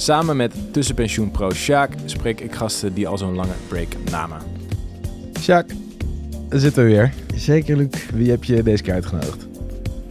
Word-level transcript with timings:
Samen 0.00 0.36
met 0.36 0.54
tussenpensioenpro 0.70 1.50
Sjaak 1.50 1.92
spreek 2.04 2.40
ik 2.40 2.54
gasten 2.54 2.94
die 2.94 3.08
al 3.08 3.18
zo'n 3.18 3.34
lange 3.34 3.52
break 3.68 3.88
namen. 4.10 4.38
Sjaak, 5.40 5.68
daar 6.48 6.60
zitten 6.60 6.84
we 6.84 6.90
weer. 6.90 7.12
Zeker, 7.34 7.76
Luc. 7.76 7.88
Wie 8.14 8.30
heb 8.30 8.44
je 8.44 8.62
deze 8.62 8.82
keer 8.82 8.92
uitgenodigd? 8.92 9.46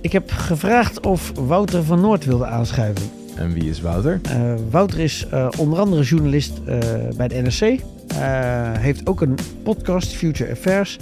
Ik 0.02 0.12
heb 0.12 0.31
gevraagd 0.31 1.05
of 1.05 1.31
Wouter 1.36 1.84
van 1.84 2.02
Noord 2.02 2.26
wilde 2.26 2.45
aanschuiven. 2.45 3.09
En 3.36 3.54
wie 3.54 3.70
is 3.70 3.81
Wouter? 3.81 4.22
Uh, 4.26 4.54
Wouter 4.70 5.00
is 5.00 5.28
uh, 5.34 5.48
onder 5.58 5.80
andere 5.80 6.04
journalist 6.04 6.54
uh, 6.67 6.78
bij 7.17 7.28
de 7.28 7.36
NRC. 7.42 7.80
heeft 8.80 9.08
ook 9.08 9.22
een 9.22 9.36
podcast, 9.64 10.14
Future 10.14 10.52
Affairs. 10.52 10.98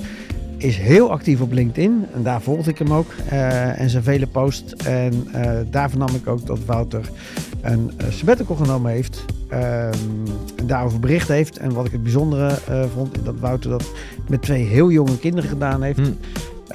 Is 0.58 0.78
heel 0.78 1.12
actief 1.12 1.42
op 1.42 1.52
LinkedIn. 1.52 2.06
En 2.14 2.24
daar 2.24 2.42
volgde 2.42 2.70
ik 2.70 2.78
hem 2.78 2.94
ook. 2.94 3.12
en 3.76 3.90
zijn 3.90 4.04
vele 4.04 4.28
posts. 4.28 4.76
En 4.76 5.28
daar 5.70 5.90
vernam 5.90 6.16
ik 6.16 6.28
ook 6.28 6.46
dat 6.46 6.60
Wouter 6.66 7.10
een 7.66 7.92
sabbatical 8.10 8.56
genomen 8.56 8.92
heeft. 8.92 9.26
en 9.50 10.66
daarover 10.66 11.00
bericht 11.00 11.28
heeft. 11.28 11.58
En 11.58 11.74
wat 11.74 11.86
ik 11.86 11.92
het 11.92 12.04
bijzondere 12.04 12.50
vond, 12.94 13.18
is 13.18 13.24
dat 13.24 13.40
Wouter 13.40 13.70
dat 13.70 13.92
met 14.30 14.42
twee 14.42 14.64
heel 14.64 14.92
jonge 14.92 15.20
kinderen 15.20 15.50
gedaan 15.50 15.82
heeft. 15.82 16.00
Hm. 16.00 16.12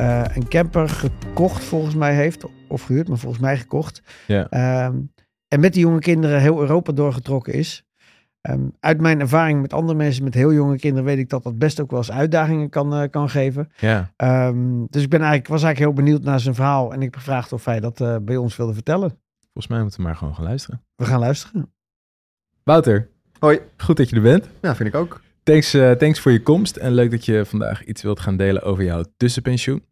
Uh, 0.00 0.25
een 0.34 0.48
camper 0.48 0.89
gekocht 0.89 1.65
volgens 1.65 1.95
mij 1.95 2.15
heeft. 2.15 2.45
Of 2.69 2.83
gehuurd, 2.83 3.09
maar 3.09 3.19
volgens 3.19 3.42
mij 3.42 3.56
gekocht. 3.56 4.03
Um, 4.28 5.12
en 5.48 5.61
met 5.61 5.73
die 5.73 5.83
jonge 5.83 5.98
kinderen 5.98 6.41
heel 6.41 6.61
Europa 6.61 6.93
doorgetrokken 6.93 7.53
is. 7.53 7.84
Um, 8.48 8.72
uit 8.81 9.00
mijn 9.00 9.20
ervaring 9.20 9.61
met 9.61 9.72
andere 9.72 9.98
mensen 9.98 10.25
met 10.25 10.34
heel 10.34 10.53
jonge 10.53 10.77
kinderen 10.77 11.05
weet 11.05 11.19
ik 11.19 11.28
dat 11.28 11.43
dat 11.43 11.59
best 11.59 11.81
ook 11.81 11.91
wel 11.91 11.98
eens 11.98 12.11
uitdagingen 12.11 12.69
kan, 12.69 13.03
uh, 13.03 13.09
kan 13.11 13.28
geven. 13.28 13.70
Ja. 13.77 14.12
Um, 14.48 14.87
dus 14.91 15.03
ik 15.03 15.09
ben 15.09 15.20
eigenlijk, 15.20 15.48
was 15.48 15.62
eigenlijk 15.62 15.95
heel 15.95 16.05
benieuwd 16.05 16.22
naar 16.22 16.41
zijn 16.41 16.55
verhaal. 16.55 16.93
En 16.93 17.03
ik 17.03 17.15
gevraagd 17.15 17.53
of 17.53 17.65
hij 17.65 17.81
dat 17.81 18.00
uh, 18.00 18.17
bij 18.22 18.37
ons 18.37 18.56
wilde 18.56 18.75
vertellen. 18.75 19.19
Volgens 19.61 19.78
mij 19.78 19.83
moeten 19.83 20.00
we 20.00 20.06
maar 20.06 20.16
gewoon 20.16 20.34
gaan 20.34 20.44
luisteren. 20.44 20.83
We 20.97 21.05
gaan 21.05 21.20
luisteren. 21.20 21.72
Wouter. 22.62 23.08
Hoi. 23.39 23.61
Goed 23.77 23.97
dat 23.97 24.08
je 24.08 24.16
er 24.16 24.22
bent. 24.22 24.48
Ja, 24.61 24.77
vind 24.77 24.89
ik 24.89 24.94
ook. 24.94 25.20
Thanks, 25.42 25.75
uh, 25.75 25.91
thanks 25.91 26.20
voor 26.20 26.33
je 26.33 26.42
komst 26.42 26.77
en 26.77 26.92
leuk 26.92 27.11
dat 27.11 27.25
je 27.25 27.44
vandaag 27.44 27.84
iets 27.84 28.03
wilt 28.03 28.20
gaan 28.20 28.36
delen 28.36 28.62
over 28.62 28.84
jouw 28.84 29.05
tussenpensioen. 29.16 29.84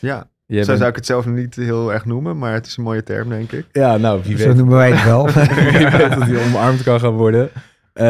Ja, 0.00 0.30
Jij 0.46 0.64
zo 0.64 0.76
zou 0.76 0.88
ik 0.88 0.96
het 0.96 1.06
zelf 1.06 1.26
niet 1.26 1.54
heel 1.54 1.92
erg 1.92 2.04
noemen, 2.04 2.38
maar 2.38 2.52
het 2.52 2.66
is 2.66 2.76
een 2.76 2.82
mooie 2.84 3.02
term, 3.02 3.28
denk 3.28 3.52
ik. 3.52 3.66
Ja, 3.72 3.96
nou, 3.96 4.22
wie 4.22 4.38
zo 4.38 4.52
noemen 4.52 4.76
wij 4.76 4.92
het 4.92 5.04
wel. 5.04 5.26
wie 5.32 5.88
weet 5.88 6.10
dat 6.10 6.24
die 6.24 6.40
omarmd 6.40 6.82
kan 6.82 7.00
gaan 7.00 7.14
worden. 7.14 7.50
Uh, 7.94 8.04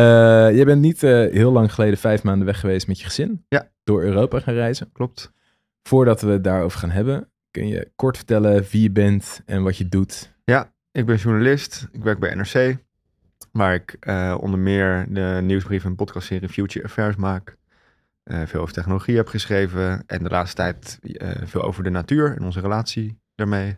je 0.57 0.63
bent 0.65 0.81
niet 0.81 1.03
uh, 1.03 1.11
heel 1.11 1.53
lang 1.53 1.75
geleden 1.75 1.99
vijf 1.99 2.23
maanden 2.23 2.47
weg 2.47 2.61
geweest 2.61 2.87
met 2.87 2.99
je 2.99 3.05
gezin. 3.05 3.45
Ja. 3.49 3.69
Door 3.85 4.03
Europa 4.03 4.41
gaan 4.41 4.55
reizen. 4.55 4.91
Klopt. 4.93 5.33
Voordat 5.83 6.21
we 6.21 6.31
het 6.31 6.45
daarover 6.45 6.79
gaan 6.79 6.91
hebben, 6.91 7.29
kun 7.51 7.69
je 7.69 7.91
kort 7.97 8.17
vertellen 8.17 8.65
wie 8.71 8.83
je 8.83 8.91
bent 8.91 9.43
en 9.47 9.63
wat 9.63 9.77
je 9.77 9.89
doet? 9.89 10.35
Ja, 10.45 10.75
ik 10.97 11.07
ben 11.07 11.17
journalist. 11.17 11.89
Ik 11.93 12.03
werk 12.03 12.19
bij 12.19 12.35
NRC, 12.35 12.77
waar 13.53 13.75
ik 13.75 13.97
uh, 14.01 14.37
onder 14.41 14.59
meer 14.59 15.07
de 15.09 15.41
nieuwsbrief 15.43 15.85
en 15.85 15.95
podcastserie 15.95 16.49
Future 16.49 16.85
Affairs 16.85 17.17
maak. 17.17 17.57
Uh, 18.25 18.43
veel 18.47 18.61
over 18.61 18.75
technologie 18.75 19.17
heb 19.17 19.29
geschreven. 19.29 20.03
En 20.07 20.23
de 20.23 20.29
laatste 20.29 20.57
tijd 20.57 20.99
uh, 21.03 21.31
veel 21.45 21.63
over 21.63 21.83
de 21.83 21.91
natuur 21.91 22.37
en 22.37 22.45
onze 22.45 22.61
relatie 22.61 23.19
daarmee. 23.35 23.77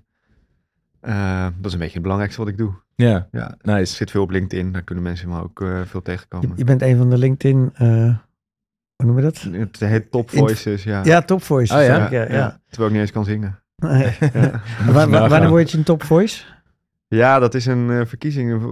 Uh, 1.03 1.47
dat 1.57 1.67
is 1.67 1.73
een 1.73 1.79
beetje 1.79 1.93
het 1.93 2.03
belangrijkste 2.03 2.41
wat 2.41 2.51
ik 2.51 2.59
doe. 2.59 2.73
Ja, 2.95 3.29
ja 3.31 3.57
nice. 3.63 3.91
Ik 3.91 3.97
zit 3.97 4.11
veel 4.11 4.23
op 4.23 4.31
LinkedIn, 4.31 4.73
daar 4.73 4.83
kunnen 4.83 5.05
mensen 5.05 5.29
me 5.29 5.43
ook 5.43 5.65
veel 5.85 6.03
tegenkomen. 6.03 6.49
Je, 6.49 6.55
je, 6.57 6.65
bent 6.65 6.83
een 6.83 6.97
van 6.97 7.11
de 7.11 7.19
LinkedIn, 7.19 7.73
hoe 7.77 9.07
noem 9.07 9.17
je 9.17 9.23
dat? 9.23 9.41
Het 9.41 9.79
heet 9.81 10.11
Top 10.11 10.31
Voices, 10.31 10.85
ja. 10.85 11.05
Ja, 11.05 11.23
Top 11.23 11.43
Voices. 11.43 11.77
Oh, 11.77 11.83
ja? 11.83 11.97
Ja, 11.97 12.11
ja, 12.11 12.33
ja. 12.33 12.61
Terwijl 12.69 12.89
ik 12.89 12.95
niet 12.95 13.03
eens 13.03 13.13
kan 13.13 13.25
zingen. 13.25 13.63
Nee. 13.77 14.19
Wanneer 14.93 15.49
word 15.49 15.71
je 15.71 15.79
een 15.79 15.85
Top 15.85 16.03
Voice? 16.03 16.45
Ja, 17.09 17.39
dat 17.39 17.55
is 17.55 17.67
een 17.67 17.89
uh, 17.91 18.05
verkiezing. 18.05 18.63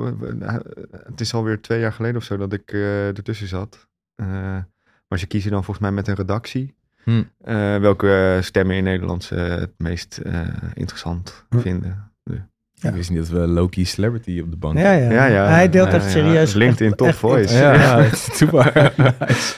Het 0.90 1.20
is 1.20 1.34
alweer 1.34 1.60
twee 1.60 1.80
jaar 1.80 1.92
geleden 1.92 2.16
of 2.16 2.24
zo 2.24 2.36
dat 2.36 2.52
ik 2.52 2.72
uh, 2.72 3.06
ertussen 3.06 3.48
zat. 3.48 3.88
Uh, 4.16 4.28
maar 5.08 5.18
ze 5.18 5.26
kiezen 5.26 5.50
dan 5.50 5.64
volgens 5.64 5.86
mij 5.86 5.94
met 5.94 6.08
een 6.08 6.14
redactie. 6.14 6.74
Hm. 7.02 7.10
Uh, 7.10 7.24
welke 7.78 8.38
stemmen 8.42 8.76
in 8.76 8.84
Nederland 8.84 9.24
ze 9.24 9.34
het 9.34 9.72
meest 9.76 10.20
uh, 10.26 10.48
interessant 10.74 11.46
hm. 11.48 11.58
vinden. 11.58 12.12
Ja. 12.22 12.88
Ik 12.88 12.94
wist 12.94 13.10
niet 13.10 13.18
dat 13.18 13.28
we 13.28 13.38
Loki 13.38 13.84
Celebrity 13.84 14.40
op 14.40 14.50
de 14.50 14.56
bank 14.56 14.78
ja, 14.78 14.92
ja. 14.92 15.10
ja, 15.10 15.26
ja. 15.26 15.46
Hij 15.46 15.68
deelt 15.68 15.88
echt 15.88 16.10
serieus. 16.10 16.54
LinkedIn 16.54 16.94
Top 16.96 17.06
echt, 17.06 17.18
Voice. 17.18 17.54
Ja, 17.54 17.72
ja 17.74 18.08
super. 18.38 18.92
nice. 19.18 19.54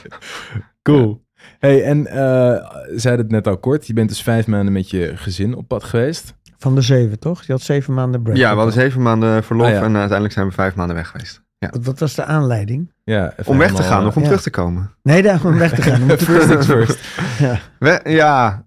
Cool. 0.82 1.26
Hey, 1.58 1.82
en 1.82 1.98
uh, 1.98 2.70
zei 2.96 3.16
het 3.16 3.30
net 3.30 3.46
al 3.46 3.58
kort. 3.58 3.86
Je 3.86 3.92
bent 3.92 4.08
dus 4.08 4.22
vijf 4.22 4.46
maanden 4.46 4.72
met 4.72 4.90
je 4.90 5.16
gezin 5.16 5.54
op 5.54 5.68
pad 5.68 5.84
geweest. 5.84 6.34
Van 6.58 6.74
de 6.74 6.80
zeven, 6.80 7.18
toch? 7.18 7.42
Je 7.42 7.52
had 7.52 7.62
zeven 7.62 7.94
maanden 7.94 8.22
break. 8.22 8.36
Ja, 8.36 8.50
we 8.50 8.56
hadden 8.56 8.74
zeven 8.74 9.02
maanden 9.02 9.44
verlof 9.44 9.66
ah, 9.66 9.74
en 9.74 9.96
uiteindelijk 9.96 10.32
zijn 10.32 10.46
we 10.46 10.52
vijf 10.52 10.74
maanden 10.74 10.96
weg 10.96 11.08
geweest. 11.08 11.42
Ja. 11.58 11.68
Wat, 11.70 11.84
wat 11.84 11.98
was 11.98 12.14
de 12.14 12.24
aanleiding? 12.24 12.92
Ja, 13.04 13.34
om 13.44 13.58
weg 13.58 13.74
te 13.74 13.82
gaan 13.82 14.06
of 14.06 14.16
om 14.16 14.22
terug 14.22 14.42
te 14.42 14.50
komen? 14.50 14.94
Nee, 15.02 15.22
daar 15.22 15.44
om 15.44 15.58
weg 15.58 15.74
te 15.74 15.82
gaan. 15.82 16.00
first 16.18 16.48
things 16.48 16.66
first. 16.66 17.00
ja, 17.38 17.60
We, 17.78 18.00
ja 18.04 18.64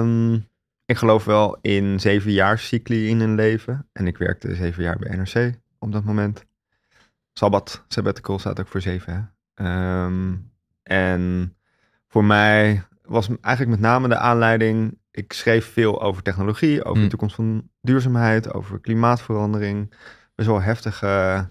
um, 0.00 0.46
ik 0.84 0.96
geloof 0.96 1.24
wel 1.24 1.58
in 1.60 2.00
zeven 2.00 2.32
jaar 2.32 2.58
cycli 2.58 3.08
in 3.08 3.20
een 3.20 3.34
leven. 3.34 3.86
En 3.92 4.06
ik 4.06 4.18
werkte 4.18 4.54
zeven 4.54 4.82
jaar 4.82 4.98
bij 4.98 5.16
NRC 5.16 5.58
op 5.78 5.92
dat 5.92 6.04
moment. 6.04 6.44
Sabbat, 7.32 7.84
sabbatical 7.88 8.38
staat 8.38 8.60
ook 8.60 8.68
voor 8.68 8.80
zeven. 8.80 9.34
Um, 9.54 10.50
en 10.82 11.54
voor 12.08 12.24
mij 12.24 12.82
was 13.02 13.28
eigenlijk 13.40 13.80
met 13.80 13.90
name 13.90 14.08
de 14.08 14.16
aanleiding... 14.16 14.98
Ik 15.18 15.32
schreef 15.32 15.72
veel 15.72 16.02
over 16.02 16.22
technologie, 16.22 16.84
over 16.84 16.96
mm. 16.96 17.02
de 17.02 17.08
toekomst 17.08 17.34
van 17.34 17.68
duurzaamheid, 17.80 18.54
over 18.54 18.80
klimaatverandering. 18.80 19.94
Best 20.34 20.48
wel 20.48 20.60
heftige 20.60 21.48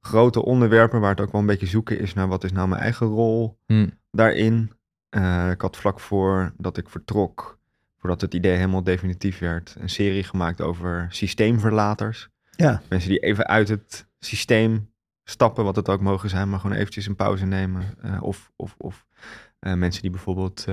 grote 0.00 0.44
onderwerpen 0.44 1.00
waar 1.00 1.10
het 1.10 1.20
ook 1.20 1.32
wel 1.32 1.40
een 1.40 1.46
beetje 1.46 1.66
zoeken 1.66 1.98
is 1.98 2.14
naar 2.14 2.28
wat 2.28 2.44
is 2.44 2.52
nou 2.52 2.68
mijn 2.68 2.80
eigen 2.80 3.06
rol 3.06 3.58
hmm. 3.66 3.90
daarin. 4.10 4.72
Uh, 5.10 5.50
ik 5.50 5.60
had 5.60 5.76
vlak 5.76 6.00
voor 6.00 6.52
dat 6.56 6.76
ik 6.76 6.88
vertrok, 6.88 7.58
voordat 7.98 8.20
het 8.20 8.34
idee 8.34 8.56
helemaal 8.56 8.82
definitief 8.82 9.38
werd, 9.38 9.76
een 9.78 9.88
serie 9.88 10.24
gemaakt 10.24 10.60
over 10.60 11.06
systeemverlaters. 11.10 12.28
Ja. 12.50 12.82
Mensen 12.88 13.10
die 13.10 13.18
even 13.18 13.46
uit 13.46 13.68
het 13.68 14.06
systeem 14.18 14.90
stappen, 15.24 15.64
wat 15.64 15.76
het 15.76 15.88
ook 15.88 16.00
mogen 16.00 16.28
zijn, 16.28 16.50
maar 16.50 16.60
gewoon 16.60 16.76
eventjes 16.76 17.06
een 17.06 17.16
pauze 17.16 17.46
nemen. 17.46 17.94
Uh, 18.04 18.22
of 18.22 18.52
of, 18.56 18.74
of 18.78 19.06
uh, 19.60 19.74
mensen 19.74 20.02
die 20.02 20.10
bijvoorbeeld 20.10 20.66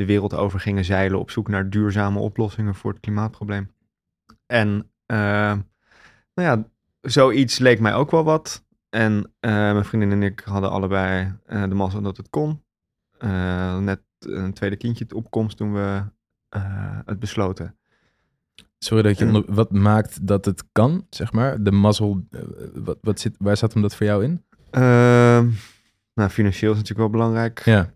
de 0.00 0.06
wereld 0.06 0.34
over 0.34 0.60
gingen 0.60 0.84
zeilen 0.84 1.18
op 1.18 1.30
zoek 1.30 1.48
naar 1.48 1.70
duurzame 1.70 2.18
oplossingen 2.18 2.74
voor 2.74 2.90
het 2.90 3.00
klimaatprobleem. 3.00 3.70
En 4.46 4.90
nou 5.06 5.64
ja, 6.34 6.64
zoiets 7.00 7.58
leek 7.58 7.80
mij 7.80 7.94
ook 7.94 8.10
wel 8.10 8.24
wat. 8.24 8.64
En 8.88 9.14
uh, 9.14 9.50
mijn 9.50 9.84
vriendin 9.84 10.12
en 10.12 10.22
ik 10.22 10.40
hadden 10.40 10.70
allebei 10.70 11.34
uh, 11.46 11.62
de 11.62 11.74
mazzel 11.74 12.02
dat 12.02 12.16
het 12.16 12.30
kon. 12.30 12.62
Net 13.80 14.00
een 14.18 14.52
tweede 14.52 14.76
kindje 14.76 15.06
opkomst 15.14 15.56
toen 15.56 15.72
we 15.72 16.02
het 17.04 17.18
besloten. 17.18 17.78
Sorry 18.78 19.02
dat 19.02 19.18
je 19.18 19.26
onder, 19.26 19.44
wat 19.46 19.72
maakt 19.72 20.26
dat 20.26 20.44
het 20.44 20.64
kan, 20.72 21.06
zeg 21.10 21.32
maar? 21.32 21.62
De 21.62 21.72
mazzel, 21.72 22.26
wat, 22.74 22.98
wat 23.00 23.20
zit, 23.20 23.34
waar 23.38 23.56
zat 23.56 23.72
hem 23.72 23.82
dat 23.82 23.94
voor 23.94 24.06
jou 24.06 24.24
in? 24.24 24.44
Ehm, 24.70 25.48
nou, 26.14 26.30
financieel 26.30 26.72
is 26.72 26.78
natuurlijk 26.78 27.10
wel 27.10 27.20
belangrijk. 27.20 27.64
Ja. 27.64 27.92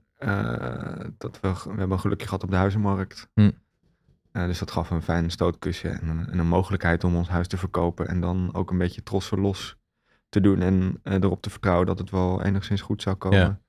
Dat 1.19 1.40
we, 1.40 1.52
we 1.52 1.69
hebben 1.69 1.90
een 1.90 2.00
gelukje 2.00 2.26
gehad 2.26 2.43
op 2.43 2.50
de 2.50 2.56
huizenmarkt. 2.56 3.28
Hm. 3.34 3.50
Uh, 4.37 4.46
dus 4.46 4.58
dat 4.58 4.70
gaf 4.70 4.90
een 4.90 5.02
fijn 5.02 5.31
stootkussen 5.31 6.00
en 6.00 6.08
een, 6.08 6.28
en 6.31 6.38
een, 6.38 6.46
mogelijkheid 6.46 7.05
om 7.05 7.16
ons 7.16 7.28
huis 7.28 7.46
te 7.46 7.56
verkopen. 7.56 8.08
En 8.08 8.20
dan 8.20 8.55
ook 8.55 8.70
een 8.70 8.78
beetje 8.78 9.02
trots 9.02 9.31
los 9.31 9.76
te 10.28 10.40
doen. 10.40 10.61
En 10.61 11.00
uh, 11.05 11.14
erop 11.14 11.43
te 11.43 11.50
vertrouwen 11.50 11.87
dat 11.87 11.99
het 11.99 12.11
wel 12.11 12.43
enigszins 12.43 12.81
goed 12.81 13.02
zou 13.02 13.16
komen. 13.16 13.38
Ja. 13.38 13.61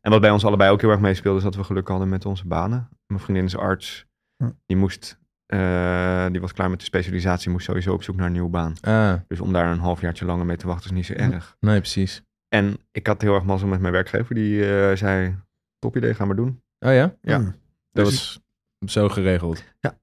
En 0.00 0.10
wat 0.10 0.20
bij 0.20 0.30
ons 0.30 0.44
allebei 0.44 0.70
ook 0.70 0.80
heel 0.80 0.90
erg 0.90 1.00
meespeelde, 1.00 1.38
is 1.38 1.44
dat 1.44 1.54
we 1.54 1.64
geluk 1.64 1.88
hadden 1.88 2.08
met 2.08 2.24
onze 2.24 2.46
banen. 2.46 2.88
Mijn 3.06 3.20
vriendin 3.20 3.44
is 3.44 3.56
arts. 3.56 4.06
Hm. 4.36 4.50
Die 4.66 4.76
moest, 4.76 5.18
uh, 5.46 6.26
die 6.30 6.40
was 6.40 6.52
klaar 6.52 6.70
met 6.70 6.78
de 6.78 6.84
specialisatie, 6.84 7.50
moest 7.50 7.64
sowieso 7.64 7.92
op 7.92 8.02
zoek 8.02 8.16
naar 8.16 8.26
een 8.26 8.32
nieuwe 8.32 8.48
baan. 8.48 8.74
Ah. 8.80 9.14
Dus 9.26 9.40
om 9.40 9.52
daar 9.52 9.72
een 9.72 9.78
halfjaartje 9.78 10.24
langer 10.24 10.46
mee 10.46 10.56
te 10.56 10.66
wachten 10.66 10.90
is 10.90 10.96
niet 10.96 11.06
zo 11.06 11.12
hm. 11.12 11.32
erg. 11.32 11.56
Nee, 11.60 11.78
precies. 11.78 12.22
En 12.48 12.76
ik 12.92 13.06
had 13.06 13.22
heel 13.22 13.34
erg 13.34 13.44
mazzel 13.44 13.68
met 13.68 13.80
mijn 13.80 13.92
werkgever. 13.92 14.34
Die 14.34 14.62
zei, 14.96 15.36
top 15.78 15.96
idee, 15.96 16.14
gaan 16.14 16.28
we 16.28 16.34
doen. 16.34 16.62
Oh 16.78 16.92
ja? 16.92 17.16
Ja. 17.20 17.38
Hm. 17.38 17.50
Dat 17.92 18.06
dus 18.06 18.40
was 18.78 18.92
zo 18.92 19.08
geregeld. 19.08 19.64
Ja. 19.80 19.98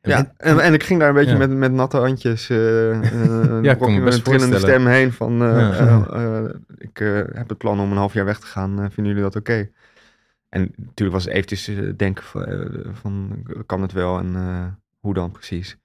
Ja, 0.00 0.32
en, 0.36 0.60
en 0.60 0.74
ik 0.74 0.82
ging 0.82 1.00
daar 1.00 1.08
een 1.08 1.14
beetje 1.14 1.30
Ja. 1.32 1.38
met, 1.38 1.50
met 1.50 1.72
natte 1.72 1.96
handjes, 1.96 2.50
eh 2.50 2.90
eh, 2.90 3.62
Ja, 3.64 3.76
met 3.78 4.14
een 4.14 4.22
trillende 4.22 4.58
stem 4.58 4.86
heen 4.86 5.12
van, 5.12 5.42
eh, 5.42 5.78
Ja. 5.78 6.54
ik 6.78 7.00
eh, 7.00 7.14
heb 7.14 7.48
het 7.48 7.58
plan 7.58 7.80
om 7.80 7.90
een 7.90 7.96
half 7.96 8.12
jaar 8.12 8.24
weg 8.24 8.38
te 8.40 8.46
gaan, 8.46 8.76
vinden 8.76 9.06
jullie 9.06 9.22
dat 9.22 9.36
oké? 9.36 9.70
En 10.48 10.72
natuurlijk 10.76 11.12
was 11.12 11.24
het 11.24 11.34
eventjes 11.34 11.70
denken 11.96 12.24
van, 12.24 12.46
van, 12.92 13.46
kan 13.66 13.82
het 13.82 13.92
wel 13.92 14.18
en 14.18 14.36
eh, 14.36 14.66
hoe 15.00 15.14
dan 15.14 15.30
precies? 15.30 15.78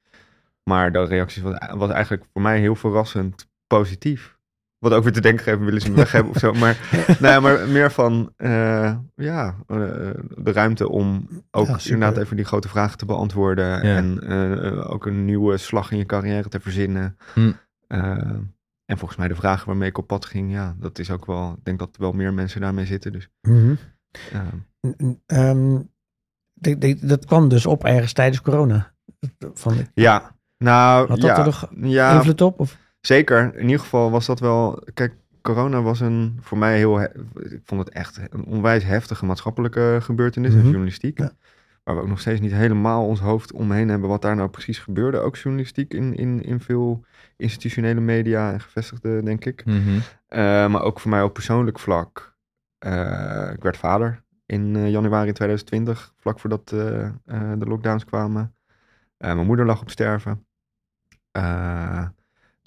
Maar 0.64 0.92
de 0.92 1.04
reactie 1.04 1.44
was, 1.44 1.58
was 1.76 1.90
eigenlijk 1.90 2.26
voor 2.34 2.42
mij 2.42 2.60
heel 2.60 2.76
verrassend 2.76 3.48
positief. 3.68 4.37
Wat 4.79 4.91
ook 4.94 5.03
weer 5.03 5.12
te 5.13 5.21
denken 5.21 5.44
geven, 5.44 5.65
willen 5.65 5.81
ze 5.81 5.89
me 5.89 5.95
weg 5.95 6.12
hebben 6.12 6.31
of 6.31 6.39
zo. 6.39 6.53
Maar, 6.53 6.77
nou 7.21 7.33
ja, 7.33 7.39
maar 7.39 7.68
meer 7.68 7.91
van, 7.91 8.33
eh, 8.38 8.95
ja, 9.15 9.56
eh, 9.68 9.77
de 10.38 10.51
ruimte 10.51 10.89
om 10.89 11.27
ook 11.51 11.68
Ja, 11.68 11.77
inderdaad 11.83 12.18
even 12.18 12.35
die 12.35 12.45
grote 12.45 12.68
vragen 12.68 12.97
te 12.97 13.06
beantwoorden. 13.06 13.81
En 13.81 14.19
eh, 14.24 14.91
ook 14.91 15.06
een 15.06 15.25
nieuwe 15.25 15.57
slag 15.57 15.91
in 15.91 15.97
je 15.97 16.06
carrière 16.06 16.50
te 16.50 16.59
verzinnen. 16.59 17.18
Hm. 17.33 17.51
En 18.85 18.97
volgens 18.97 19.19
mij 19.19 19.27
de 19.27 19.35
vragen 19.35 19.68
waarmee 19.68 19.89
ik 19.89 19.97
op 19.97 20.07
pad 20.07 20.25
ging, 20.25 20.51
ja, 20.51 20.75
dat 20.79 21.00
is 21.00 21.12
ook 21.12 21.25
wel, 21.25 21.51
ik 21.57 21.65
denk 21.65 21.79
dat 21.79 21.95
er 21.95 22.01
wel 22.01 22.12
meer 22.12 22.33
mensen 22.33 22.62
daarmee 22.62 22.85
zitten. 22.85 23.12
Dus, 23.12 23.29
Mhm. 23.41 23.74
eh, 24.31 24.41
ehm, 25.25 25.79
de- 26.53 26.77
de- 26.77 27.06
dat 27.06 27.25
kwam 27.25 27.50
dus 27.50 27.65
op 27.65 27.83
ergens 27.83 28.13
tijdens 28.13 28.41
corona. 28.41 28.94
Van, 29.53 29.75
ja, 29.94 30.35
nou, 30.57 31.07
Had 31.07 31.19
dat 31.19 31.29
ja, 31.29 31.38
er 31.38 31.45
nog 31.45 31.69
ja, 31.75 32.15
invloed 32.15 32.41
op? 32.41 32.59
Of? 32.59 32.77
Zeker. 33.07 33.56
In 33.56 33.63
ieder 33.65 33.80
geval 33.80 34.12
was 34.12 34.25
dat 34.25 34.39
wel. 34.39 34.83
Kijk, 34.94 35.13
corona 35.42 35.81
was 35.81 36.00
een 36.00 36.38
voor 36.42 36.57
mij 36.57 36.77
heel. 36.77 36.98
he- 36.98 37.07
Ik 37.33 37.62
vond 37.63 37.86
het 37.86 37.89
echt 37.94 38.19
een 38.30 38.45
onwijs 38.45 38.83
heftige 38.83 39.25
maatschappelijke 39.25 39.98
gebeurtenis 40.01 40.50
Mhm. 40.51 40.59
in 40.59 40.65
journalistiek. 40.65 41.18
Ja. 41.19 41.31
Waar 41.83 41.95
we 41.95 42.01
ook 42.01 42.07
nog 42.07 42.19
steeds 42.19 42.39
niet 42.39 42.51
helemaal 42.51 43.06
ons 43.06 43.19
hoofd 43.19 43.51
omheen 43.51 43.89
hebben 43.89 44.09
wat 44.09 44.21
daar 44.21 44.36
nou 44.36 44.50
precies 44.50 44.80
gebeurde. 44.80 45.18
Ook 45.19 45.36
journalistiek 45.36 45.94
in, 45.94 46.15
in, 46.15 46.42
in 46.44 46.59
veel 46.59 47.06
institutionele 47.38 48.00
media 48.00 48.51
en 48.54 48.59
gevestigde, 48.62 49.24
denk 49.24 49.45
ik. 49.45 49.65
Mhm. 49.65 50.00
Eh, 50.27 50.39
maar 50.68 50.81
ook 50.81 51.00
voor 51.00 51.10
mij 51.10 51.21
op 51.21 51.33
persoonlijk 51.33 51.80
vlak. 51.80 52.36
Eh, 52.77 53.50
ik 53.53 53.63
werd 53.63 53.77
vader 53.77 54.24
in 54.45 54.75
eh, 54.75 54.89
januari 54.89 55.31
2020, 55.31 56.13
vlak 56.18 56.39
voordat 56.39 56.68
de 56.69 57.12
lockdowns 57.57 58.06
kwamen. 58.06 58.56
Mijn 59.18 59.45
moeder 59.45 59.65
lag 59.65 59.81
op 59.81 59.89
sterven. 59.89 60.45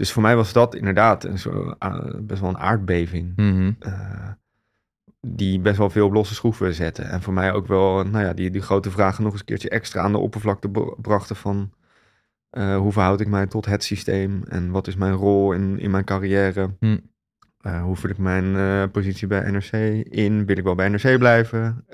Dus 0.00 0.12
voor 0.12 0.22
mij 0.22 0.36
was 0.36 0.52
dat 0.52 0.74
inderdaad 0.74 1.24
een 1.24 1.38
zo, 1.38 1.74
eh, 1.78 2.14
best 2.20 2.40
wel 2.40 2.50
een 2.50 2.58
aardbeving. 2.58 3.32
Mhm. 3.36 3.72
eh, 3.78 4.28
die 5.20 5.60
best 5.60 5.78
wel 5.78 5.90
veel 5.90 6.06
op 6.06 6.12
losse 6.12 6.34
schroeven 6.34 6.74
zetten. 6.74 7.08
En 7.08 7.22
voor 7.22 7.32
mij 7.32 7.52
ook 7.52 7.66
wel, 7.66 8.04
nou 8.04 8.24
ja, 8.24 8.32
die, 8.32 8.50
die 8.50 8.60
grote 8.60 8.90
vragen 8.90 9.22
nog 9.22 9.32
eens 9.32 9.40
een 9.40 9.46
keertje 9.46 9.68
extra 9.68 10.02
aan 10.02 10.12
de 10.12 10.18
oppervlakte 10.18 10.68
br- 10.68 11.00
brachten 11.00 11.36
van... 11.36 11.70
eh, 12.50 12.76
hoe 12.76 12.92
verhoud 12.92 13.20
ik 13.20 13.28
mij 13.28 13.46
tot 13.46 13.66
het 13.66 13.84
systeem? 13.84 14.42
En 14.48 14.70
wat 14.70 14.86
is 14.86 14.96
mijn 14.96 15.12
rol 15.12 15.52
in, 15.52 15.78
in 15.78 15.90
mijn 15.90 16.04
carrière? 16.04 16.74
Hm. 16.78 16.98
Hoe 17.82 17.96
vul 17.96 18.10
ik 18.10 18.18
mijn 18.18 18.90
positie 18.90 19.26
bij 19.26 19.50
NRC 19.50 19.72
in? 20.06 20.46
Wil 20.46 20.56
ik 20.56 20.64
wel 20.64 20.74
bij 20.74 20.88
NRC 20.88 21.18
blijven? 21.18 21.84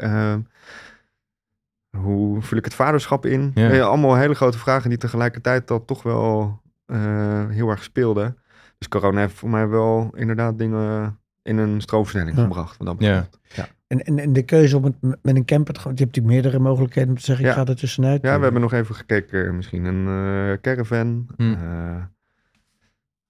Hoe 1.96 2.42
vul 2.42 2.58
ik 2.58 2.64
het 2.64 2.74
vaderschap 2.74 3.26
in? 3.26 3.50
Ja. 3.54 3.80
Allemaal 3.80 4.16
hele 4.16 4.34
grote 4.34 4.58
vragen 4.58 4.88
die 4.88 4.98
tegelijkertijd 4.98 5.68
dat 5.68 5.86
toch 5.86 6.02
wel 6.02 6.60
eh, 6.86 7.48
heel 7.48 7.68
erg 7.70 7.82
speelden. 7.82 8.36
Dus 8.78 8.88
corona 8.88 9.20
heeft 9.20 9.34
voor 9.34 9.50
mij 9.50 9.68
wel 9.68 10.10
inderdaad 10.14 10.58
dingen 10.58 11.18
in 11.42 11.56
een 11.58 11.80
stroomversnelling 11.80 12.36
Ja. 12.36 12.42
gebracht. 12.42 12.76
Wat 12.76 12.86
dat 12.86 12.96
Ja. 12.98 13.12
betreft. 13.20 13.38
Ja. 13.56 13.68
En, 13.86 14.04
en, 14.04 14.18
en 14.18 14.32
de 14.32 14.42
keuze 14.42 14.76
om 14.76 14.84
het 14.84 14.94
met 15.00 15.36
een 15.36 15.44
camper 15.44 15.74
te 15.74 15.80
gaan. 15.80 15.92
Je 15.94 15.98
hebt 16.02 16.16
natuurlijk 16.16 16.42
meerdere 16.44 16.62
mogelijkheden 16.62 17.10
om 17.10 17.16
te 17.16 17.24
zeggen, 17.24 17.46
ik 17.46 17.52
ga 17.52 17.64
er 17.66 17.76
tussenuit. 17.76 18.22
Ja, 18.22 18.36
we 18.36 18.42
hebben 18.42 18.60
nog 18.60 18.72
even 18.72 18.94
gekeken. 18.94 19.56
Misschien 19.56 19.84
een 19.84 20.06
eh, 20.52 20.60
caravan. 20.60 21.26
Hm. 21.36 21.52
eh, 21.52 22.02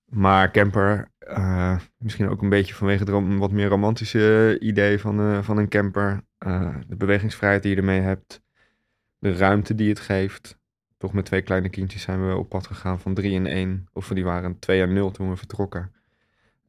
maar 0.04 0.50
camper, 0.50 1.10
eh, 1.18 1.76
misschien 1.98 2.28
ook 2.28 2.42
een 2.42 2.48
beetje 2.48 2.74
vanwege 2.74 2.98
het 3.00 3.08
rom- 3.08 3.38
wat 3.38 3.50
meer 3.52 3.68
romantische 3.68 4.56
idee 4.60 5.00
van, 5.00 5.20
eh, 5.20 5.42
van 5.42 5.58
een 5.58 5.68
camper. 5.68 6.20
Eh, 6.38 6.74
de 6.86 6.96
bewegingsvrijheid 6.96 7.62
die 7.62 7.70
je 7.70 7.76
ermee 7.78 8.00
hebt. 8.00 8.42
De 9.18 9.32
ruimte 9.36 9.74
die 9.74 9.88
het 9.88 10.00
geeft. 10.00 10.58
Toch 10.96 11.12
met 11.12 11.24
twee 11.24 11.42
kleine 11.42 11.68
kindjes 11.68 12.02
zijn 12.02 12.28
we 12.28 12.34
op 12.36 12.48
pad 12.48 12.66
gegaan 12.66 13.00
van 13.00 13.14
drie 13.14 13.36
en 13.36 13.46
één. 13.46 13.88
Of 13.92 14.08
die 14.08 14.24
waren 14.24 14.58
twee 14.58 14.82
en 14.82 14.92
nul 14.92 15.10
toen 15.10 15.30
we 15.30 15.36
vertrokken. 15.36 15.92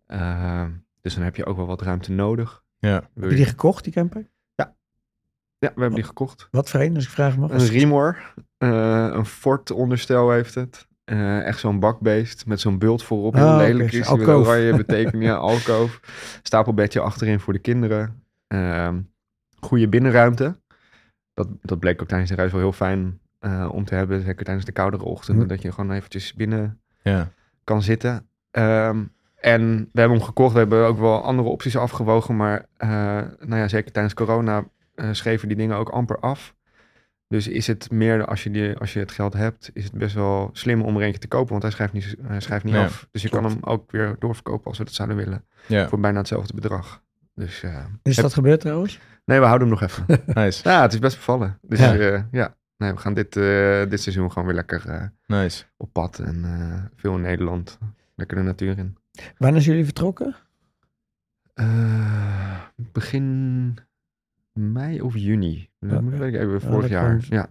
Eh, 0.06 0.65
dus 1.01 1.13
dan 1.15 1.24
heb 1.24 1.35
je 1.35 1.45
ook 1.45 1.57
wel 1.57 1.65
wat 1.65 1.81
ruimte 1.81 2.12
nodig. 2.12 2.63
Ja. 2.79 3.09
Heb 3.19 3.29
je 3.29 3.35
die 3.35 3.45
gekocht, 3.45 3.83
die 3.83 3.94
camper? 3.94 4.27
Ja, 5.59 5.71
we 5.75 5.81
hebben 5.81 6.00
die 6.00 6.07
gekocht. 6.07 6.47
Wat 6.51 6.69
voor 6.69 6.79
een, 6.79 6.95
als 6.95 7.03
ik 7.03 7.09
vragen 7.09 7.39
mag? 7.39 7.51
Een 7.51 7.68
Remor. 7.68 8.33
eh, 8.57 9.09
een 9.12 9.25
Ford 9.25 9.71
onderstel 9.71 10.31
heeft 10.31 10.56
het. 10.56 10.88
Eh, 11.03 11.45
echt 11.45 11.59
zo'n 11.59 11.79
bakbeest 11.79 12.45
met 12.45 12.59
zo'n 12.59 12.77
bult 12.77 13.03
voorop. 13.03 13.33
Heel 13.33 13.45
Ah, 13.47 13.56
oké, 13.56 13.63
lelijk 13.63 13.89
zo'n 13.91 14.00
is 14.00 14.07
die 14.25 14.27
oranje 14.35 14.75
betekening. 14.85 15.24
Ja, 15.24 15.35
alkoof. 15.35 16.00
Stapelbedje 16.44 17.00
achterin 17.00 17.39
voor 17.39 17.53
de 17.53 17.59
kinderen. 17.59 18.24
Ehm 18.47 19.00
goede 19.59 19.88
binnenruimte. 19.89 20.59
Dat, 21.33 21.47
dat 21.62 21.79
bleek 21.79 22.01
ook 22.01 22.07
tijdens 22.07 22.29
de 22.29 22.35
reis 22.35 22.51
wel 22.51 22.62
heel 22.62 22.71
fijn 22.74 23.19
eh, 23.39 23.69
om 23.72 23.86
te 23.86 23.95
hebben. 23.95 24.22
Zeker 24.22 24.45
tijdens 24.45 24.66
de 24.66 24.72
koudere 24.72 25.04
ochtenden. 25.04 25.44
Hm. 25.44 25.50
Dat 25.50 25.62
je 25.62 25.72
gewoon 25.72 25.92
eventjes 25.92 26.34
binnen 26.34 26.81
Ja. 27.01 27.30
kan 27.63 27.81
zitten. 27.81 28.28
Ehm, 28.51 29.04
en 29.36 29.78
we 29.92 30.00
hebben 30.00 30.18
hem 30.18 30.25
gekocht. 30.28 30.54
We 30.54 30.60
hebben 30.60 30.86
ook 30.88 31.00
wel 31.00 31.24
andere 31.24 31.50
opties 31.50 31.78
afgewogen. 31.78 32.36
Maar 32.36 32.66
eh, 32.78 32.89
nou 33.39 33.56
ja, 33.56 33.68
zeker 33.68 33.92
tijdens 33.92 34.13
corona 34.13 34.63
eh, 34.95 35.10
schreven 35.12 35.48
die 35.48 35.57
dingen 35.57 35.78
ook 35.78 35.89
amper 35.89 36.19
af. 36.19 36.56
Dus 37.28 37.48
is 37.48 37.68
het 37.68 37.92
meer, 37.92 38.25
als 38.25 38.44
je, 38.44 38.51
die, 38.51 38.78
als 38.78 38.94
je 38.94 39.00
het 39.00 39.12
geld 39.12 39.34
hebt, 39.34 39.69
is 39.74 39.84
het 39.84 39.94
best 39.94 40.16
wel 40.16 40.50
slim 40.54 40.81
om 40.81 40.95
er 40.98 41.01
eentje 41.01 41.19
te 41.19 41.28
kopen. 41.28 41.50
Want 41.51 41.62
hij 41.62 41.72
schrijft 41.72 41.94
niet, 41.94 42.16
hij 42.22 42.39
schrijft 42.39 42.63
niet 42.63 42.74
Ja, 42.74 42.84
af. 42.84 43.07
Dus 43.12 43.22
je 43.22 43.30
kan 43.30 43.44
hem 43.44 43.57
ook 43.62 43.92
weer 43.92 44.16
doorverkopen 44.19 44.66
als 44.66 44.78
we 44.78 44.84
dat 44.84 44.94
zouden 44.94 45.18
willen. 45.18 45.45
Ja. 45.68 45.88
Voor 45.88 46.00
bijna 46.00 46.18
hetzelfde 46.18 46.54
bedrag. 46.54 47.01
Dus 47.36 47.63
eh, 47.63 47.75
Is 48.04 48.16
heb- 48.16 48.24
dat 48.25 48.34
gebeurd 48.34 48.60
trouwens? 48.60 49.00
nee, 49.25 49.39
we 49.39 49.45
houden 49.45 49.68
hem 49.68 49.78
nog 49.80 49.89
even. 49.89 50.06
Nice. 50.44 50.69
ja, 50.69 50.81
het 50.81 50.94
is 50.94 51.00
best 51.00 51.16
bevallen. 51.16 51.57
Dus 51.62 51.80
ja 52.31 52.56
nee, 52.77 52.91
we 52.94 52.97
gaan 52.97 53.13
dit, 53.13 53.35
eh, 53.35 53.89
dit 53.89 54.01
seizoen 54.01 54.31
gewoon 54.31 54.47
weer 54.47 54.56
lekker 54.56 54.89
eh, 54.89 55.03
Nice. 55.25 55.63
op 55.77 55.89
pad. 55.94 56.19
En 56.19 56.44
eh, 56.45 56.83
veel 56.95 57.15
in 57.15 57.21
Nederland. 57.21 57.77
Lekker 58.15 58.38
de 58.38 58.44
natuur 58.44 58.77
in. 58.77 58.97
Wanneer 59.38 59.62
zijn 59.62 59.71
jullie 59.75 59.85
vertrokken? 59.85 60.35
Eh, 61.53 62.62
begin 62.91 63.77
mei 64.53 65.01
of 65.01 65.15
juni. 65.15 65.69
Dat 65.79 65.91
Oké. 65.91 66.01
moet 66.01 66.21
ik 66.21 66.33
even 66.35 66.62
vorig 66.62 66.89
jaar. 66.89 67.25
Ja. 67.29 67.50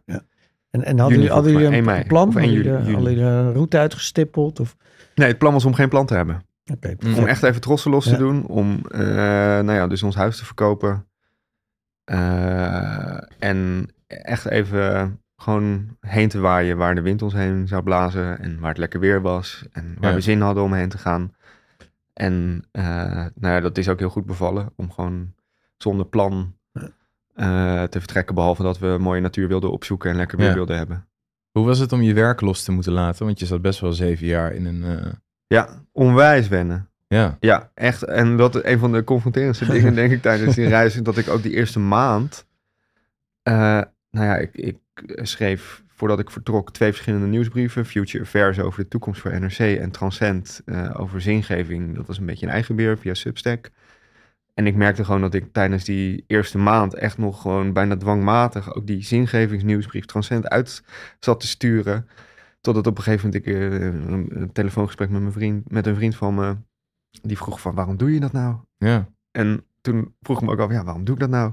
En, 0.70 0.84
en 0.84 0.99
hadden 0.99 1.19
Juni 1.19 1.28
jullie, 1.28 1.31
hadden 1.31 1.55
een 1.67 1.73
1 1.73 1.84
mei. 1.84 2.05
plan? 2.06 2.28
Of 2.28 2.34
1 2.37 2.43
Hadden 2.44 2.62
juli- 2.62 2.69
jullie- 2.69 2.84
juni. 2.84 2.94
hadden 2.94 3.14
jullie 3.14 3.28
een 3.31 3.52
route 3.52 3.78
uitgestippeld? 3.78 4.61
Of? 4.61 4.76
Nee, 5.14 5.28
het 5.28 5.38
plan 5.38 5.52
was 5.52 5.64
om 5.64 5.75
geen 5.75 5.88
plan 5.88 6.06
te 6.06 6.14
hebben. 6.14 6.44
Oké, 6.73 6.94
Mm. 6.99 7.14
Om 7.19 7.26
echt 7.26 7.43
even 7.43 7.61
trossen 7.61 7.90
los 7.90 8.05
Ja. 8.05 8.11
te 8.11 8.17
doen. 8.19 8.46
Om 8.46 8.81
eh, 8.90 9.00
nou 9.00 9.73
ja, 9.73 9.87
dus 9.87 10.02
ons 10.02 10.14
huis 10.14 10.37
te 10.37 10.44
verkopen. 10.44 11.06
Eh, 12.04 13.18
en 13.38 13.88
echt 14.06 14.46
even 14.46 15.20
gewoon 15.36 15.96
heen 16.00 16.28
te 16.28 16.40
waaien 16.40 16.76
waar 16.76 16.94
de 16.94 17.00
wind 17.00 17.22
ons 17.22 17.32
heen 17.32 17.68
zou 17.68 17.82
blazen. 17.82 18.38
En 18.38 18.58
waar 18.60 18.68
het 18.68 18.78
lekker 18.78 19.00
weer 19.00 19.20
was. 19.22 19.64
En 19.72 19.96
waar 20.00 20.10
Ja. 20.10 20.16
we 20.16 20.22
zin 20.22 20.40
hadden 20.40 20.62
om 20.62 20.72
heen 20.72 20.88
te 20.88 20.98
gaan. 20.98 21.34
En 22.12 22.64
eh, 22.72 22.84
nou 23.34 23.54
ja, 23.54 23.60
dat 23.60 23.78
is 23.78 23.88
ook 23.88 23.98
heel 23.98 24.08
goed 24.08 24.26
bevallen. 24.26 24.72
Om 24.76 24.90
gewoon 24.92 25.34
zonder 25.76 26.06
plan 26.06 26.54
eh, 27.34 27.82
te 27.82 27.98
vertrekken. 27.98 28.34
Behalve 28.34 28.62
dat 28.62 28.78
we 28.78 28.96
mooie 29.00 29.20
natuur 29.20 29.48
wilden 29.48 29.70
opzoeken 29.72 30.10
en 30.10 30.16
lekker 30.16 30.38
weer 30.38 30.48
Ja. 30.48 30.54
wilden 30.54 30.76
hebben. 30.76 31.06
Hoe 31.52 31.66
was 31.66 31.78
het 31.78 31.92
om 31.92 32.02
je 32.02 32.14
werk 32.14 32.40
los 32.40 32.62
te 32.64 32.72
moeten 32.72 32.92
laten? 32.92 33.25
Want 33.26 33.38
je 33.38 33.46
zat 33.46 33.62
best 33.62 33.80
wel 33.80 33.92
zeven 33.92 34.26
jaar 34.26 34.52
in 34.52 34.66
een... 34.66 34.84
eh, 34.98 35.12
Ja, 35.46 35.68
onwijs 35.92 36.48
wennen. 36.48 36.88
Ja. 37.08 37.36
Ja, 37.40 37.70
echt. 37.75 38.02
En 38.02 38.36
dat 38.36 38.64
een 38.64 38.78
van 38.78 38.92
de 38.92 39.04
confronterendste 39.04 39.66
dingen, 39.72 39.94
denk 39.94 40.12
ik, 40.12 40.22
tijdens 40.22 40.54
die 40.54 40.68
reis, 40.68 40.94
is 40.94 41.02
dat 41.02 41.16
ik 41.16 41.28
ook 41.28 41.42
die 41.42 41.52
eerste 41.52 41.78
maand. 41.78 42.46
Eh, 44.16 44.23
nou 44.23 44.32
ja, 44.32 44.37
ik, 44.37 44.54
ik 44.54 44.78
schreef 45.23 45.85
voordat 45.96 46.18
ik 46.18 46.30
vertrok 46.30 46.73
twee 46.73 46.92
verschillende 46.92 47.26
nieuwsbrieven. 47.26 47.87
Future 47.87 48.25
Affairs 48.25 48.58
over 48.58 48.82
de 48.82 48.88
toekomst 48.88 49.20
voor 49.20 49.40
NRC 49.40 49.58
en 49.58 49.90
Transcend 49.90 50.62
eh, 50.64 51.00
over 51.00 51.20
zingeving. 51.20 51.94
Dat 51.94 52.06
was 52.06 52.18
een 52.18 52.26
beetje 52.26 52.46
een 52.46 52.52
eigen 52.52 52.76
beheer 52.76 52.99
via 52.99 53.14
Substack. 53.14 53.70
En 54.54 54.66
ik 54.66 54.75
merkte 54.75 55.04
gewoon 55.04 55.20
dat 55.20 55.35
ik 55.35 55.52
tijdens 55.52 55.85
die 55.85 56.25
eerste 56.26 56.58
maand 56.58 56.94
echt 56.94 57.18
nog 57.18 57.40
gewoon 57.40 57.73
bijna 57.73 57.96
dwangmatig 57.96 58.75
ook 58.75 58.87
die 58.87 59.02
zingevingsnieuwsbrief 59.02 60.04
Transcend 60.04 60.49
uit 60.49 60.82
zat 61.20 61.40
te 61.40 61.46
sturen. 61.46 62.08
Totdat 62.61 62.87
op 62.87 62.96
een 62.96 63.02
gegeven 63.02 63.26
moment 63.26 63.46
ik 63.46 63.54
eh, 63.54 63.85
een, 63.85 64.40
een 64.40 64.52
telefoongesprek 64.52 65.11
met 65.11 65.20
mijn 65.20 65.32
vriend, 65.32 65.70
met 65.70 65.87
een 65.87 65.94
vriend 65.94 66.16
van 66.16 66.35
me, 66.35 66.56
die 67.23 67.37
vroeg 67.37 67.61
van 67.61 67.75
waarom 67.75 67.96
doe 67.96 68.14
je 68.14 68.20
dat 68.20 68.32
nou? 68.32 68.56
Ja. 68.76 69.08
En 69.30 69.64
toen 69.80 70.14
vroeg 70.20 70.40
ik 70.40 70.46
me 70.46 70.52
ook 70.52 70.61
af, 70.61 70.70
ja, 70.70 70.85
waarom 70.85 71.04
doe 71.04 71.14
ik 71.14 71.20
dat 71.20 71.30
nou? 71.30 71.52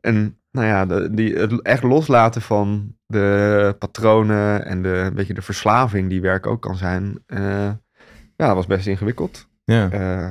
En 0.00 0.38
nou 0.56 0.66
ja, 0.68 0.86
de, 0.86 1.08
die, 1.14 1.34
het 1.34 1.62
echt 1.62 1.82
loslaten 1.82 2.42
van 2.42 2.94
de 3.06 3.74
patronen 3.78 4.66
en 4.66 4.82
de, 4.82 4.88
een 4.88 5.14
beetje 5.14 5.34
de 5.34 5.42
verslaving 5.42 6.08
die 6.08 6.20
werk 6.20 6.46
ook 6.46 6.62
kan 6.62 6.76
zijn, 6.76 7.18
eh, 7.26 7.40
ja, 8.36 8.46
dat 8.46 8.54
was 8.54 8.66
best 8.66 8.86
ingewikkeld. 8.86 9.48
Ja. 9.64 9.90
Eh, 9.90 10.30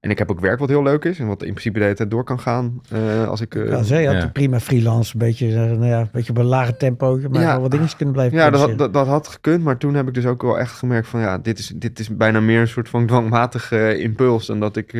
En 0.00 0.10
ik 0.10 0.18
heb 0.18 0.30
ook 0.30 0.40
werk 0.40 0.58
wat 0.58 0.68
heel 0.68 0.82
leuk 0.82 1.04
is 1.04 1.18
en 1.18 1.26
wat 1.26 1.42
in 1.42 1.48
principe 1.50 1.78
de 1.78 1.84
hele 1.84 1.96
tijd 1.96 2.10
door 2.10 2.24
kan 2.24 2.40
gaan. 2.40 2.80
eh, 2.90 3.28
als 3.28 3.40
ik, 3.40 3.54
eh, 3.54 3.68
Ja, 3.68 3.82
zij 3.82 4.04
had 4.04 4.14
Ja. 4.22 4.28
prima 4.28 4.60
freelance, 4.60 5.12
een 5.12 5.18
beetje, 5.18 5.54
nou 5.54 5.84
ja, 5.86 6.00
een 6.00 6.08
beetje 6.12 6.30
op 6.30 6.38
een 6.38 6.44
lage 6.44 6.76
tempo, 6.76 7.18
maar 7.30 7.40
Ja. 7.42 7.52
wel 7.52 7.60
wat 7.60 7.70
dingetjes 7.70 7.96
kunnen 7.96 8.14
blijven 8.14 8.38
Ja, 8.38 8.50
dat 8.50 8.60
had, 8.60 8.78
dat, 8.78 8.92
dat 8.92 9.06
had 9.06 9.28
gekund, 9.28 9.64
maar 9.64 9.76
toen 9.76 9.94
heb 9.94 10.08
ik 10.08 10.14
dus 10.14 10.26
ook 10.26 10.42
wel 10.42 10.58
echt 10.58 10.72
gemerkt 10.72 11.08
van 11.08 11.20
ja, 11.20 11.38
dit 11.38 11.58
is, 11.58 11.72
dit 11.76 11.98
is 11.98 12.16
bijna 12.16 12.40
meer 12.40 12.60
een 12.60 12.68
soort 12.68 12.88
van 12.88 13.06
dwangmatige 13.06 13.98
impuls 13.98 14.46
dan 14.46 14.60
dat 14.60 14.76
ik 14.76 14.90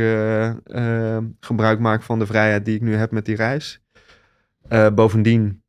gebruik 1.41 1.79
maak 1.79 2.03
van 2.03 2.19
de 2.19 2.27
vrijheid 2.27 2.65
die 2.65 2.75
ik 2.75 2.83
nu 2.83 2.95
heb 2.95 3.11
met 3.11 3.25
die 3.25 3.37
reis. 3.37 3.81
Eh, 4.69 4.91
bovendien, 4.95 5.63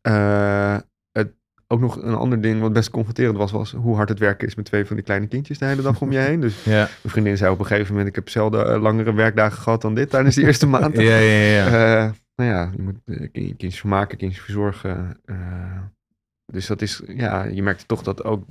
eh, 0.00 0.76
het, 1.12 1.32
ook 1.66 1.80
nog 1.80 2.02
een 2.02 2.14
ander 2.14 2.40
ding 2.40 2.60
wat 2.60 2.72
best 2.72 2.90
confronterend 2.90 3.36
was, 3.36 3.52
was 3.52 3.72
hoe 3.72 3.96
hard 3.96 4.08
het 4.08 4.18
werken 4.18 4.46
is 4.46 4.54
met 4.54 4.64
twee 4.64 4.86
van 4.86 4.96
die 4.96 5.04
kleine 5.04 5.26
kindjes 5.26 5.58
de 5.58 5.64
hele 5.64 5.82
dag 5.82 6.00
om 6.00 6.12
je 6.12 6.18
heen. 6.18 6.40
Dus 6.40 6.64
Ja, 6.64 6.72
mijn 6.72 6.88
vriendin 7.02 7.36
zei 7.36 7.52
op 7.52 7.58
een 7.58 7.66
gegeven 7.66 7.90
moment, 7.90 8.08
ik 8.08 8.14
heb 8.14 8.28
zelden 8.28 8.72
eh, 8.72 8.82
langere 8.82 9.14
werkdagen 9.14 9.62
gehad 9.62 9.82
dan 9.82 9.94
dit 9.94 10.10
tijdens 10.10 10.34
de 10.34 10.42
eerste 10.42 10.66
maand. 10.66 10.96
ja, 10.98 11.16
ja. 11.16 11.66
ja. 11.66 12.14
Nou 12.36 12.50
ja, 12.50 12.70
je 12.76 12.82
moet 12.82 12.98
kind- 13.04 13.30
kindjes 13.32 13.80
vermaken, 13.80 14.18
kindjes 14.18 14.42
verzorgen. 14.42 15.20
dus 16.46 16.66
dat 16.66 16.82
is, 16.82 17.02
ja, 17.06 17.44
je 17.44 17.62
merkte 17.62 17.86
toch 17.86 18.02
dat 18.02 18.24
ook, 18.24 18.44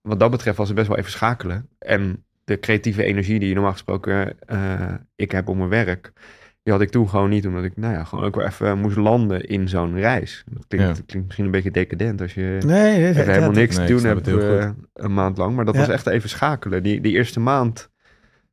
wat 0.00 0.20
dat 0.20 0.30
betreft 0.30 0.56
was 0.56 0.68
het 0.68 0.76
best 0.76 0.88
wel 0.88 0.98
even 0.98 1.10
schakelen. 1.10 1.68
En 1.78 2.24
de 2.44 2.58
creatieve 2.60 3.04
energie 3.04 3.38
die 3.38 3.48
je 3.48 3.54
normaal 3.54 3.72
gesproken 3.72 4.36
ik 5.16 5.30
heb 5.30 5.48
op 5.48 5.56
mijn 5.56 5.68
werk, 5.68 6.12
die 6.68 6.76
had 6.76 6.86
ik 6.86 6.92
toen 6.92 7.08
gewoon 7.08 7.28
niet, 7.30 7.46
omdat 7.46 7.64
ik, 7.64 7.76
nou 7.76 7.92
ja, 7.94 8.04
gewoon 8.04 8.24
ook 8.24 8.34
wel 8.36 8.46
even 8.46 8.78
moest 8.78 8.96
landen 8.96 9.44
in 9.48 9.68
zo'n 9.68 9.94
reis. 9.94 10.44
Dat 10.50 10.64
klinkt, 10.68 10.86
Ja. 10.88 10.92
dat 10.94 11.04
klinkt 11.06 11.24
misschien 11.26 11.44
een 11.44 11.50
beetje 11.50 11.70
decadent 11.70 12.20
als 12.20 12.34
je 12.34 12.58
Nee, 12.66 13.00
helemaal 13.04 13.40
dat- 13.40 13.52
niks 13.54 13.76
Nee, 13.76 13.86
te 13.86 13.92
doen 13.92 14.04
hebt 14.04 14.26
eh, 14.28 14.70
een 14.94 15.14
maand 15.14 15.36
lang. 15.36 15.54
Maar 15.56 15.64
dat 15.64 15.74
Ja. 15.74 15.80
was 15.80 15.88
echt 15.88 16.06
even 16.06 16.28
schakelen. 16.28 16.82
Die, 16.82 17.00
die 17.00 17.12
eerste 17.12 17.40
maand 17.40 17.90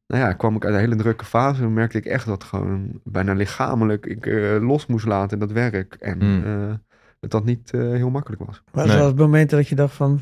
nou 0.07 0.21
ja, 0.23 0.33
kwam 0.33 0.55
ik 0.55 0.65
uit 0.65 0.73
een 0.73 0.79
hele 0.79 0.95
drukke 0.95 1.25
fase. 1.25 1.63
En 1.63 1.73
merkte 1.73 1.97
ik 1.97 2.05
echt 2.05 2.25
dat 2.25 2.43
gewoon 2.43 2.99
bijna 3.03 3.33
lichamelijk 3.33 4.05
ik 4.05 4.25
eh, 4.25 4.57
los 4.61 4.85
moest 4.85 5.05
laten 5.05 5.39
dat 5.39 5.51
werk. 5.51 5.95
En 5.99 6.19
Hmm. 6.21 6.43
eh, 6.45 6.73
dat 7.19 7.31
dat 7.31 7.45
niet 7.45 7.71
heel 7.71 8.09
makkelijk 8.09 8.41
was. 8.45 8.61
Was 8.71 8.85
Nee. 8.87 8.97
dat 8.97 9.07
het 9.07 9.17
moment 9.17 9.49
dat 9.49 9.67
je 9.67 9.75
dacht 9.75 9.93
van, 9.95 10.19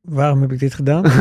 waarom 0.00 0.40
heb 0.40 0.52
ik 0.52 0.58
dit 0.58 0.74
gedaan? 0.74 1.04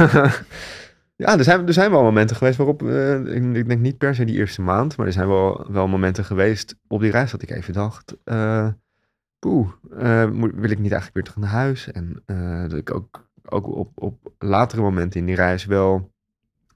ja, 1.16 1.38
er 1.38 1.44
zijn, 1.44 1.68
er 1.68 1.74
zijn 1.74 1.92
wel 1.92 2.04
momenten 2.04 2.36
geweest 2.36 2.58
waarop, 2.58 2.84
eh, 2.84 3.20
ik, 3.20 3.56
ik 3.56 3.68
denk 3.68 3.82
niet 3.82 3.98
per 3.98 4.16
se 4.16 4.26
die 4.26 4.36
eerste 4.36 4.62
maand, 4.62 4.98
maar 4.98 5.06
er 5.06 5.14
zijn 5.14 5.28
wel, 5.28 5.72
wel 5.72 5.88
momenten 5.88 6.26
geweest 6.26 6.76
op 6.88 7.02
die 7.02 7.12
reis 7.12 7.32
dat 7.32 7.42
ik 7.42 7.50
even 7.50 7.74
dacht, 7.74 8.16
poeh, 9.40 9.70
moet- 10.32 10.56
wil 10.56 10.70
ik 10.72 10.80
niet 10.80 10.92
eigenlijk 10.92 11.14
weer 11.14 11.24
terug 11.24 11.38
naar 11.38 11.50
huis? 11.50 11.92
En 11.92 12.24
dat 12.70 12.80
ik 12.80 12.94
ook, 12.94 13.28
ook 13.44 13.68
op, 13.68 13.92
op 13.96 14.32
latere 14.38 14.82
momenten 14.82 15.20
in 15.20 15.26
die 15.26 15.36
reis 15.36 15.66
wel 15.66 16.12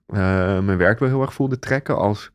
mijn 0.06 0.78
werk 0.78 1.00
wel 1.00 1.10
heel 1.10 1.22
erg 1.22 1.34
voelde 1.34 1.60
trekken 1.60 1.98
als, 1.98 2.32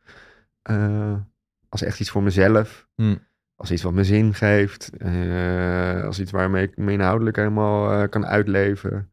als 1.68 1.82
echt 1.82 2.00
iets 2.00 2.10
voor 2.10 2.22
mezelf. 2.22 2.88
Hm. 2.94 3.16
Als 3.56 3.70
iets 3.70 3.82
wat 3.82 3.92
me 3.92 4.04
zin 4.04 4.34
geeft. 4.34 4.90
als 6.04 6.20
iets 6.20 6.30
waarmee 6.30 6.66
ik 6.66 6.76
me 6.76 6.92
inhoudelijk 6.92 7.36
helemaal 7.36 8.08
kan 8.08 8.26
uitleven. 8.26 9.11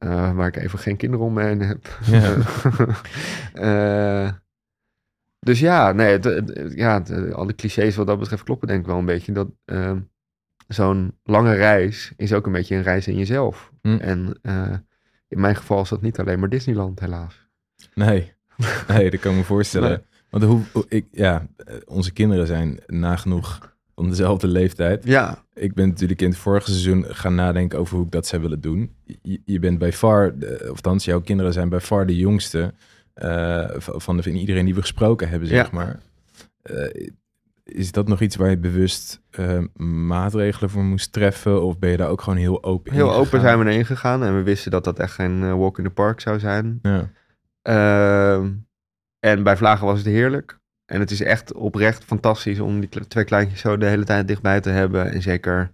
Eh, 0.00 0.32
waar 0.34 0.46
ik 0.46 0.56
even 0.56 0.78
geen 0.78 0.96
kinderen 0.96 1.26
om 1.26 1.32
me 1.32 1.42
heen 1.42 1.60
heb. 1.60 1.98
Ja. 2.06 2.36
Eh, 3.54 4.32
dus 5.40 5.60
ja, 5.60 5.92
nee, 5.92 6.12
het, 6.12 6.24
het- 6.24 6.72
ja, 6.74 7.02
het- 7.02 7.32
alle 7.32 7.54
clichés 7.54 7.96
wat 7.96 8.06
dat 8.06 8.18
betreft 8.18 8.42
kloppen 8.42 8.68
denk 8.68 8.80
ik 8.80 8.86
wel 8.86 8.98
een 8.98 9.04
beetje. 9.04 9.32
Dat 9.32 9.48
eh, 9.64 9.92
zo'n 10.68 11.18
lange 11.24 11.54
reis 11.54 12.12
is 12.16 12.32
ook 12.32 12.46
een 12.46 12.52
beetje 12.52 12.76
een 12.76 12.82
reis 12.82 13.06
in 13.08 13.16
jezelf. 13.16 13.72
Hm. 13.82 13.96
En 13.96 14.38
eh, 14.42 14.72
in 15.28 15.40
mijn 15.40 15.56
geval 15.56 15.82
is 15.82 15.88
dat 15.88 16.02
niet 16.02 16.18
alleen 16.18 16.38
maar 16.40 16.48
Disneyland, 16.48 17.00
helaas. 17.00 17.46
Nee. 17.94 18.32
nee, 18.88 19.10
dat 19.10 19.20
kan 19.20 19.30
ik 19.32 19.36
me 19.38 19.44
voorstellen. 19.44 19.88
Nee. 19.90 19.98
Want 20.30 20.44
hoe, 20.44 20.60
hoe- 20.72 20.86
ik, 20.88 21.06
ja, 21.10 21.46
eh, 21.56 21.74
onze 21.86 22.12
kinderen 22.12 22.46
zijn 22.46 22.80
nagenoeg 22.86 23.69
om 24.00 24.08
dezelfde 24.08 24.46
leeftijd. 24.46 25.04
Ja, 25.04 25.44
Ik 25.54 25.74
ben 25.74 25.88
natuurlijk 25.88 26.22
in 26.22 26.28
het 26.28 26.38
vorige 26.38 26.70
seizoen 26.70 27.04
gaan 27.08 27.34
nadenken 27.34 27.78
over 27.78 27.96
hoe 27.96 28.04
ik 28.04 28.10
dat 28.12 28.26
zou 28.26 28.42
willen 28.42 28.60
doen. 28.60 28.94
Je, 29.22 29.40
je 29.44 29.58
bent 29.58 29.78
bij 29.78 29.92
far, 29.92 30.38
de- 30.38 30.58
of 30.62 30.68
althans, 30.68 31.04
jouw 31.04 31.20
kinderen 31.20 31.52
zijn 31.52 31.68
bij 31.68 31.80
far 31.80 32.06
de 32.06 32.16
jongste 32.16 32.74
eh, 33.14 33.68
van 33.76 34.00
van 34.00 34.16
de, 34.16 34.22
van 34.22 34.32
iedereen 34.32 34.64
die 34.64 34.74
we 34.74 34.80
gesproken 34.80 35.28
hebben, 35.28 35.48
zeg 35.48 35.64
Ja. 35.66 35.68
maar. 35.72 36.00
Eh, 36.62 37.08
is 37.64 37.92
dat 37.92 38.08
nog 38.08 38.20
iets 38.20 38.36
waar 38.36 38.50
je 38.50 38.58
bewust 38.58 39.20
eh, 39.30 39.58
maatregelen 40.06 40.70
voor 40.70 40.82
moest 40.84 41.12
treffen? 41.12 41.62
Of 41.62 41.78
ben 41.78 41.90
je 41.90 41.96
daar 41.96 42.08
ook 42.08 42.22
gewoon 42.22 42.38
heel 42.38 42.62
open 42.64 42.90
in 42.92 42.96
heel 42.98 43.14
open 43.14 43.40
zijn 43.40 43.58
we 43.58 43.64
erin 43.64 43.86
gegaan. 43.86 44.24
En 44.24 44.36
we 44.36 44.42
wisten 44.42 44.70
dat 44.70 44.84
dat 44.84 44.98
echt 44.98 45.12
geen 45.12 45.56
walk 45.58 45.78
in 45.78 45.84
the 45.84 45.90
park 45.90 46.20
zou 46.20 46.38
zijn. 46.38 46.78
Ja, 46.82 47.10
Ehm, 47.62 48.50
en 49.20 49.42
bij 49.42 49.56
Vlagen 49.56 49.86
was 49.86 49.98
het 49.98 50.06
heerlijk. 50.06 50.58
En 50.90 51.00
het 51.00 51.10
is 51.10 51.22
echt 51.22 51.52
oprecht 51.52 52.04
fantastisch 52.04 52.60
om 52.60 52.80
die 52.80 52.88
twee 53.08 53.24
kleintjes 53.24 53.60
zo 53.60 53.76
de 53.76 53.86
hele 53.86 54.04
tijd 54.04 54.28
dichtbij 54.28 54.60
te 54.60 54.70
hebben. 54.70 55.12
En 55.12 55.22
zeker, 55.22 55.70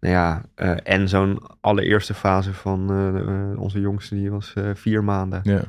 nou 0.00 0.14
ja, 0.14 0.42
eh, 0.54 0.76
en 0.82 1.08
zo'n 1.08 1.40
allereerste 1.60 2.14
fase 2.14 2.54
van 2.54 2.90
eh, 2.90 3.60
onze 3.60 3.80
jongste, 3.80 4.14
die 4.14 4.30
was 4.30 4.52
eh, 4.54 4.70
vier 4.74 5.04
maanden. 5.04 5.40
ja. 5.42 5.60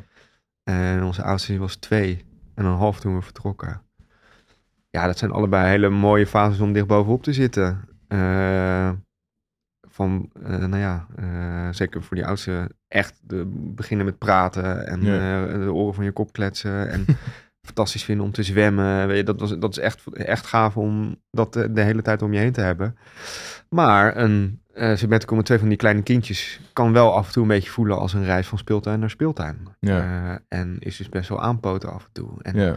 En 0.64 1.04
onze 1.04 1.24
oudste 1.24 1.52
die 1.52 1.60
was 1.60 1.76
twee 1.76 2.26
en 2.56 2.66
een 2.66 2.76
half 2.76 3.00
toen 3.00 3.16
we 3.16 3.22
vertrokken. 3.22 3.82
Ja, 4.90 5.06
dat 5.06 5.18
zijn 5.18 5.32
allebei 5.32 5.68
hele 5.70 5.90
mooie 5.90 6.28
fases 6.28 6.60
om 6.60 6.74
dicht 6.74 6.88
bovenop 6.88 7.24
te 7.24 7.34
zitten. 7.34 7.82
Van, 9.90 10.30
nou 10.44 10.78
ja, 10.78 11.08
zeker 11.72 12.04
voor 12.04 12.16
die 12.16 12.26
oudste, 12.26 12.70
echt 12.88 13.20
de, 13.22 13.46
beginnen 13.56 14.06
met 14.06 14.18
praten 14.18 14.88
en 14.88 15.02
Ja. 15.02 15.46
de 15.46 15.74
oren 15.74 15.94
van 15.94 16.04
je 16.04 16.12
kop 16.12 16.34
kletsen. 16.34 16.90
En 16.90 17.06
fantastisch 17.66 18.04
vinden 18.04 18.26
om 18.26 18.32
te 18.32 18.44
zwemmen. 18.44 19.08
Weet 19.08 19.18
je, 19.18 19.24
dat, 19.24 19.40
was, 19.40 19.58
dat 19.58 19.72
is 19.72 19.84
echt, 19.84 20.14
echt 20.14 20.46
gaaf 20.46 20.78
om 20.78 21.16
dat 21.32 21.54
de, 21.54 21.72
de 21.72 21.82
hele 21.82 22.02
tijd 22.02 22.22
om 22.22 22.34
je 22.34 22.40
heen 22.40 22.52
te 22.52 22.62
hebben. 22.62 22.98
Maar 23.70 24.18
een 24.18 24.62
sabbatical 24.74 25.36
met 25.36 25.46
twee 25.46 25.60
van 25.60 25.68
die 25.68 25.78
kleine 25.78 26.02
kindjes 26.02 26.60
kan 26.74 26.94
wel 26.94 27.14
af 27.16 27.28
en 27.28 27.34
toe 27.34 27.42
een 27.42 27.48
beetje 27.48 27.70
voelen 27.70 27.98
als 27.98 28.14
een 28.14 28.26
reis 28.26 28.48
van 28.48 28.58
speeltuin 28.58 29.00
naar 29.00 29.10
speeltuin. 29.10 29.68
Ja. 29.80 30.00
Eh, 30.00 30.60
en 30.60 30.78
is 30.80 30.98
dus 30.98 31.10
best 31.10 31.30
wel 31.30 31.42
aanpoten 31.42 31.94
af 31.94 32.04
en 32.04 32.12
toe. 32.12 32.30
En 32.42 32.60
ja. 32.60 32.76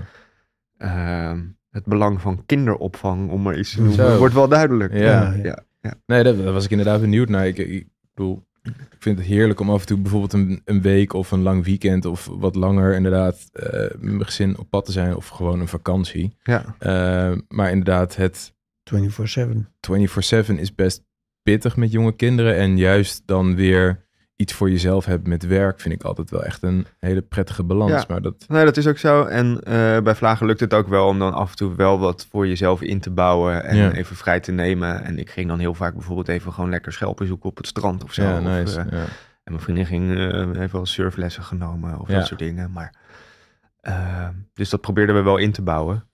ehm, 0.78 1.45
het 1.71 1.85
belang 1.85 2.21
van 2.21 2.43
kinderopvang, 2.47 3.31
om 3.31 3.43
maar 3.43 3.59
iets 3.59 3.71
te 3.71 3.76
Zo. 3.76 3.83
noemen, 3.83 4.19
wordt 4.19 4.35
wel 4.35 4.49
duidelijk. 4.49 4.93
Ja. 4.93 5.33
ja. 5.43 5.59
ja. 5.81 5.95
Nee, 6.07 6.23
daar, 6.23 6.52
was 6.52 6.64
ik 6.64 6.71
inderdaad 6.71 7.00
benieuwd 7.00 7.28
naar. 7.28 7.47
Ik, 7.47 7.59
ik 7.59 7.87
bedoel, 8.14 8.46
vind 9.07 9.19
het 9.19 9.29
heerlijk 9.29 9.61
om 9.61 9.71
af 9.71 9.81
en 9.81 9.87
toe 9.87 9.99
bijvoorbeeld 9.99 10.33
een, 10.33 10.61
een 10.65 10.83
week 10.83 11.13
of 11.13 11.31
een 11.31 11.43
lang 11.43 11.65
weekend 11.65 12.05
of 12.05 12.27
wat 12.27 12.55
langer 12.55 12.95
inderdaad 12.95 13.49
eh, 13.53 13.71
met 13.81 14.01
mijn 14.01 14.25
gezin 14.25 14.59
op 14.59 14.71
pad 14.71 14.85
te 14.85 14.93
zijn 14.93 15.17
of 15.17 15.29
gewoon 15.29 15.61
een 15.61 15.69
vakantie. 15.69 16.37
ja. 16.43 16.77
Eh, 16.79 17.39
maar 17.49 17.71
inderdaad, 17.71 18.17
het 18.17 18.55
24-7. 18.95 18.97
24-7 20.51 20.55
is 20.55 20.75
best 20.75 21.05
pittig 21.43 21.77
met 21.77 21.93
jonge 21.93 22.13
kinderen. 22.13 22.57
En 22.57 22.77
juist 22.77 23.23
dan 23.27 23.55
weer 23.55 24.06
iets 24.37 24.52
voor 24.52 24.71
jezelf 24.71 25.05
hebben 25.05 25.28
met 25.28 25.47
werk 25.47 25.81
vind 25.81 25.95
ik 25.95 26.02
altijd 26.02 26.31
wel 26.31 26.45
echt 26.45 26.62
een 26.62 26.87
hele 26.99 27.23
prettige 27.23 27.62
balans. 27.62 27.90
Ja. 27.93 28.05
Maar 28.09 28.23
dat, 28.23 28.45
Nee, 28.49 28.64
dat 28.64 28.76
is 28.76 28.87
ook 28.87 28.99
zo. 28.99 29.25
En 29.25 29.61
eh, 29.62 30.00
bij 30.00 30.14
Vlagen 30.14 30.47
lukt 30.47 30.61
het 30.61 30.75
ook 30.75 30.88
wel 30.88 31.07
om 31.07 31.19
dan 31.19 31.33
af 31.35 31.50
en 31.50 31.57
toe 31.57 31.75
wel 31.75 31.99
wat 31.99 32.26
voor 32.31 32.47
jezelf 32.47 32.83
in 32.83 33.00
te 33.00 33.11
bouwen 33.11 33.64
en 33.64 33.76
Ja. 33.76 33.93
even 33.93 34.16
vrij 34.16 34.40
te 34.40 34.52
nemen. 34.52 35.05
En 35.05 35.19
ik 35.19 35.31
ging 35.31 35.49
dan 35.49 35.59
heel 35.59 35.75
vaak 35.75 35.95
bijvoorbeeld 35.95 36.28
even 36.28 36.52
gewoon 36.52 36.71
lekker 36.71 36.93
schelpen 36.93 37.26
zoeken 37.26 37.49
op 37.50 37.57
het 37.57 37.66
strand 37.66 38.05
of 38.05 38.12
zo. 38.12 38.23
ja, 38.23 38.37
Of, 38.38 38.43
nice. 38.45 38.81
eh, 38.81 38.87
ja. 38.90 39.05
En 39.45 39.52
mijn 39.52 39.61
vriendin 39.61 39.87
ging, 39.87 40.16
eh, 40.16 40.50
heeft 40.52 40.73
wel 40.73 40.87
surflessen 40.87 41.43
genomen 41.43 41.99
of 42.00 42.09
Ja. 42.09 42.14
dat 42.14 42.26
soort 42.26 42.40
dingen. 42.40 42.73
Maar, 42.73 42.95
dus 44.55 44.71
dat 44.71 44.81
probeerden 44.81 45.14
we 45.14 45.23
wel 45.23 45.37
in 45.37 45.52
te 45.52 45.62
bouwen. 45.62 46.05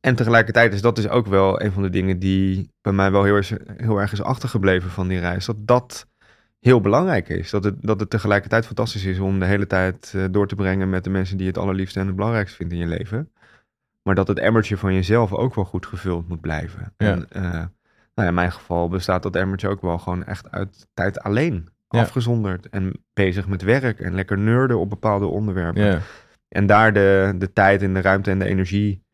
En 0.00 0.14
tegelijkertijd 0.14 0.74
is 0.74 0.80
dat 0.82 0.96
dus 0.96 1.08
ook 1.08 1.26
wel 1.26 1.62
een 1.62 1.72
van 1.72 1.82
de 1.82 1.90
dingen 1.90 2.18
die 2.18 2.70
bij 2.82 2.92
mij 2.92 3.10
wel 3.10 3.24
heel, 3.24 3.34
erg- 3.34 3.52
heel 3.76 3.98
erg 4.00 4.12
is 4.12 4.22
achtergebleven 4.22 4.90
van 4.90 5.08
die 5.08 5.18
reis. 5.20 5.44
Dat 5.46 5.56
dat 5.58 6.06
heel 6.64 6.80
belangrijk 6.80 7.28
is. 7.28 7.50
Dat 7.50 7.64
het, 7.64 7.74
dat 7.80 8.00
het 8.00 8.10
tegelijkertijd 8.10 8.66
fantastisch 8.66 9.04
is 9.04 9.18
om 9.18 9.38
de 9.38 9.44
hele 9.44 9.66
tijd 9.66 10.12
eh, 10.16 10.24
door 10.30 10.48
te 10.48 10.54
brengen 10.54 10.90
met 10.90 11.04
de 11.04 11.10
mensen 11.10 11.36
die 11.36 11.46
het 11.46 11.58
allerliefste 11.58 12.00
en 12.00 12.06
het 12.06 12.16
belangrijkste 12.16 12.56
vindt 12.56 12.72
in 12.72 12.78
je 12.78 12.86
leven. 12.86 13.32
Maar 14.02 14.14
dat 14.14 14.28
het 14.28 14.38
emmertje 14.38 14.76
van 14.76 14.94
jezelf 14.94 15.32
ook 15.32 15.54
wel 15.54 15.64
goed 15.64 15.86
gevuld 15.86 16.28
moet 16.28 16.40
blijven. 16.40 16.92
Ja. 16.96 17.12
En 17.12 17.30
eh, 17.30 17.42
nou 17.42 17.68
ja, 18.14 18.26
in 18.26 18.34
mijn 18.34 18.52
geval 18.52 18.88
bestaat 18.88 19.22
dat 19.22 19.36
emmertje 19.36 19.68
ook 19.68 19.80
wel 19.80 19.98
gewoon 19.98 20.24
echt 20.24 20.50
uit 20.50 20.88
tijd 20.94 21.20
alleen. 21.20 21.68
Ja. 21.88 22.00
Afgezonderd 22.00 22.68
en 22.68 23.04
bezig 23.12 23.48
met 23.48 23.62
werk 23.62 24.00
en 24.00 24.14
lekker 24.14 24.38
nerden 24.38 24.78
op 24.78 24.90
bepaalde 24.90 25.26
onderwerpen. 25.26 25.84
Ja. 25.84 25.98
En 26.48 26.66
daar 26.66 26.92
de, 26.92 27.34
de 27.38 27.52
tijd 27.52 27.82
en 27.82 27.94
de 27.94 28.00
ruimte 28.00 28.30
en 28.30 28.38
de 28.38 28.44
energie 28.44 29.04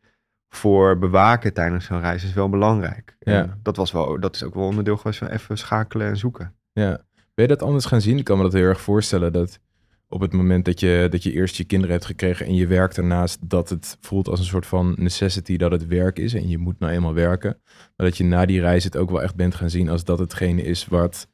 voor 0.49 0.97
bewaken 0.97 1.53
tijdens 1.53 1.85
zo'n 1.85 2.01
reis 2.01 2.23
is 2.23 2.33
wel 2.33 2.49
belangrijk. 2.49 3.15
Ja. 3.19 3.33
En 3.33 3.59
dat, 3.63 3.75
was 3.75 3.91
wel, 3.91 4.19
dat 4.19 4.35
is 4.35 4.43
ook 4.43 4.53
wel 4.53 4.65
onderdeel 4.65 4.97
geweest 4.97 5.19
van 5.19 5.27
even 5.27 5.57
schakelen 5.57 6.07
en 6.07 6.17
zoeken. 6.17 6.55
Ja. 6.73 7.01
Ben 7.33 7.45
je 7.47 7.55
dat 7.55 7.61
anders 7.67 7.85
gaan 7.85 8.01
zien? 8.01 8.17
Ik 8.17 8.23
kan 8.23 8.37
me 8.37 8.43
dat 8.43 8.53
heel 8.53 8.63
erg 8.65 8.81
voorstellen 8.81 9.33
dat 9.33 9.59
op 10.09 10.21
het 10.21 10.33
moment 10.33 10.65
dat 10.65 10.79
je, 10.79 11.07
dat 11.09 11.23
je 11.23 11.31
eerst 11.31 11.55
je 11.55 11.63
kinderen 11.63 11.93
hebt 11.95 12.05
gekregen 12.05 12.45
en 12.45 12.55
je 12.55 12.67
werkt 12.67 12.97
ernaast, 12.97 13.49
dat 13.49 13.69
het 13.69 13.97
voelt 14.01 14.27
als 14.27 14.39
een 14.39 14.45
soort 14.45 14.65
van 14.65 14.93
necessity 14.97 15.57
dat 15.57 15.71
het 15.71 15.87
werk 15.87 16.19
is 16.19 16.33
en 16.33 16.47
je 16.49 16.57
moet 16.57 16.79
nou 16.79 16.91
eenmaal 16.93 17.13
werken. 17.13 17.57
Maar 17.97 18.07
dat 18.07 18.17
je 18.17 18.23
na 18.23 18.45
die 18.45 18.59
reis 18.61 18.83
het 18.83 18.97
ook 18.97 19.09
wel 19.09 19.21
echt 19.21 19.35
bent 19.35 19.55
gaan 19.55 19.69
zien 19.69 19.89
als 19.89 20.03
dat 20.03 20.19
hetgene 20.19 20.61
is 20.61 20.85
wat 20.87 21.27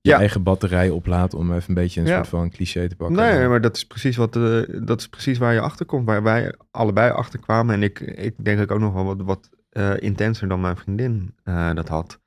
je 0.00 0.10
Ja. 0.10 0.18
eigen 0.18 0.42
batterij 0.42 0.90
oplaadt 0.90 1.34
om 1.34 1.52
even 1.52 1.68
een 1.68 1.74
beetje 1.74 2.00
een 2.00 2.06
Ja. 2.06 2.14
soort 2.16 2.28
van 2.28 2.50
cliché 2.50 2.88
te 2.88 2.96
pakken. 2.96 3.16
Nee, 3.16 3.48
maar 3.48 3.60
dat 3.60 3.76
is 3.76 3.86
precies 3.86 4.16
wat 4.16 4.36
eh, 4.36 4.60
dat 4.82 5.00
is 5.00 5.08
precies 5.08 5.38
waar 5.38 5.52
je 5.52 5.60
achter 5.60 5.86
komt, 5.86 6.06
waar 6.06 6.22
wij 6.22 6.54
allebei 6.70 7.10
achter 7.12 7.40
kwamen. 7.40 7.74
En 7.74 7.82
ik, 7.82 8.00
ik 8.00 8.44
denk 8.44 8.60
ik 8.60 8.70
ook 8.70 8.80
nog 8.80 8.92
wel 8.94 9.04
wat, 9.04 9.20
wat 9.22 9.50
eh, 9.70 9.92
intenser 9.98 10.48
dan 10.48 10.60
mijn 10.60 10.76
vriendin 10.76 11.34
eh, 11.44 11.74
dat 11.74 11.88
had. 11.88 12.20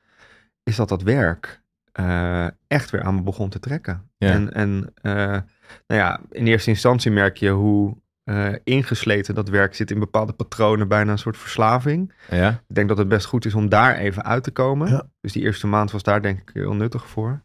Is 0.63 0.75
dat 0.75 0.89
dat 0.89 1.01
werk 1.01 1.61
eh, 1.97 2.47
echt 2.67 2.89
weer 2.89 3.03
aan 3.03 3.15
me 3.15 3.21
begon 3.21 3.49
te 3.49 3.59
trekken. 3.59 4.09
Ja. 4.17 4.31
En, 4.31 4.53
en 4.53 4.93
eh, 5.01 5.13
nou 5.87 6.01
ja, 6.01 6.19
in 6.31 6.47
eerste 6.47 6.69
instantie 6.69 7.11
merk 7.11 7.37
je 7.37 7.49
hoe 7.49 7.97
eh, 8.23 8.53
ingesleten 8.63 9.35
dat 9.35 9.49
werk 9.49 9.75
zit 9.75 9.91
in 9.91 9.99
bepaalde 9.99 10.33
patronen, 10.33 10.87
bijna 10.87 11.11
een 11.11 11.17
soort 11.17 11.37
verslaving. 11.37 12.13
Ja? 12.29 12.49
Ik 12.49 12.75
denk 12.75 12.87
dat 12.87 12.97
het 12.97 13.07
best 13.07 13.25
goed 13.25 13.45
is 13.45 13.53
om 13.53 13.69
daar 13.69 13.95
even 13.95 14.23
uit 14.23 14.43
te 14.43 14.51
komen. 14.51 14.89
Ja. 14.89 15.09
Dus 15.21 15.31
die 15.31 15.43
eerste 15.43 15.67
maand 15.67 15.91
was 15.91 16.03
daar 16.03 16.21
denk 16.21 16.39
ik 16.39 16.49
heel 16.53 16.73
nuttig 16.73 17.07
voor. 17.07 17.43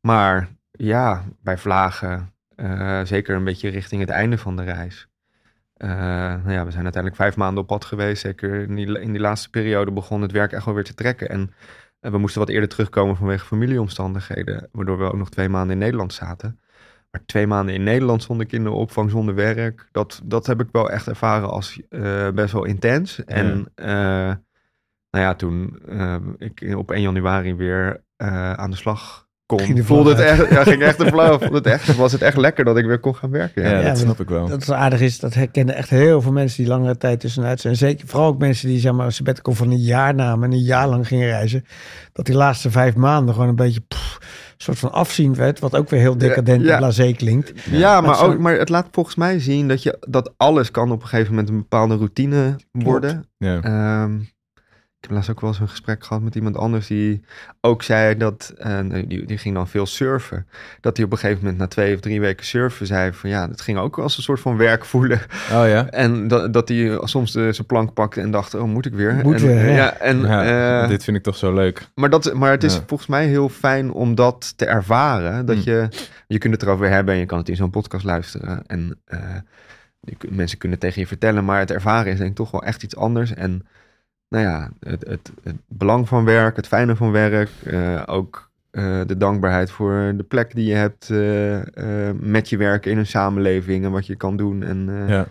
Maar 0.00 0.48
ja, 0.70 1.24
bij 1.42 1.58
vlagen, 1.58 2.32
eh, 2.56 3.00
zeker 3.04 3.34
een 3.34 3.44
beetje 3.44 3.68
richting 3.68 4.00
het 4.00 4.10
einde 4.10 4.38
van 4.38 4.56
de 4.56 4.62
reis. 4.62 5.08
Eh, 5.76 5.88
nou 5.88 6.52
ja, 6.52 6.64
we 6.64 6.70
zijn 6.70 6.82
uiteindelijk 6.82 7.22
vijf 7.22 7.36
maanden 7.36 7.62
op 7.62 7.68
pad 7.68 7.84
geweest. 7.84 8.22
Zeker 8.22 8.54
in 8.54 8.74
die, 8.74 9.00
in 9.00 9.12
die 9.12 9.20
laatste 9.20 9.50
periode 9.50 9.90
begon 9.90 10.22
het 10.22 10.32
werk 10.32 10.52
echt 10.52 10.64
wel 10.64 10.74
weer 10.74 10.84
te 10.84 10.94
trekken. 10.94 11.28
En 11.28 11.52
eh, 12.02 12.10
we 12.10 12.18
moesten 12.18 12.40
wat 12.40 12.48
eerder 12.48 12.68
terugkomen 12.68 13.16
vanwege 13.16 13.46
familieomstandigheden. 13.46 14.68
Waardoor 14.72 14.98
we 14.98 15.04
ook 15.04 15.16
nog 15.16 15.30
twee 15.30 15.48
maanden 15.48 15.72
in 15.72 15.78
Nederland 15.78 16.12
zaten. 16.12 16.60
Maar 17.10 17.24
twee 17.26 17.46
maanden 17.46 17.74
in 17.74 17.82
Nederland 17.82 18.22
zonder 18.22 18.46
kinderopvang, 18.46 19.10
zonder 19.10 19.34
werk. 19.34 19.88
Dat, 19.92 20.20
dat 20.24 20.46
heb 20.46 20.60
ik 20.60 20.68
wel 20.72 20.90
echt 20.90 21.06
ervaren 21.06 21.50
als 21.50 21.80
eh, 21.88 22.30
best 22.30 22.52
wel 22.52 22.64
intens. 22.64 23.24
En 23.24 23.70
eh, 23.74 24.34
nou 25.10 25.24
ja, 25.24 25.34
toen 25.34 25.78
eh, 25.88 26.16
ik 26.38 26.76
op 26.76 26.90
1 26.90 27.02
januari 27.02 27.54
weer 27.54 28.02
aan 28.56 28.70
de 28.70 28.76
slag 28.76 29.21
kon, 29.56 29.66
Ging 29.66 29.76
de 29.76 29.84
voelde 29.84 30.10
het 30.10 30.18
echt, 30.20 30.50
ja, 30.50 30.62
ging 30.64 30.82
echt 30.82 30.98
de 30.98 31.06
flow. 31.06 31.40
Vond 31.40 31.52
het 31.52 31.66
echt, 31.66 31.96
was 31.96 32.12
het 32.12 32.22
echt 32.22 32.36
lekker 32.36 32.64
dat 32.64 32.76
ik 32.76 32.84
weer 32.84 32.98
kon 32.98 33.14
gaan 33.16 33.30
werken. 33.30 33.62
Ja, 33.62 33.70
Ja. 33.70 33.78
Ja, 33.80 33.88
dat 33.88 33.98
snap 33.98 34.20
ik 34.20 34.28
wel. 34.28 34.48
Dat 34.48 34.60
het 34.60 34.70
aardig 34.70 35.00
is, 35.00 35.18
dat 35.18 35.34
herkennen 35.34 35.74
echt 35.74 35.90
heel 35.90 36.20
veel 36.22 36.32
mensen 36.32 36.62
die 36.62 36.72
langere 36.72 36.96
tijd 36.96 37.20
tussenuit 37.20 37.60
zijn. 37.60 37.76
Zeker, 37.76 38.06
vooral 38.08 38.28
ook 38.28 38.38
mensen 38.38 38.68
die 38.68 38.80
zeg 38.80 38.92
maar, 38.92 39.06
een 39.06 39.12
sabbatical 39.12 39.52
van 39.54 39.70
een 39.70 39.80
jaar 39.82 40.14
namen 40.14 40.50
en 40.50 40.56
een 40.56 40.62
jaar 40.64 40.88
lang 40.88 41.06
gingen 41.06 41.26
reizen. 41.26 41.64
Dat 42.12 42.26
die 42.26 42.34
laatste 42.34 42.70
vijf 42.70 42.94
maanden 42.94 43.34
gewoon 43.34 43.48
een 43.48 43.54
beetje 43.56 43.80
pff, 43.88 44.18
een 44.20 44.56
soort 44.56 44.78
van 44.78 44.92
afzien 44.92 45.34
werd. 45.34 45.58
Wat 45.58 45.76
ook 45.76 45.90
weer 45.90 46.00
heel 46.00 46.16
decadent 46.18 46.62
ja. 46.64 46.72
en 46.72 46.78
blasé 46.78 47.12
klinkt. 47.12 47.52
Ja, 47.70 47.92
Maar 47.92 48.02
maar, 48.02 48.16
zo- 48.16 48.24
ook, 48.24 48.38
maar 48.38 48.58
het 48.58 48.68
laat 48.68 48.86
volgens 48.90 49.14
mij 49.16 49.38
zien 49.40 49.68
dat, 49.68 49.82
je, 49.82 49.96
dat 50.08 50.32
alles 50.36 50.70
kan 50.70 50.90
op 50.92 51.02
een 51.02 51.08
gegeven 51.08 51.30
moment 51.30 51.48
een 51.48 51.56
bepaalde 51.58 51.94
routine 51.96 52.56
worden. 52.72 53.26
Ja. 53.38 53.60
Ehm, 53.60 54.12
ik 55.02 55.08
heb 55.08 55.16
laatst 55.16 55.30
ook 55.30 55.40
wel 55.40 55.50
eens 55.50 55.58
een 55.60 55.68
gesprek 55.68 56.04
gehad 56.04 56.22
met 56.22 56.34
iemand 56.34 56.56
anders 56.56 56.86
die 56.86 57.24
ook 57.60 57.82
zei 57.82 58.16
dat, 58.16 58.52
eh, 58.58 58.78
die, 59.06 59.26
die 59.26 59.38
ging 59.38 59.54
dan 59.54 59.68
veel 59.68 59.86
surfen. 59.86 60.46
Dat 60.80 60.96
hij 60.96 61.06
op 61.06 61.12
een 61.12 61.18
gegeven 61.18 61.40
moment 61.42 61.58
na 61.58 61.66
twee 61.66 61.94
of 61.94 62.00
drie 62.00 62.20
weken 62.20 62.46
surfen 62.46 62.86
zei 62.86 63.12
van 63.12 63.30
ja, 63.30 63.48
het 63.48 63.60
ging 63.60 63.78
ook 63.78 63.98
als 63.98 64.16
een 64.16 64.22
soort 64.22 64.40
van 64.40 64.56
werk 64.56 64.84
voelen. 64.84 65.20
Oh 65.52 65.68
ja? 65.68 65.88
En 66.04 66.28
dat, 66.28 66.52
dat 66.52 66.68
hij 66.68 66.98
soms 67.02 67.32
de, 67.32 67.52
zijn 67.52 67.66
plank 67.66 67.92
pakte 67.94 68.20
en 68.20 68.30
dacht, 68.30 68.54
oh 68.54 68.62
moet 68.64 68.86
ik 68.86 68.94
weer? 68.94 69.14
Moet 69.22 69.34
en, 69.34 69.46
weer, 69.46 69.56
eh, 69.58 69.68
ja. 69.68 69.74
ja. 69.74 69.96
en, 69.96 70.20
Ja, 70.20 70.82
eh, 70.82 70.88
dit 70.88 71.04
vind 71.04 71.16
ik 71.16 71.22
toch 71.22 71.36
zo 71.36 71.54
leuk. 71.54 71.88
maar, 71.94 72.10
dat, 72.10 72.34
maar 72.34 72.50
het 72.50 72.64
is 72.64 72.74
Ja. 72.74 72.82
volgens 72.86 73.08
mij 73.08 73.26
heel 73.26 73.48
fijn 73.48 73.92
om 73.92 74.14
dat 74.14 74.52
te 74.56 74.66
ervaren. 74.66 75.46
Dat 75.46 75.56
Mm. 75.56 75.62
je, 75.64 75.88
je 76.26 76.38
kunt 76.38 76.52
het 76.54 76.62
erover 76.62 76.88
hebben 76.88 77.14
en 77.14 77.20
je 77.20 77.26
kan 77.26 77.38
het 77.38 77.48
in 77.48 77.56
zo'n 77.56 77.70
podcast 77.70 78.04
luisteren. 78.04 78.62
En 78.66 79.00
eh, 79.04 79.18
mensen 80.28 80.58
kunnen 80.58 80.78
tegen 80.78 81.00
je 81.00 81.06
vertellen, 81.06 81.44
maar 81.44 81.58
het 81.58 81.70
ervaren 81.70 82.12
is 82.12 82.18
denk 82.18 82.30
ik 82.30 82.36
toch 82.36 82.50
wel 82.50 82.62
echt 82.62 82.82
iets 82.82 82.96
anders. 82.96 83.34
En 83.34 83.66
nou 84.32 84.44
ja, 84.44 84.70
het, 84.80 85.06
het, 85.08 85.32
het 85.42 85.56
belang 85.68 86.08
van 86.08 86.24
werk, 86.24 86.56
het 86.56 86.66
fijne 86.66 86.96
van 86.96 87.10
werk, 87.10 87.50
eh, 87.64 88.02
ook 88.06 88.50
eh, 88.70 89.00
de 89.06 89.16
dankbaarheid 89.16 89.70
voor 89.70 90.12
de 90.16 90.22
plek 90.22 90.54
die 90.54 90.66
je 90.66 90.74
hebt 90.74 91.10
eh, 91.10 92.10
met 92.20 92.48
je 92.48 92.56
werk 92.56 92.86
in 92.86 92.98
een 92.98 93.06
samenleving 93.06 93.84
en 93.84 93.90
wat 93.90 94.06
je 94.06 94.16
kan 94.16 94.36
doen. 94.36 94.62
En 94.62 94.88
eh, 94.88 95.08
Ja. 95.08 95.26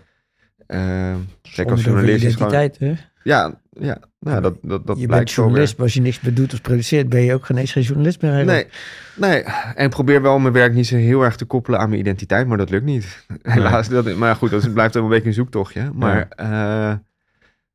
zeker 1.42 1.72
als 1.72 1.84
journalist 1.84 2.24
is 2.24 2.34
gewoon... 2.34 2.52
identiteit, 2.52 2.96
hè? 2.98 3.04
Ja, 3.22 3.60
ja 3.70 3.98
nou, 4.18 4.40
dat, 4.40 4.54
dat, 4.62 4.86
dat 4.86 4.98
je 4.98 5.06
blijkt 5.06 5.24
bent 5.24 5.36
journalist, 5.36 5.76
maar 5.76 5.84
als 5.84 5.94
je 5.94 6.00
niks 6.00 6.20
meer 6.20 6.34
doet 6.34 6.52
of 6.52 6.60
produceert, 6.60 7.08
ben 7.08 7.22
je 7.22 7.34
ook 7.34 7.44
geen 7.44 7.56
eens 7.56 7.72
geen 7.72 7.82
journalist 7.82 8.22
meer. 8.22 8.32
eigenlijk. 8.32 8.70
Nee, 9.16 9.30
nee. 9.30 9.42
En 9.74 9.84
ik 9.84 9.90
probeer 9.90 10.22
wel 10.22 10.38
mijn 10.38 10.54
werk 10.54 10.74
niet 10.74 10.86
zo 10.86 10.96
heel 10.96 11.22
erg 11.22 11.36
te 11.36 11.44
koppelen 11.44 11.80
aan 11.80 11.88
mijn 11.88 12.00
identiteit, 12.00 12.46
maar 12.46 12.58
dat 12.58 12.70
lukt 12.70 12.84
niet. 12.84 13.26
Helaas. 13.42 13.88
Dat, 13.88 14.16
maar 14.16 14.36
goed, 14.36 14.50
dat 14.50 14.72
blijft 14.72 14.94
wel 14.94 15.02
een 15.02 15.08
beetje 15.08 15.28
een 15.28 15.34
zoektochtje. 15.34 15.90
Maar 15.94 16.28
ja, 16.36 17.02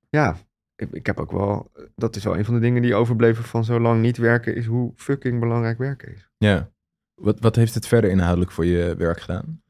ja 0.10 0.36
ik, 0.78 0.88
ik 0.92 1.06
heb 1.06 1.20
ook 1.20 1.32
wel... 1.32 1.72
Dat 1.96 2.16
is 2.16 2.24
wel 2.24 2.38
een 2.38 2.46
van 2.46 2.54
de 2.54 2.60
dingen 2.60 2.82
die 2.82 2.96
overbleven 2.96 3.44
van 3.44 3.64
zo 3.66 3.80
lang 3.80 4.02
niet 4.02 4.18
werken, 4.18 4.56
is 4.56 4.66
hoe 4.66 4.94
fucking 4.96 5.40
belangrijk 5.40 5.78
werken 5.78 6.14
is. 6.14 6.30
ja. 6.38 6.70
Wat, 7.16 7.40
wat 7.40 7.56
heeft 7.56 7.74
het 7.74 7.88
verder 7.88 8.10
inhoudelijk 8.10 8.52
voor 8.52 8.66
je 8.66 8.96
werk 8.98 9.20
gedaan? 9.22 9.62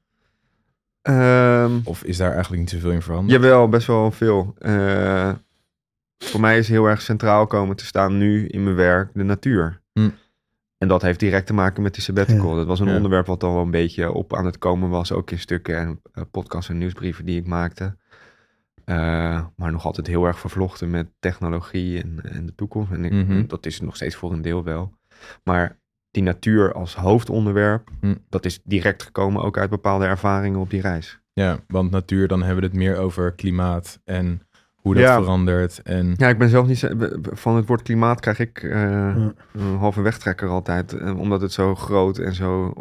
Ehm, 1.02 1.80
Of 1.84 2.04
is 2.04 2.18
daar 2.18 2.32
eigenlijk 2.32 2.62
niet 2.62 2.70
zoveel 2.70 2.92
in 2.92 3.02
veranderd? 3.02 3.42
jawel, 3.42 3.70
best 3.70 3.88
wel 3.88 4.12
veel. 4.12 4.54
Eh, 4.58 5.32
voor 6.18 6.40
mij 6.40 6.58
is 6.58 6.68
heel 6.70 6.86
erg 6.86 7.02
centraal 7.02 7.48
komen 7.48 7.76
te 7.76 7.86
staan 7.86 8.18
nu 8.18 8.48
in 8.48 8.64
mijn 8.64 8.76
werk 8.76 9.10
de 9.14 9.24
natuur. 9.24 9.82
Hm. 9.94 10.10
En 10.78 10.88
dat 10.88 11.02
heeft 11.02 11.20
direct 11.20 11.48
te 11.48 11.54
maken 11.54 11.84
met 11.84 11.94
die 11.94 12.04
sabbatical. 12.04 12.50
Ja. 12.50 12.56
Dat 12.56 12.68
was 12.68 12.80
een 12.80 12.88
Ja. 12.88 12.96
onderwerp 12.96 13.26
wat 13.26 13.44
al 13.44 13.54
wel 13.54 13.62
een 13.64 13.72
beetje 13.72 14.12
op 14.12 14.36
aan 14.36 14.46
het 14.46 14.58
komen 14.58 14.90
was. 14.90 15.12
Ook 15.12 15.32
in 15.32 15.40
stukken 15.40 15.78
en 15.78 16.02
eh, 16.14 16.24
podcasts 16.32 16.70
en 16.70 16.78
nieuwsbrieven 16.78 17.26
die 17.26 17.40
ik 17.40 17.48
maakte. 17.48 17.98
Eh, 18.88 19.46
maar 19.56 19.72
nog 19.72 19.86
altijd 19.86 20.08
heel 20.08 20.26
erg 20.26 20.40
vervlochten 20.40 20.90
met 20.90 21.08
technologie 21.20 22.02
en, 22.04 22.20
en 22.24 22.46
de 22.46 22.56
toekomst. 22.56 22.92
En 22.92 23.06
ik, 23.06 23.12
Mhm. 23.12 23.48
dat 23.48 23.66
is 23.66 23.74
het 23.76 23.84
nog 23.84 23.96
steeds 23.96 24.16
voor 24.16 24.32
een 24.34 24.42
deel 24.42 24.64
wel. 24.64 24.94
Maar 25.44 25.78
die 26.12 26.24
natuur 26.24 26.74
als 26.74 26.96
hoofdonderwerp, 26.96 27.90
Hm. 28.00 28.16
dat 28.30 28.46
is 28.46 28.60
direct 28.64 29.04
gekomen 29.04 29.42
ook 29.44 29.58
uit 29.58 29.70
bepaalde 29.70 30.06
ervaringen 30.06 30.60
op 30.60 30.70
die 30.70 30.82
reis. 30.82 31.20
Ja, 31.34 31.58
want 31.68 31.92
natuur, 31.92 32.28
dan 32.28 32.40
hebben 32.44 32.60
we 32.64 32.66
het 32.70 32.78
meer 32.78 32.98
over 32.98 33.32
klimaat 33.32 34.00
en 34.04 34.42
hoe 34.76 34.94
dat 34.94 35.04
Ja. 35.04 35.16
verandert. 35.22 35.82
En 35.82 36.14
Ja, 36.18 36.28
ik 36.28 36.38
ben 36.38 36.50
zelf 36.50 36.68
niet... 36.68 36.90
Van 37.22 37.56
het 37.56 37.68
woord 37.68 37.82
klimaat 37.82 38.20
krijg 38.20 38.40
ik 38.40 38.64
eh, 38.64 38.72
Ja. 38.72 39.34
een 39.54 39.76
halve 39.78 40.02
wegtrekker 40.02 40.50
altijd. 40.50 40.94
eh, 40.94 41.20
omdat 41.20 41.42
het 41.42 41.52
zo 41.52 41.76
groot 41.76 42.18
en 42.18 42.34
zo... 42.34 42.74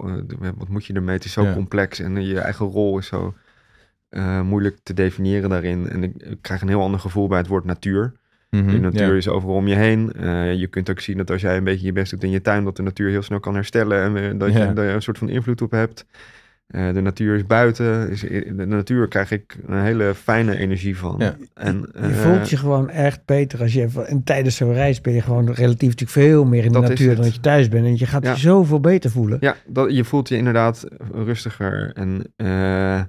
wat 0.56 0.68
moet 0.68 0.84
je 0.86 0.92
ermee? 0.92 1.14
Het 1.16 1.24
is 1.24 1.32
zo 1.32 1.42
Ja. 1.42 1.52
complex 1.54 1.98
en 2.00 2.24
je 2.26 2.38
eigen 2.40 2.66
rol 2.66 2.98
is 2.98 3.06
zo 3.06 3.34
eh, 4.16 4.40
moeilijk 4.40 4.76
te 4.82 4.94
definiëren 4.94 5.50
daarin. 5.50 5.88
En 5.88 6.02
ik, 6.02 6.12
ik 6.16 6.38
krijg 6.40 6.60
een 6.62 6.68
heel 6.68 6.82
ander 6.82 7.00
gevoel 7.00 7.28
bij 7.28 7.38
het 7.38 7.46
woord 7.46 7.64
natuur. 7.64 8.12
Mhm, 8.50 8.70
De 8.70 8.78
natuur 8.78 9.10
ja. 9.10 9.14
is 9.16 9.28
overal 9.28 9.54
om 9.54 9.66
je 9.68 9.74
heen. 9.74 10.12
Eh, 10.12 10.54
je 10.54 10.66
kunt 10.66 10.90
ook 10.90 11.00
zien 11.00 11.16
dat 11.16 11.30
als 11.30 11.40
jij 11.40 11.56
een 11.56 11.64
beetje 11.64 11.86
je 11.86 11.92
best 11.92 12.10
doet 12.10 12.22
in 12.24 12.30
je 12.30 12.40
tuin... 12.40 12.64
dat 12.64 12.76
de 12.76 12.82
natuur 12.82 13.10
heel 13.10 13.22
snel 13.22 13.40
kan 13.40 13.54
herstellen 13.54 14.02
en 14.02 14.32
eh, 14.32 14.38
dat, 14.38 14.52
Ja. 14.52 14.64
je, 14.64 14.72
dat 14.72 14.84
je 14.84 14.90
een 14.90 15.02
soort 15.02 15.18
van 15.18 15.28
invloed 15.28 15.62
op 15.62 15.70
hebt. 15.70 16.06
Eh, 16.66 16.92
de 16.92 17.00
natuur 17.00 17.34
is 17.34 17.46
buiten. 17.46 18.10
Is, 18.10 18.20
de 18.20 18.64
natuur 18.66 19.08
krijg 19.08 19.30
ik 19.30 19.56
een 19.66 19.82
hele 19.82 20.14
fijne 20.14 20.56
energie 20.56 20.96
van. 20.98 21.14
Ja. 21.18 21.36
En, 21.54 21.88
Je 22.00 22.08
voelt 22.14 22.50
je 22.50 22.56
gewoon 22.56 22.90
echt 22.90 23.20
beter 23.24 23.60
als 23.60 23.72
je 23.72 23.88
en 24.06 24.24
tijdens 24.24 24.56
zo'n 24.56 24.72
reis 24.72 25.00
ben 25.00 25.12
je 25.12 25.20
gewoon 25.22 25.52
relatief 25.52 25.88
natuurlijk 25.90 26.10
veel 26.10 26.44
meer 26.44 26.64
in 26.64 26.72
de 26.72 26.78
natuur 26.80 27.14
dan 27.14 27.24
dat 27.24 27.34
je 27.34 27.40
thuis 27.40 27.68
bent. 27.68 27.84
En 27.86 27.98
je 27.98 28.06
gaat 28.06 28.24
Ja. 28.24 28.30
je 28.30 28.38
zoveel 28.38 28.80
beter 28.80 29.10
voelen. 29.10 29.38
Ja, 29.40 29.56
dat, 29.66 29.94
je 29.96 30.04
voelt 30.04 30.28
je 30.28 30.36
inderdaad 30.36 30.86
rustiger. 31.12 31.90
En 31.94 32.22
eh, 32.36 33.00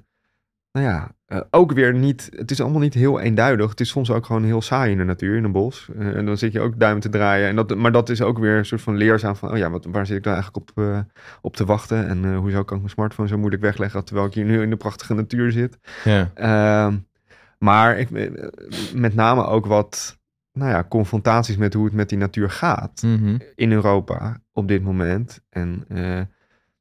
nou 0.77 0.89
ja, 0.89 1.11
eh, 1.25 1.41
ook 1.51 1.71
weer 1.71 1.93
niet... 1.93 2.29
Het 2.35 2.51
is 2.51 2.61
allemaal 2.61 2.81
niet 2.81 2.93
heel 2.93 3.19
eenduidig. 3.19 3.69
Het 3.69 3.79
is 3.79 3.89
soms 3.89 4.11
ook 4.11 4.25
gewoon 4.25 4.43
heel 4.43 4.61
saai 4.61 4.91
in 4.91 4.97
de 4.97 5.03
natuur, 5.03 5.35
in 5.35 5.43
een 5.43 5.51
bos. 5.51 5.89
Eh, 5.97 6.15
en 6.15 6.25
dan 6.25 6.37
zit 6.37 6.51
je 6.51 6.59
ook 6.59 6.79
duim 6.79 6.99
te 6.99 7.09
draaien. 7.09 7.47
En 7.47 7.55
dat, 7.55 7.75
maar 7.75 7.91
dat 7.91 8.09
is 8.09 8.21
ook 8.21 8.39
weer 8.39 8.57
een 8.57 8.65
soort 8.65 8.81
van 8.81 8.95
leerzaam 8.95 9.35
van... 9.35 9.51
Oh 9.51 9.57
ja, 9.57 9.69
wat, 9.69 9.85
waar 9.85 10.05
zit 10.05 10.17
ik 10.17 10.23
dan 10.23 10.33
eigenlijk 10.33 10.69
op, 10.69 10.83
eh, 10.83 10.99
op 11.41 11.55
te 11.55 11.65
wachten? 11.65 12.07
En 12.07 12.35
hoezo 12.35 12.63
kan 12.63 12.75
ik 12.75 12.83
mijn 12.83 12.93
smartphone 12.93 13.27
zo 13.27 13.37
moeilijk 13.37 13.61
wegleggen... 13.61 14.03
terwijl 14.05 14.27
ik 14.27 14.33
hier 14.33 14.45
nu 14.45 14.61
in 14.61 14.69
de 14.69 14.75
prachtige 14.75 15.13
natuur 15.13 15.51
zit? 15.51 15.77
Ja. 16.03 16.31
Ehm, 16.33 16.97
maar 17.59 17.97
ik, 17.97 18.09
met 18.93 19.15
name 19.15 19.45
ook 19.45 19.65
wat... 19.65 20.17
Nou 20.53 20.71
ja, 20.71 20.83
confrontaties 20.89 21.57
met 21.57 21.73
hoe 21.73 21.85
het 21.85 21.93
met 21.93 22.09
die 22.09 22.17
natuur 22.17 22.49
gaat 22.49 23.01
Mhm. 23.01 23.37
in 23.55 23.71
Europa 23.71 24.37
op 24.53 24.67
dit 24.67 24.83
moment. 24.83 25.39
En 25.49 25.85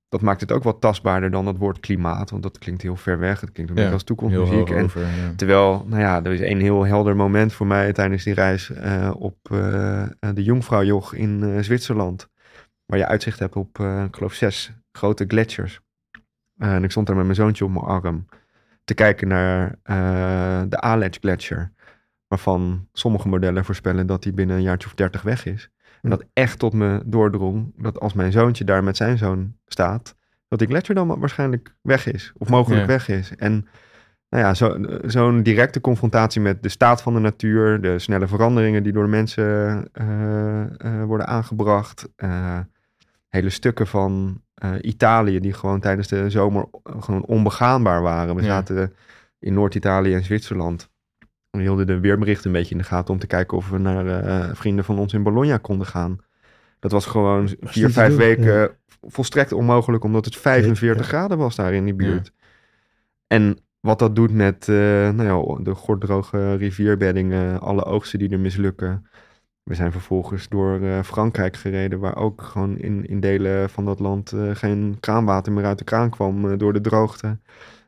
dat 0.09 0.21
maakt 0.21 0.41
het 0.41 0.53
ook 0.53 0.63
wat 0.63 0.81
tastbaarder 0.81 1.31
dan 1.31 1.47
het 1.47 1.57
woord 1.59 1.81
klimaat, 1.81 2.31
want 2.31 2.43
dat 2.43 2.59
klinkt 2.59 2.83
heel 2.83 2.97
ver 2.97 3.19
weg. 3.19 3.41
Het 3.41 3.53
klinkt 3.53 3.71
een 3.71 3.77
Ja, 3.77 3.83
beetje 3.83 3.97
als 3.99 4.05
toekomstmuziek. 4.05 4.55
hoog 4.69 4.71
En 4.71 4.85
over. 4.85 5.01
Ja. 5.01 5.33
terwijl, 5.37 5.85
nou 5.89 6.01
ja, 6.03 6.25
er 6.25 6.33
is 6.33 6.41
een 6.41 6.61
heel 6.61 6.87
helder 6.87 7.17
moment 7.17 7.53
voor 7.53 7.67
mij 7.67 7.93
tijdens 7.93 8.25
die 8.25 8.35
reis 8.35 8.71
eh, 8.71 9.11
op 9.19 9.37
eh, 9.51 10.07
de 10.35 10.43
Jungfraujoch 10.43 11.15
in 11.15 11.43
eh, 11.43 11.63
Zwitserland. 11.63 12.29
Waar 12.87 12.99
je 12.99 13.07
uitzicht 13.07 13.39
hebt 13.39 13.57
op, 13.57 13.79
ik 13.79 14.17
geloof, 14.17 14.33
zes 14.33 14.73
grote 14.93 15.25
gletsjers. 15.29 15.81
En 16.59 16.85
ik 16.85 16.91
stond 16.91 17.07
daar 17.07 17.17
met 17.17 17.25
mijn 17.25 17.37
zoontje 17.37 17.65
op 17.65 17.71
mijn 17.71 17.85
arm 17.85 18.27
te 18.85 18.95
kijken 18.95 19.29
naar 19.29 19.79
de 20.69 20.81
Aletsch 20.81 21.21
Gletsjer. 21.21 21.73
Waarvan 22.27 22.89
sommige 22.93 23.29
modellen 23.29 23.65
voorspellen 23.65 24.07
dat 24.07 24.23
die 24.23 24.33
binnen 24.33 24.57
een 24.57 24.63
jaartje 24.63 24.89
of 24.89 24.95
dertig 24.95 25.23
weg 25.23 25.47
is. 25.47 25.71
En 26.07 26.13
dat 26.19 26.25
echt 26.33 26.59
tot 26.59 26.73
me 26.73 27.03
doordrong 27.05 27.73
dat 27.77 28.01
als 28.01 28.13
mijn 28.13 28.33
zoontje 28.33 28.65
daar 28.65 28.85
met 28.85 28.97
zijn 28.97 29.19
zoon 29.19 29.55
staat, 29.67 30.15
dat 30.49 30.59
die 30.59 30.69
gletsjer 30.69 30.95
dan 30.95 31.19
waarschijnlijk 31.19 31.75
weg 31.83 32.07
is. 32.13 32.33
Of 32.39 32.49
mogelijk 32.49 32.81
Ja. 32.81 32.87
weg 32.87 33.09
is. 33.09 33.33
En 33.37 33.67
nou 34.29 34.45
ja, 34.45 34.55
zo, 34.55 34.77
zo'n 35.07 35.43
directe 35.43 35.81
confrontatie 35.81 36.41
met 36.41 36.63
de 36.63 36.69
staat 36.69 37.03
van 37.03 37.15
de 37.15 37.21
natuur, 37.21 37.81
de 37.81 37.99
snelle 37.99 38.27
veranderingen 38.27 38.83
die 38.83 38.93
door 38.93 39.03
de 39.05 39.11
mensen 39.11 39.45
eh, 39.93 40.61
eh, 40.63 41.05
worden 41.05 41.27
aangebracht, 41.27 42.09
eh, 42.17 42.59
hele 43.29 43.51
stukken 43.51 43.87
van 43.87 44.41
Italië 44.81 45.41
die 45.41 45.53
gewoon 45.53 45.81
tijdens 45.81 46.09
de 46.09 46.31
zomer 46.31 46.65
gewoon 46.83 47.25
onbegaanbaar 47.25 48.03
waren. 48.03 48.35
We 48.35 48.41
Ja. 48.43 48.47
zaten 48.49 48.95
in 49.39 49.55
Noord-Italië 49.55 50.15
en 50.15 50.25
Zwitserland. 50.25 50.91
We 51.57 51.63
hielden 51.63 51.87
de 51.87 52.01
weerberichten 52.01 52.47
een 52.47 52.53
beetje 52.53 52.75
in 52.75 52.79
de 52.81 52.85
gaten 52.87 53.15
om 53.15 53.21
te 53.21 53.27
kijken 53.27 53.57
of 53.57 53.69
we 53.69 53.79
naar 53.79 54.07
eh, 54.07 54.55
vrienden 54.55 54.85
van 54.85 54.99
ons 54.99 55.13
in 55.13 55.23
Bologna 55.23 55.57
konden 55.57 55.87
gaan. 55.87 56.19
Dat 56.79 56.93
was 56.93 57.07
gewoon 57.07 57.49
vier, 57.61 57.91
vijf 57.91 58.09
doen, 58.09 58.19
weken 58.19 58.71
volstrekt 59.03 59.53
onmogelijk, 59.53 60.05
omdat 60.05 60.25
het 60.25 60.37
45 60.37 61.03
Ja. 61.03 61.09
graden 61.09 61.39
was 61.39 61.57
daar 61.57 61.73
in 61.73 61.85
die 61.85 61.95
buurt. 61.95 62.33
En 63.27 63.59
wat 63.81 63.99
dat 63.99 64.17
doet 64.17 64.33
met 64.33 64.69
eh, 64.69 64.77
nou 65.11 65.25
ja, 65.25 65.63
de 65.65 65.75
gorddroge 65.75 66.55
rivierbeddingen, 66.55 67.61
alle 67.61 67.85
oogsten 67.85 68.19
die 68.19 68.31
er 68.31 68.41
mislukken. 68.41 69.07
We 69.63 69.75
zijn 69.75 69.93
vervolgens 69.93 70.49
door 70.49 70.81
eh, 70.81 71.03
Frankrijk 71.03 71.57
gereden, 71.57 71.99
waar 71.99 72.17
ook 72.17 72.43
gewoon 72.43 72.79
in, 72.79 73.07
in 73.07 73.21
delen 73.21 73.71
van 73.71 73.85
dat 73.85 73.99
land 73.99 74.35
geen 74.53 74.97
kraanwater 75.01 75.53
meer 75.53 75.65
uit 75.65 75.79
de 75.79 75.85
kraan 75.85 76.11
kwam 76.11 76.59
door 76.59 76.73
de 76.73 76.81
droogte. 76.81 77.39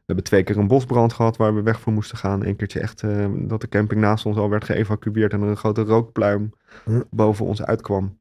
We 0.08 0.14
hebben 0.14 0.32
twee 0.32 0.42
keer 0.42 0.56
een 0.58 0.68
bosbrand 0.68 1.12
gehad 1.12 1.36
waar 1.36 1.54
we 1.54 1.62
weg 1.62 1.80
voor 1.80 1.92
moesten 1.92 2.18
gaan. 2.18 2.46
Eén 2.46 2.56
keertje 2.56 2.80
echt 2.80 3.02
eh, 3.02 3.26
dat 3.36 3.60
de 3.60 3.68
camping 3.68 4.00
naast 4.00 4.26
ons 4.26 4.36
al 4.36 4.50
werd 4.50 4.64
geëvacueerd 4.64 5.32
en 5.32 5.42
er 5.42 5.48
een 5.48 5.56
grote 5.56 5.82
rookpluim 5.82 6.52
Hm. 6.84 7.00
boven 7.10 7.46
ons 7.46 7.62
uitkwam. 7.62 8.18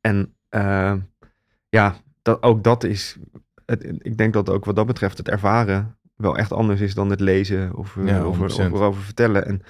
En 0.00 0.34
eh, 0.48 0.94
ja, 1.68 1.94
dat, 2.22 2.42
ook 2.42 2.64
dat 2.64 2.84
is, 2.84 3.16
het, 3.66 3.84
ik 3.98 4.16
denk 4.16 4.32
dat 4.32 4.50
ook 4.50 4.64
wat 4.64 4.76
dat 4.76 4.86
betreft 4.86 5.18
het 5.18 5.28
ervaren 5.28 5.96
wel 6.16 6.36
echt 6.36 6.52
anders 6.52 6.80
is 6.80 6.94
dan 6.94 7.10
het 7.10 7.20
lezen 7.20 7.74
of, 7.76 7.96
eh, 7.96 8.06
Ja, 8.06 8.26
of, 8.26 8.40
er- 8.40 8.50
100%. 8.68 8.72
of 8.72 8.78
erover 8.80 9.02
vertellen. 9.02 9.46
En, 9.46 9.62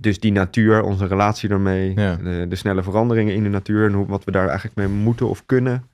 dus 0.00 0.20
die 0.20 0.32
natuur, 0.32 0.82
onze 0.82 1.06
relatie 1.06 1.48
daarmee, 1.48 1.92
Ja. 1.94 2.16
de, 2.16 2.46
de 2.48 2.56
snelle 2.56 2.82
veranderingen 2.82 3.34
in 3.34 3.42
de 3.42 3.48
natuur 3.48 3.86
en 3.86 3.92
hoe, 3.92 4.06
wat 4.06 4.24
we 4.24 4.30
daar 4.30 4.46
eigenlijk 4.46 4.76
mee 4.76 4.88
moeten 4.88 5.28
of 5.28 5.46
kunnen, 5.46 5.84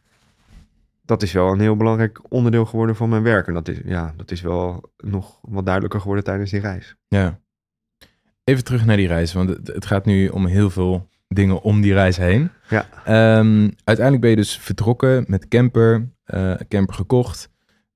dat 1.07 1.23
is 1.23 1.33
wel 1.33 1.53
een 1.53 1.61
heel 1.61 1.77
belangrijk 1.77 2.21
onderdeel 2.29 2.64
geworden 2.64 2.97
van 2.97 3.09
mijn 3.09 3.23
werk. 3.23 3.47
En 3.47 3.55
dat 3.55 3.69
is, 3.69 3.81
ja, 3.85 4.14
dat 4.16 4.31
is 4.31 4.40
wel 4.40 4.92
nog 4.97 5.38
wat 5.42 5.64
duidelijker 5.64 6.01
geworden 6.01 6.25
tijdens 6.25 6.51
die 6.51 6.61
reis. 6.61 6.97
Ja. 7.09 7.40
Even 8.45 8.64
terug 8.64 8.85
naar 8.85 8.97
die 8.97 9.07
reis, 9.07 9.33
want 9.33 9.49
het, 9.49 9.87
gaat 9.87 10.05
nu 10.05 10.29
om 10.29 10.47
heel 10.47 10.71
veel 10.71 11.09
dingen 11.29 11.62
om 11.62 11.81
die 11.81 11.92
reis 11.92 12.16
heen. 12.16 12.51
Ja. 12.69 12.87
Ehm, 13.05 13.71
uiteindelijk 13.85 14.21
ben 14.21 14.31
je 14.31 14.37
dus 14.37 14.59
vertrokken 14.59 15.25
met 15.29 15.49
camper, 15.49 16.09
eh, 16.25 16.55
camper 16.69 16.95
gekocht. 16.95 17.51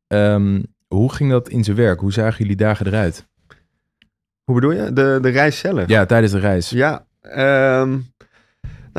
Ehm, 0.06 0.62
hoe 0.86 1.12
ging 1.12 1.30
dat 1.30 1.48
in 1.48 1.64
zijn 1.64 1.76
werk? 1.76 2.00
Hoe 2.00 2.12
zagen 2.12 2.38
jullie 2.38 2.56
dagen 2.56 2.86
eruit? 2.86 3.28
Hoe 4.44 4.54
bedoel 4.54 4.72
je? 4.72 4.92
De, 4.92 5.18
de 5.22 5.28
reis 5.28 5.58
zelf? 5.58 5.88
Ja, 5.88 6.06
tijdens 6.06 6.32
de 6.32 6.38
reis. 6.38 6.70
Ja, 6.70 7.06
ehm, 7.20 7.98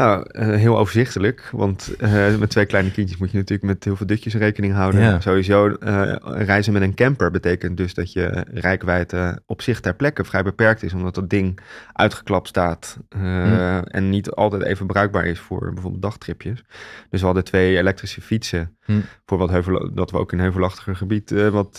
nou, 0.01 0.25
eh, 0.27 0.47
heel 0.47 0.77
overzichtelijk. 0.77 1.49
Want 1.51 1.95
eh, 1.95 2.35
met 2.37 2.49
twee 2.49 2.65
kleine 2.65 2.91
kindjes 2.91 3.19
moet 3.19 3.31
je 3.31 3.37
natuurlijk 3.37 3.67
met 3.67 3.83
heel 3.83 3.95
veel 3.95 4.05
dutjes 4.05 4.33
rekening 4.33 4.73
houden. 4.73 5.01
Ja. 5.01 5.19
Sowieso 5.19 5.67
eh, 5.67 6.15
reizen 6.23 6.73
met 6.73 6.81
een 6.81 6.93
camper 6.93 7.31
betekent 7.31 7.77
dus 7.77 7.93
dat 7.93 8.11
je 8.13 8.45
rijkwijde 8.53 9.41
op 9.45 9.61
zich 9.61 9.79
ter 9.79 9.95
plekke 9.95 10.23
vrij 10.23 10.43
beperkt 10.43 10.83
is. 10.83 10.93
Omdat 10.93 11.15
dat 11.15 11.29
ding 11.29 11.59
uitgeklapt 11.93 12.47
staat 12.47 12.97
eh, 13.09 13.95
en 13.95 14.09
niet 14.09 14.31
altijd 14.31 14.63
even 14.63 14.87
bruikbaar 14.87 15.25
is 15.25 15.39
voor 15.39 15.73
bijvoorbeeld 15.73 16.01
dagtripjes. 16.01 16.63
Dus 17.09 17.19
we 17.19 17.25
hadden 17.25 17.43
twee 17.43 17.77
elektrische 17.77 18.21
fietsen 18.21 18.75
Hm. 18.85 18.99
voor 19.25 19.37
wat 19.37 19.49
heuvel, 19.49 19.93
dat 19.93 20.11
we 20.11 20.17
ook 20.17 20.31
in 20.31 20.39
heuvelachtiger 20.39 20.95
gebied 20.95 21.49
wat 21.51 21.75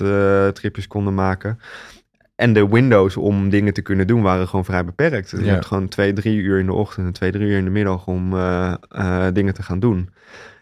tripjes 0.55 0.87
konden 0.87 1.15
maken. 1.15 1.59
En 2.35 2.53
de 2.53 2.69
windows 2.69 3.17
om 3.17 3.49
dingen 3.51 3.73
te 3.75 3.83
kunnen 3.83 4.07
doen 4.07 4.23
waren 4.23 4.49
gewoon 4.49 4.65
vrij 4.65 4.85
beperkt. 4.85 5.31
Je 5.31 5.45
Ja. 5.45 5.53
hebt 5.53 5.67
gewoon 5.67 5.89
twee, 5.89 6.13
drie 6.13 6.37
uur 6.41 6.59
in 6.59 6.67
de 6.67 6.73
ochtend 6.73 7.07
en 7.07 7.13
twee, 7.13 7.31
drie 7.33 7.47
uur 7.49 7.57
in 7.59 7.65
de 7.65 7.71
middag 7.71 8.07
om 8.07 8.33
eh, 8.33 8.75
eh, 8.89 9.27
dingen 9.33 9.55
te 9.55 9.63
gaan 9.63 9.81
doen. 9.81 10.09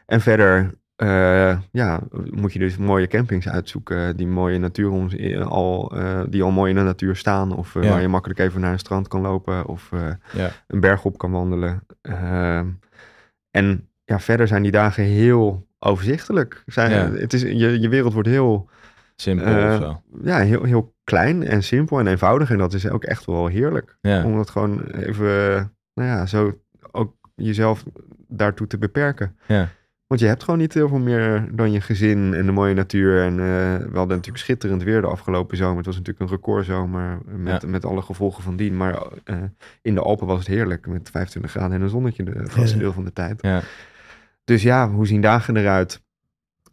En 0.07 0.21
verder 0.21 0.79
eh, 0.97 1.59
ja, 1.73 2.01
moet 2.31 2.53
je 2.53 2.59
dus 2.59 2.77
mooie 2.77 3.07
campings 3.07 3.49
uitzoeken 3.49 4.17
die 4.17 4.27
mooie 4.27 4.59
natuur 4.59 4.91
om, 4.91 5.09
al, 5.43 5.93
die 6.29 6.43
al 6.43 6.51
mooi 6.51 6.71
in 6.71 6.77
de 6.77 6.83
natuur 6.83 7.17
staan. 7.17 7.57
Of 7.57 7.75
Ja. 7.75 7.81
waar 7.81 8.01
je 8.01 8.09
makkelijk 8.09 8.41
even 8.41 8.61
naar 8.61 8.73
een 8.73 8.79
strand 8.79 9.09
kan 9.09 9.21
lopen 9.21 9.67
of 9.67 9.91
Ja. 10.33 10.51
een 10.67 10.81
berg 10.81 11.05
op 11.05 11.19
kan 11.19 11.31
wandelen. 11.31 11.87
Ehm, 12.03 12.67
en 13.51 13.89
ja, 14.05 14.21
verder 14.21 14.49
zijn 14.49 14.63
die 14.63 14.71
dagen 14.73 15.05
heel 15.05 15.67
overzichtelijk. 15.79 16.63
Zijn, 16.67 17.13
het 17.15 17.33
is, 17.33 17.43
je, 17.43 17.81
je 17.81 17.89
wereld 17.89 18.13
wordt 18.13 18.29
heel 18.29 18.69
Simpel 19.21 19.47
Eh, 19.47 19.75
of 19.75 19.83
zo. 19.83 20.03
ja, 20.25 20.39
heel, 20.39 20.65
heel 20.65 20.95
klein 21.05 21.43
en 21.43 21.63
simpel 21.63 21.99
en 21.99 22.07
eenvoudig. 22.07 22.51
En 22.51 22.59
dat 22.59 22.73
is 22.75 22.89
ook 22.89 23.05
echt 23.05 23.25
wel 23.25 23.47
heerlijk. 23.47 23.97
Ja. 24.01 24.25
Om 24.25 24.37
dat 24.37 24.51
gewoon 24.51 24.83
even, 24.85 25.27
nou 25.95 26.09
ja, 26.09 26.27
zo 26.27 26.59
ook 26.91 27.15
jezelf 27.35 27.85
daartoe 28.29 28.67
te 28.67 28.79
beperken. 28.79 29.37
Ja. 29.47 29.69
Want 30.07 30.21
je 30.23 30.29
hebt 30.29 30.45
gewoon 30.45 30.61
niet 30.61 30.75
heel 30.75 30.89
veel 30.89 30.99
meer 30.99 31.49
dan 31.53 31.73
je 31.73 31.81
gezin 31.81 32.35
en 32.35 32.47
de 32.47 32.53
mooie 32.53 32.75
natuur. 32.75 33.23
En 33.23 33.33
eh, 33.33 33.77
we 33.77 33.97
hadden 33.97 34.17
natuurlijk 34.17 34.45
schitterend 34.45 34.83
weer 34.83 35.01
de 35.01 35.07
afgelopen 35.07 35.57
zomer. 35.57 35.77
Het 35.77 35.87
was 35.87 35.97
natuurlijk 35.97 36.21
een 36.21 36.37
recordzomer 36.37 37.19
met, 37.25 37.67
met 37.67 37.85
alle 37.85 38.03
gevolgen 38.03 38.43
van 38.43 38.57
dien. 38.57 38.77
Maar 38.77 39.03
eh, 39.25 39.37
in 39.83 39.95
de 39.95 40.01
Alpen 40.01 40.27
was 40.27 40.39
het 40.39 40.47
heerlijk 40.47 40.87
met 40.87 41.11
25 41.11 41.51
graden 41.51 41.73
en 41.77 41.83
een 41.83 41.89
zonnetje 41.89 42.23
de 42.25 42.45
grootste 42.49 42.79
deel 42.79 42.93
van 42.93 43.05
de 43.05 43.13
tijd. 43.13 43.43
Ja. 43.43 43.61
Dus 44.45 44.63
ja, 44.63 44.91
hoe 44.91 45.07
zien 45.07 45.21
dagen 45.21 45.57
eruit? 45.57 46.03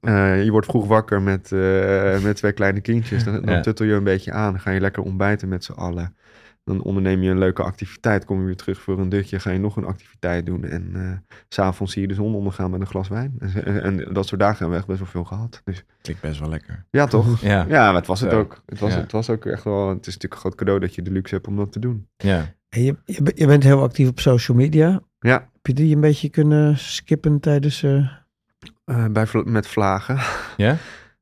Eh, 0.07 0.43
je 0.43 0.51
wordt 0.51 0.67
vroeg 0.67 0.87
wakker 0.87 1.21
met, 1.21 1.51
eh, 1.51 2.19
met 2.23 2.35
twee 2.35 2.51
kleine 2.51 2.81
kindjes. 2.81 3.23
Dan, 3.23 3.41
dan 3.41 3.53
Ja. 3.55 3.61
tuttel 3.61 3.85
je 3.85 3.93
een 3.93 4.03
beetje 4.03 4.31
aan. 4.31 4.51
Dan 4.51 4.61
ga 4.61 4.71
je 4.71 4.79
lekker 4.79 5.03
ontbijten 5.03 5.47
met 5.47 5.63
z'n 5.63 5.71
allen. 5.71 6.15
Dan 6.63 6.81
onderneem 6.81 7.21
je 7.21 7.29
een 7.29 7.37
leuke 7.37 7.63
activiteit. 7.63 8.25
Kom 8.25 8.39
je 8.39 8.45
weer 8.45 8.55
terug 8.55 8.81
voor 8.81 8.99
een 8.99 9.09
dutje. 9.09 9.39
Ga 9.39 9.49
je 9.51 9.59
nog 9.59 9.75
een 9.77 9.85
activiteit 9.85 10.45
doen. 10.45 10.63
En 10.63 10.89
eh, 10.93 11.35
s 11.49 11.55
s'avonds 11.55 11.93
zie 11.93 12.01
je 12.01 12.07
de 12.07 12.13
zon 12.13 12.35
ondergaan 12.35 12.71
met 12.71 12.79
een 12.81 12.87
glas 12.87 13.07
wijn. 13.07 13.39
En, 13.65 14.13
dat 14.13 14.27
soort 14.27 14.41
dagen 14.41 14.57
hebben 14.57 14.69
we 14.69 14.75
echt 14.77 14.87
best 14.87 14.99
wel 14.99 15.07
veel 15.11 15.23
gehad. 15.23 15.61
Dus 15.63 15.83
Klinkt 16.01 16.21
best 16.21 16.39
wel 16.39 16.49
lekker. 16.49 16.85
ja, 16.89 17.05
toch? 17.05 17.41
Ja. 17.51 17.65
Ja, 17.69 17.85
maar 17.85 17.95
het 17.95 18.07
was 18.07 18.21
het 18.21 18.33
ook. 18.33 18.61
Het 18.65 18.79
was, 18.79 18.93
Ja. 18.93 18.99
het 18.99 19.11
was 19.11 19.29
ook 19.29 19.45
echt 19.45 19.63
wel... 19.63 19.89
Het 19.89 19.99
is 19.99 20.05
natuurlijk 20.05 20.33
een 20.33 20.39
groot 20.39 20.55
cadeau 20.55 20.79
dat 20.79 20.95
je 20.95 21.01
de 21.01 21.11
luxe 21.11 21.35
hebt 21.35 21.47
om 21.47 21.55
dat 21.55 21.71
te 21.71 21.79
doen. 21.79 22.07
Ja. 22.17 22.53
En 22.69 22.83
je, 22.83 22.95
je, 23.05 23.31
je 23.35 23.47
bent 23.47 23.63
heel 23.63 23.81
actief 23.83 24.07
op 24.09 24.19
social 24.19 24.57
media. 24.57 25.01
Ja, 25.19 25.33
Heb 25.53 25.65
je 25.65 25.73
die 25.73 25.95
een 25.95 26.01
beetje 26.01 26.29
kunnen 26.29 26.77
skippen 26.77 27.39
tijdens... 27.39 27.85
eh, 28.87 29.05
bij, 29.05 29.27
met 29.43 29.67
vlagen. 29.67 30.17
Ja? 30.57 30.77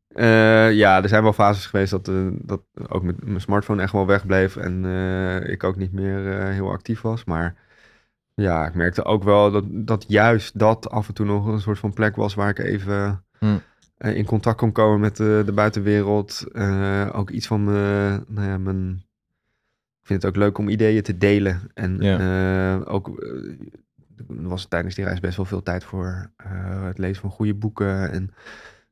Eh, 0.08 0.72
ja, 0.72 1.04
er 1.04 1.10
zijn 1.10 1.24
wel 1.24 1.34
fases 1.34 1.66
geweest 1.66 1.92
dat, 1.92 2.08
eh, 2.08 2.28
dat 2.32 2.62
ook 2.88 3.04
met 3.04 3.26
mijn 3.26 3.42
smartphone 3.42 3.82
echt 3.82 3.92
wel 3.92 4.06
wegbleef 4.06 4.56
en 4.56 4.86
ik 5.50 5.64
ook 5.64 5.76
niet 5.76 5.92
meer 5.92 6.48
heel 6.52 6.72
actief 6.72 7.02
was. 7.02 7.24
Maar 7.24 7.56
ja, 8.34 8.68
ik 8.68 8.74
merkte 8.74 9.04
ook 9.04 9.24
wel 9.24 9.52
dat, 9.52 9.64
dat 9.68 10.06
juist 10.08 10.60
dat 10.60 10.90
af 10.90 11.08
en 11.08 11.14
toe 11.14 11.26
nog 11.26 11.46
een 11.46 11.62
soort 11.62 11.80
van 11.80 11.94
plek 11.94 12.16
was 12.16 12.34
waar 12.34 12.50
ik 12.50 12.60
even 12.60 13.24
eh, 13.98 14.16
in 14.16 14.26
contact 14.26 14.58
kon 14.58 14.72
komen 14.72 15.00
met 15.00 15.18
de, 15.18 15.44
de 15.46 15.54
buitenwereld. 15.54 16.46
Ook 17.14 17.30
iets 17.30 17.48
van 17.48 17.64
mijn, 17.64 18.26
nou 18.28 18.48
ja, 18.48 18.58
mijn, 18.58 19.06
ik 20.02 20.08
vind 20.08 20.24
het 20.24 20.32
ook 20.32 20.38
leuk 20.38 20.58
om 20.58 20.70
ideeën 20.70 21.04
te 21.04 21.18
delen. 21.18 21.62
En 21.74 22.02
eh, 22.02 22.94
ook 22.94 23.26
er 24.18 24.48
was 24.48 24.66
tijdens 24.66 24.96
die 24.96 25.06
reis 25.06 25.20
best 25.20 25.38
wel 25.38 25.46
veel 25.46 25.64
tijd 25.64 25.84
voor 25.84 26.32
eh, 26.36 26.86
het 26.86 26.98
lezen 26.98 27.22
van 27.22 27.30
goede 27.30 27.54
boeken 27.54 28.12
en 28.12 28.34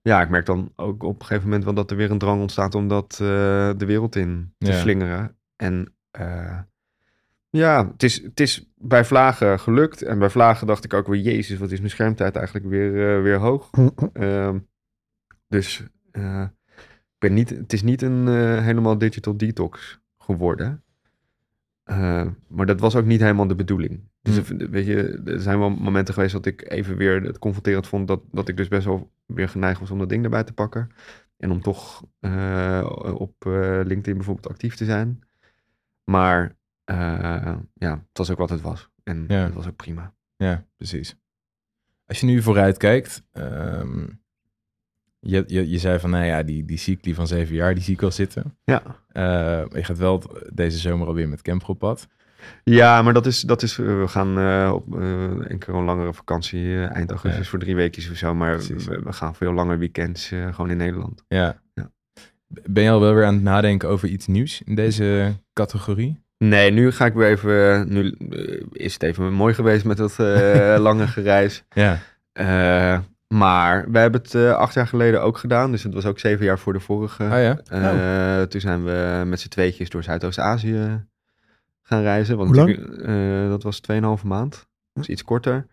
ja, 0.02 0.22
ik 0.22 0.30
merk 0.30 0.46
dan 0.46 0.72
ook 0.76 1.04
op 1.04 1.20
een 1.20 1.26
gegeven 1.26 1.44
moment 1.44 1.64
wel 1.64 1.74
dat 1.74 1.92
er 1.92 1.98
weer 1.98 2.12
een 2.12 2.18
drang 2.18 2.42
ontstaat 2.42 2.76
om 2.76 2.88
dat 2.88 3.12
eh, 3.12 3.18
de 3.78 3.86
wereld 3.86 4.16
in 4.16 4.54
te 4.58 4.72
Ja. 4.72 4.78
slingeren. 4.80 5.38
En 5.56 5.94
eh, 6.12 6.60
ja, 7.50 7.88
het 7.92 8.04
is, 8.04 8.22
het 8.22 8.40
is 8.40 8.72
bij 8.76 9.06
vlagen 9.06 9.60
gelukt. 9.60 10.02
En 10.02 10.20
bij 10.20 10.30
vlagen 10.30 10.68
dacht 10.68 10.84
ik 10.84 10.94
ook 10.94 11.08
weer, 11.08 11.22
jezus, 11.22 11.58
wat 11.58 11.72
is 11.72 11.78
mijn 11.78 11.90
schermtijd 11.92 12.36
eigenlijk 12.36 12.66
weer, 12.66 13.22
weer 13.24 13.38
hoog. 13.38 13.70
Ehm, 14.14 14.60
dus 15.48 15.80
ik 16.12 17.18
ben 17.18 17.34
niet, 17.34 17.50
het 17.50 17.74
is 17.74 17.84
niet 17.84 18.02
een 18.02 18.28
helemaal 18.62 18.98
digital 18.98 19.38
detox 19.38 20.00
geworden. 20.18 20.83
Eh, 21.84 22.28
maar 22.48 22.66
dat 22.66 22.80
was 22.80 22.96
ook 22.96 23.06
niet 23.06 23.20
helemaal 23.22 23.48
de 23.48 23.56
bedoeling. 23.56 24.10
Dus 24.22 24.38
er- 24.50 24.70
weet 24.70 24.86
je, 24.86 25.22
er 25.26 25.40
zijn 25.42 25.60
wel 25.60 25.70
momenten 25.70 26.14
geweest 26.14 26.34
dat 26.34 26.46
ik 26.46 26.72
even 26.72 26.98
weer 26.98 27.22
het 27.24 27.40
confronterend 27.40 27.88
vond 27.88 28.08
dat, 28.08 28.22
dat 28.32 28.48
ik 28.48 28.58
dus 28.58 28.68
best 28.68 28.86
wel 28.86 29.12
weer 29.26 29.50
geneigd 29.50 29.80
was 29.80 29.92
om 29.92 30.00
dat 30.00 30.10
ding 30.10 30.24
erbij 30.24 30.44
te 30.44 30.54
pakken. 30.54 30.90
En 31.38 31.52
om 31.52 31.62
toch 31.62 32.04
eh, 32.20 33.14
op 33.18 33.46
eh, 33.46 33.80
LinkedIn 33.84 34.14
bijvoorbeeld 34.18 34.50
actief 34.50 34.76
te 34.76 34.86
zijn. 34.86 35.22
Maar 36.04 36.56
ja, 37.74 37.92
het 38.08 38.18
was 38.18 38.32
ook 38.32 38.38
wat 38.38 38.50
het 38.50 38.62
was. 38.62 38.90
En 39.04 39.26
Ja. 39.28 39.44
het 39.44 39.54
was 39.54 39.68
ook 39.68 39.76
prima. 39.76 40.14
Ja, 40.36 40.66
precies. 40.78 41.16
Als 42.06 42.20
je 42.20 42.26
nu 42.26 42.42
vooruit 42.42 42.78
kijkt, 42.78 43.24
ehm, 43.32 44.06
je, 45.24 45.44
je, 45.48 45.70
je 45.70 45.78
zei 45.78 46.00
van, 46.00 46.10
nou 46.10 46.26
ja, 46.26 46.44
die, 46.44 46.66
die 46.66 46.78
cycli 46.78 47.14
van 47.14 47.28
zeven 47.28 47.56
jaar, 47.56 47.74
die 47.74 47.84
zie 47.84 47.94
ik 47.94 48.02
al 48.02 48.12
zitten. 48.12 48.58
Ja. 48.64 48.82
Eh, 49.12 49.24
je 49.74 49.84
gaat 49.84 49.98
wel 49.98 50.24
deze 50.54 50.78
zomer 50.78 51.08
alweer 51.08 51.30
met 51.30 51.42
camper 51.42 51.68
op 51.68 51.80
pad. 51.80 52.08
Ja, 52.64 53.02
maar 53.02 53.14
dat 53.14 53.26
is, 53.26 53.42
dat 53.42 53.62
is 53.62 53.80
eh, 53.80 53.86
we 53.86 54.08
gaan 54.08 54.40
eh, 54.40 54.72
op 54.74 54.96
eh, 54.96 55.02
een 55.38 55.58
keer 55.60 55.74
een 55.74 55.84
langere 55.84 56.14
vakantie 56.14 56.84
eind 56.86 57.10
augustus 57.10 57.44
Ja. 57.44 57.50
voor 57.50 57.60
drie 57.60 57.76
weken 57.76 58.12
of 58.12 58.18
zo. 58.18 58.36
Maar 58.36 58.58
we, 58.58 59.02
we 59.04 59.14
gaan 59.14 59.36
veel 59.36 59.54
langer 59.54 59.78
weekends 59.80 60.28
gewoon 60.28 60.70
in 60.70 60.78
Nederland. 60.78 61.24
Ja. 61.28 61.62
Ja. 61.74 61.92
Ben 62.48 62.84
je 62.84 62.90
al 62.90 63.00
wel 63.00 63.14
weer 63.14 63.26
aan 63.26 63.34
het 63.34 63.44
nadenken 63.44 63.90
over 63.90 64.08
iets 64.08 64.28
nieuws 64.28 64.62
in 64.66 64.76
deze 64.76 65.34
categorie? 65.54 66.22
Nee, 66.38 66.72
nu 66.72 66.92
ga 66.92 67.06
ik 67.06 67.14
weer 67.14 67.30
even. 67.30 67.86
Nu 67.94 68.16
is 68.72 68.94
het 68.94 69.04
even 69.04 69.34
mooi 69.34 69.54
geweest 69.54 69.86
met 69.86 69.98
dat 69.98 70.20
eh, 70.20 70.76
lange 70.88 71.08
gereis. 71.08 71.64
Ja. 71.74 72.00
Eh, 72.32 73.00
maar 73.34 73.92
we 73.92 73.98
hebben 73.98 74.22
het 74.22 74.36
eh, 74.36 74.54
acht 74.56 74.74
jaar 74.74 74.88
geleden 74.88 75.22
ook 75.22 75.38
gedaan. 75.38 75.72
Dus 75.72 75.84
het 75.84 75.94
was 75.94 76.06
ook 76.06 76.20
zeven 76.20 76.46
jaar 76.46 76.60
voor 76.60 76.74
de 76.74 76.80
vorige. 76.80 77.24
Ah 77.24 77.42
ja? 77.42 77.60
Eh, 77.68 78.48
Toen 78.48 78.62
zijn 78.62 78.84
we 78.84 79.24
met 79.26 79.40
z'n 79.40 79.48
tweetjes 79.48 79.90
door 79.90 80.04
Zuidoost-Azië 80.04 81.06
gaan 81.82 82.02
reizen. 82.02 82.38
Want 82.38 82.50
Hoe 82.50 82.58
lang? 82.58 83.02
eh, 83.06 83.50
dat 83.50 83.64
was 83.64 83.82
2,5 83.82 84.24
maand. 84.24 84.68
Dus 84.94 85.08
iets 85.08 85.24
korter. 85.24 85.66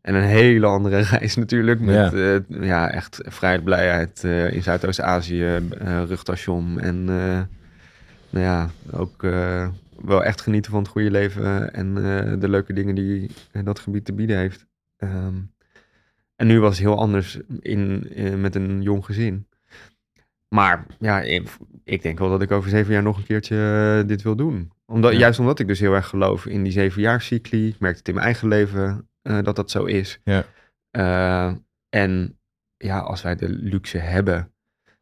En 0.00 0.14
een 0.14 0.22
hele 0.22 0.66
andere 0.66 0.98
reis 1.18 1.36
natuurlijk. 1.36 1.80
Met 1.80 2.12
ja, 2.12 2.40
ja 2.60 2.90
echt 2.90 3.20
vrijheid, 3.22 3.64
blijheid 3.64 4.24
in 4.52 4.62
Zuidoost-Azië, 4.62 5.68
rugtasjon. 6.06 6.80
En 6.80 7.04
nou 8.30 8.44
ja, 8.44 8.70
ook 8.90 9.22
wel 10.04 10.24
echt 10.24 10.40
genieten 10.40 10.70
van 10.70 10.80
het 10.82 10.90
goede 10.90 11.10
leven 11.10 11.72
en 11.74 11.94
de 12.40 12.48
leuke 12.48 12.72
dingen 12.72 12.94
die 12.94 13.30
dat 13.64 13.78
gebied 13.78 14.04
te 14.04 14.12
bieden 14.12 14.36
heeft. 14.36 14.66
Ehm, 14.96 15.34
en 16.38 16.46
nu 16.46 16.60
was 16.60 16.70
het 16.70 16.86
heel 16.86 16.98
anders 16.98 17.38
in, 17.60 18.10
eh, 18.14 18.34
met 18.34 18.54
een 18.54 18.82
jong 18.82 19.04
gezin. 19.04 19.46
Maar 20.54 20.86
ja, 20.98 21.20
ik, 21.84 22.02
denk 22.02 22.18
wel 22.18 22.28
dat 22.28 22.42
ik 22.42 22.50
over 22.50 22.70
zeven 22.70 22.92
jaar 22.92 23.02
nog 23.02 23.16
een 23.16 23.24
keertje 23.24 23.56
eh, 24.00 24.08
dit 24.08 24.22
wil 24.22 24.36
doen. 24.36 24.72
Omdat, 24.86 25.12
Ja. 25.12 25.18
Juist 25.18 25.38
omdat 25.38 25.58
ik 25.58 25.66
dus 25.66 25.80
heel 25.80 25.94
erg 25.94 26.06
geloof 26.06 26.46
in 26.46 26.62
die 26.62 26.72
zevenjaarscycli. 26.72 27.68
Ik 27.68 27.80
merk 27.80 27.96
het 27.96 28.08
in 28.08 28.14
mijn 28.14 28.26
eigen 28.26 28.48
leven 28.48 29.08
eh, 29.22 29.42
dat 29.42 29.56
dat 29.56 29.70
zo 29.70 29.84
is. 29.84 30.20
Ja. 30.24 30.44
En 31.88 32.38
ja, 32.76 32.98
als 32.98 33.22
wij 33.22 33.36
de 33.36 33.48
luxe 33.48 33.98
hebben 33.98 34.52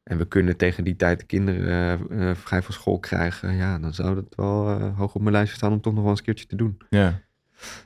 en 0.03 0.19
we 0.19 0.29
kunnen 0.29 0.57
tegen 0.57 0.85
die 0.85 0.97
tijd 0.97 1.19
de 1.19 1.27
kinderen 1.27 2.37
vrij 2.37 2.63
van 2.63 2.75
school 2.75 2.99
krijgen, 2.99 3.55
ja, 3.55 3.79
dan 3.79 3.95
zou 3.95 4.15
dat 4.15 4.35
wel 4.37 4.81
hoog 4.81 5.15
op 5.15 5.21
mijn 5.21 5.35
lijstje 5.35 5.57
staan 5.57 5.73
om 5.73 5.81
toch 5.81 5.93
nog 5.93 6.03
wel 6.03 6.11
eens 6.11 6.19
een 6.19 6.25
keertje 6.25 6.47
te 6.47 6.57
doen. 6.57 6.79
Ja. 6.89 7.21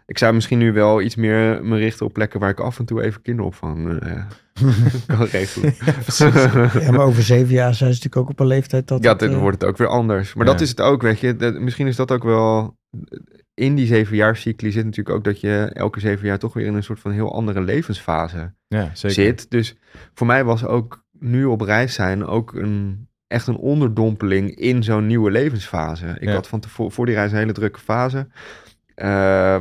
Ik 0.06 0.18
zou 0.18 0.34
misschien 0.34 0.58
nu 0.58 0.72
wel 0.72 1.00
iets 1.00 1.14
meer 1.16 1.64
me 1.64 1.76
richten 1.78 2.06
op 2.06 2.12
plekken 2.12 2.40
waar 2.40 2.50
ik 2.50 2.60
af 2.60 2.78
en 2.78 2.84
toe 2.84 3.02
even 3.02 3.22
kinderopvang 3.22 4.00
eh, 4.00 4.22
kan 5.16 5.26
regelen. 5.26 5.74
Ja, 6.82 6.90
maar 6.90 7.06
over 7.06 7.22
zeven 7.22 7.54
jaar 7.54 7.74
zijn 7.74 7.94
ze 7.94 7.96
natuurlijk 8.02 8.16
ook 8.16 8.28
op 8.28 8.40
een 8.40 8.46
leeftijd 8.46 8.88
dat... 8.88 9.02
Ja, 9.02 9.14
dan 9.14 9.30
eh, 9.30 9.38
wordt 9.38 9.60
het 9.60 9.70
ook 9.70 9.76
weer 9.76 9.86
anders. 9.88 10.34
Maar 10.34 10.46
Ja. 10.46 10.52
dat 10.52 10.60
is 10.60 10.68
het 10.68 10.80
ook, 10.80 11.02
weet 11.02 11.20
je. 11.20 11.36
Dat- 11.36 11.58
misschien 11.60 11.86
is 11.86 11.96
dat 11.96 12.10
ook 12.10 12.22
wel... 12.24 12.78
In 13.54 13.74
die 13.74 13.86
zevenjaarscycli 13.86 14.70
zit 14.70 14.84
natuurlijk 14.84 15.16
ook 15.16 15.24
dat 15.24 15.40
je 15.40 15.70
elke 15.72 16.00
zeven 16.00 16.26
jaar 16.26 16.38
toch 16.38 16.52
weer 16.52 16.66
in 16.66 16.74
een 16.74 16.82
soort 16.82 17.00
van 17.00 17.10
heel 17.12 17.34
andere 17.34 17.60
levensfase 17.60 18.54
ja, 18.68 18.90
zeker. 18.94 19.10
zit. 19.24 19.50
Dus 19.50 19.76
voor 20.14 20.26
mij 20.26 20.44
was 20.44 20.64
ook 20.64 21.04
nu 21.18 21.44
op 21.44 21.60
reis 21.60 21.94
zijn 21.94 22.24
ook 22.26 22.54
een, 22.54 23.08
echt 23.26 23.46
een 23.46 23.56
onderdompeling 23.56 24.54
in 24.56 24.82
zo'n 24.82 25.06
nieuwe 25.06 25.30
levensfase. 25.30 26.06
Ik 26.18 26.28
Ja. 26.28 26.32
had 26.34 26.48
van 26.48 26.60
tevoren 26.60 26.92
voor 26.92 27.06
die 27.06 27.14
reis 27.14 27.32
een 27.32 27.38
hele 27.38 27.52
drukke 27.52 27.80
fase. 27.80 28.26
Eh, 29.00 29.06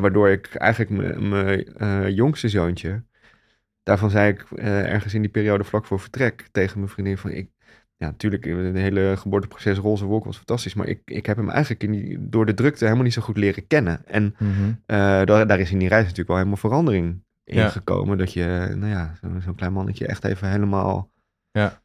waardoor 0.02 0.30
ik 0.30 0.56
eigenlijk 0.56 1.20
mijn- 1.20 1.66
eh, 1.78 2.10
jongste 2.10 2.50
zoontje... 2.50 3.04
Daarvan 3.84 4.10
zei 4.10 4.32
ik 4.32 4.46
eh, 4.56 4.94
ergens 4.94 5.14
in 5.14 5.22
die 5.22 5.30
periode 5.32 5.64
vlak 5.64 5.86
voor 5.86 6.00
vertrek 6.00 6.48
tegen 6.52 6.78
mijn 6.80 6.92
vriendin 6.92 7.18
van... 7.18 7.32
Ik, 7.32 7.50
ja, 7.96 8.06
natuurlijk, 8.06 8.44
het 8.46 8.76
hele 8.76 9.14
geboorteproces 9.18 9.78
roze 9.78 10.06
wolk 10.06 10.26
was 10.26 10.36
fantastisch. 10.38 10.74
Maar 10.74 10.88
ik, 10.88 11.02
ik 11.06 11.26
heb 11.26 11.38
hem 11.38 11.50
eigenlijk 11.50 11.84
in 11.84 11.92
die, 11.92 12.30
door 12.30 12.46
de 12.46 12.54
drukte 12.54 12.84
helemaal 12.84 13.04
niet 13.04 13.14
zo 13.14 13.22
goed 13.22 13.38
leren 13.38 13.68
kennen. 13.68 14.02
En 14.06 14.36
Mhm. 14.40 14.74
daar, 15.26 15.48
daar 15.48 15.60
is 15.60 15.72
in 15.72 15.80
die 15.80 15.88
reis 15.88 16.02
natuurlijk 16.02 16.28
wel 16.28 16.38
helemaal 16.38 16.58
verandering 16.58 17.24
in 17.44 17.56
Ja. 17.58 17.70
gekomen. 17.70 18.18
Dat 18.18 18.34
je, 18.34 18.74
nou 18.76 18.92
ja, 18.92 19.16
zo- 19.22 19.40
zo'n 19.40 19.56
klein 19.56 19.74
mannetje 19.74 20.08
echt 20.08 20.24
even 20.24 20.50
helemaal 20.50 21.12
Ja. 21.52 21.82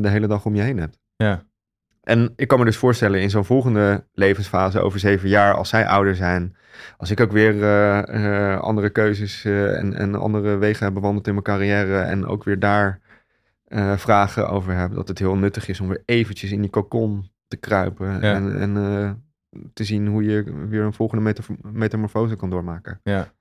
de 0.00 0.08
hele 0.08 0.26
dag 0.26 0.44
om 0.44 0.54
je 0.54 0.62
heen 0.62 0.78
hebt. 0.78 0.98
Ja. 1.16 1.42
En 2.08 2.32
ik 2.36 2.48
kan 2.48 2.58
me 2.58 2.64
dus 2.64 2.76
voorstellen 2.76 3.20
in 3.20 3.30
zo'n 3.30 3.44
volgende 3.44 4.04
levensfase 4.12 4.80
over 4.80 4.98
zeven 4.98 5.28
jaar, 5.28 5.54
als 5.54 5.68
zij 5.68 5.86
ouder 5.86 6.16
zijn, 6.16 6.56
als 6.96 7.10
ik 7.10 7.20
ook 7.20 7.32
weer 7.32 7.62
eh, 7.62 8.52
eh, 8.52 8.60
andere 8.60 8.90
keuzes 8.90 9.44
eh, 9.44 9.78
en, 9.78 9.94
en 9.94 10.14
andere 10.14 10.56
wegen 10.56 10.84
heb 10.84 10.94
bewandeld 10.94 11.26
in 11.26 11.32
mijn 11.32 11.44
carrière 11.44 11.98
en 12.00 12.26
ook 12.26 12.44
weer 12.44 12.58
daar 12.58 13.00
vragen 13.96 14.48
over 14.48 14.74
heb, 14.74 14.94
dat 14.94 15.08
het 15.08 15.18
heel 15.18 15.36
nuttig 15.36 15.68
is 15.68 15.80
om 15.80 15.88
weer 15.88 16.02
eventjes 16.04 16.52
in 16.52 16.60
die 16.60 16.70
cocon 16.70 17.30
te 17.48 17.56
kruipen 17.56 18.06
Ja. 18.20 18.34
en, 18.34 18.60
en 18.60 18.74
te 19.72 19.84
zien 19.84 20.06
hoe 20.06 20.24
je 20.24 20.66
weer 20.68 20.82
een 20.82 20.92
volgende 20.92 21.24
metamor- 21.24 21.72
metamorfose 21.72 22.36
kan 22.36 22.50
doormaken. 22.50 23.00
Ja. 23.02 23.32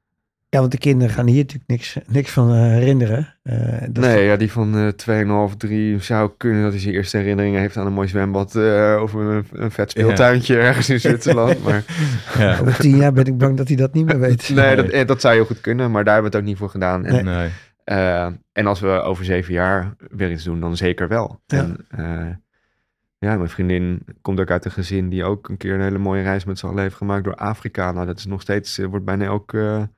Ja, 0.49 0.59
want 0.59 0.71
de 0.71 0.77
kinderen 0.77 1.13
gaan 1.13 1.27
hier 1.27 1.37
natuurlijk 1.37 1.69
niks, 1.69 1.97
niks 2.07 2.31
van 2.31 2.53
eh, 2.53 2.59
herinneren. 2.59 3.35
Eh, 3.43 3.81
dat 3.89 4.03
nee, 4.03 4.23
ja, 4.25 4.35
die 4.35 4.51
van 4.51 4.77
eh 4.77 5.49
2,5, 5.51 5.55
3 5.57 5.99
zou 5.99 6.31
kunnen 6.37 6.61
dat 6.61 6.71
hij 6.71 6.81
zijn 6.81 6.93
eerste 6.93 7.17
herinneringen 7.17 7.59
heeft 7.59 7.77
aan 7.77 7.85
een 7.85 7.93
mooi 7.93 8.07
zwembad 8.07 8.55
uh, 8.55 8.99
of 9.01 9.13
een, 9.13 9.45
een 9.51 9.71
vet 9.71 9.91
speeltuintje 9.91 10.57
ergens 10.57 10.89
in 10.89 10.99
Zwitserland. 10.99 11.63
maar 11.63 11.83
ja. 12.37 12.57
Over 12.61 12.75
tien 12.79 12.97
jaar 12.97 13.13
ben 13.13 13.25
ik 13.25 13.37
bang 13.37 13.57
dat 13.57 13.67
hij 13.67 13.77
dat 13.77 13.93
niet 13.93 14.05
meer 14.05 14.19
weet. 14.19 14.49
nee, 14.53 14.75
dat, 14.75 14.89
eh, 14.89 15.07
dat 15.07 15.21
zou 15.21 15.33
heel 15.33 15.45
goed 15.45 15.61
kunnen, 15.61 15.91
maar 15.91 16.03
daar 16.03 16.13
hebben 16.13 16.31
we 16.31 16.37
het 16.37 16.45
ook 16.45 16.51
niet 16.51 16.59
voor 16.59 16.69
gedaan. 16.69 17.05
En, 17.05 17.25
Nee. 17.25 17.49
uh, 17.85 18.25
en 18.51 18.65
als 18.67 18.79
we 18.79 18.87
over 18.87 19.25
zeven 19.25 19.53
jaar 19.53 19.95
weer 20.09 20.31
iets 20.31 20.43
doen, 20.43 20.59
dan 20.59 20.77
zeker 20.77 21.07
wel. 21.07 21.41
Ja. 21.45 21.57
En 21.57 21.85
uh, 21.99 22.35
ja, 23.17 23.35
mijn 23.37 23.49
vriendin 23.49 24.05
komt 24.21 24.39
ook 24.39 24.51
uit 24.51 24.65
een 24.65 24.71
gezin 24.71 25.09
die 25.09 25.23
ook 25.23 25.49
een 25.49 25.57
keer 25.57 25.73
een 25.73 25.81
hele 25.81 25.97
mooie 25.97 26.21
reis 26.23 26.45
met 26.45 26.59
z'n 26.59 26.65
allen 26.65 26.81
heeft 26.81 26.95
gemaakt 26.95 27.23
door 27.23 27.35
Afrika. 27.35 27.91
Nou, 27.91 28.05
dat 28.05 28.17
is 28.17 28.25
nog 28.25 28.41
steeds, 28.41 28.79
uh, 28.79 28.87
wordt 28.87 29.05
bijna 29.05 29.25
elke, 29.25 29.89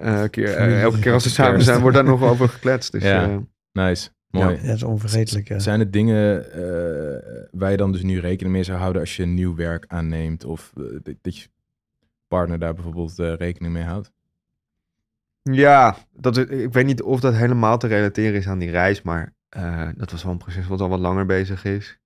uh, 0.00 0.24
keer, 0.30 0.54
elke 0.56 0.98
keer 0.98 1.12
als 1.12 1.22
ze 1.22 1.30
samen 1.40 1.62
zijn, 1.62 1.80
wordt 1.80 1.96
daar 1.96 2.04
nog 2.04 2.22
over 2.22 2.48
gekletst. 2.48 2.92
Dus, 2.92 3.02
ja. 3.02 3.42
nice. 3.72 4.10
Mooi. 4.34 4.56
Ja, 4.56 4.66
dat 4.66 4.76
is 4.76 4.82
onvergetelijk. 4.82 5.48
Ja. 5.48 5.58
Zijn 5.58 5.80
het 5.80 5.92
dingen 5.92 6.46
uh, 6.46 7.48
waar 7.50 7.70
je 7.70 7.76
dan 7.76 7.92
dus 7.92 8.02
nu 8.02 8.20
rekening 8.20 8.54
mee 8.54 8.64
zou 8.64 8.78
houden 8.78 9.00
als 9.00 9.16
je 9.16 9.26
nieuw 9.26 9.54
werk 9.54 9.84
aanneemt? 9.88 10.44
Of 10.44 10.72
uh, 10.76 10.98
dat 11.22 11.38
je 11.38 11.48
partner 12.28 12.58
daar 12.58 12.74
bijvoorbeeld 12.74 13.18
uh, 13.18 13.34
rekening 13.34 13.72
mee 13.72 13.82
houdt? 13.82 14.12
Ja, 15.42 15.96
dat, 16.12 16.36
ik 16.36 16.72
weet 16.72 16.86
niet 16.86 17.02
of 17.02 17.20
dat 17.20 17.34
helemaal 17.34 17.78
te 17.78 17.86
relateren 17.86 18.34
is 18.34 18.46
aan 18.46 18.58
die 18.58 18.70
reis, 18.70 19.02
maar 19.02 19.34
uh, 19.56 19.88
dat 19.96 20.10
was 20.10 20.22
wel 20.22 20.32
een 20.32 20.38
proces 20.38 20.66
wat 20.66 20.80
al 20.80 20.88
wat 20.88 20.98
langer 20.98 21.26
bezig 21.26 21.64
is. 21.64 21.98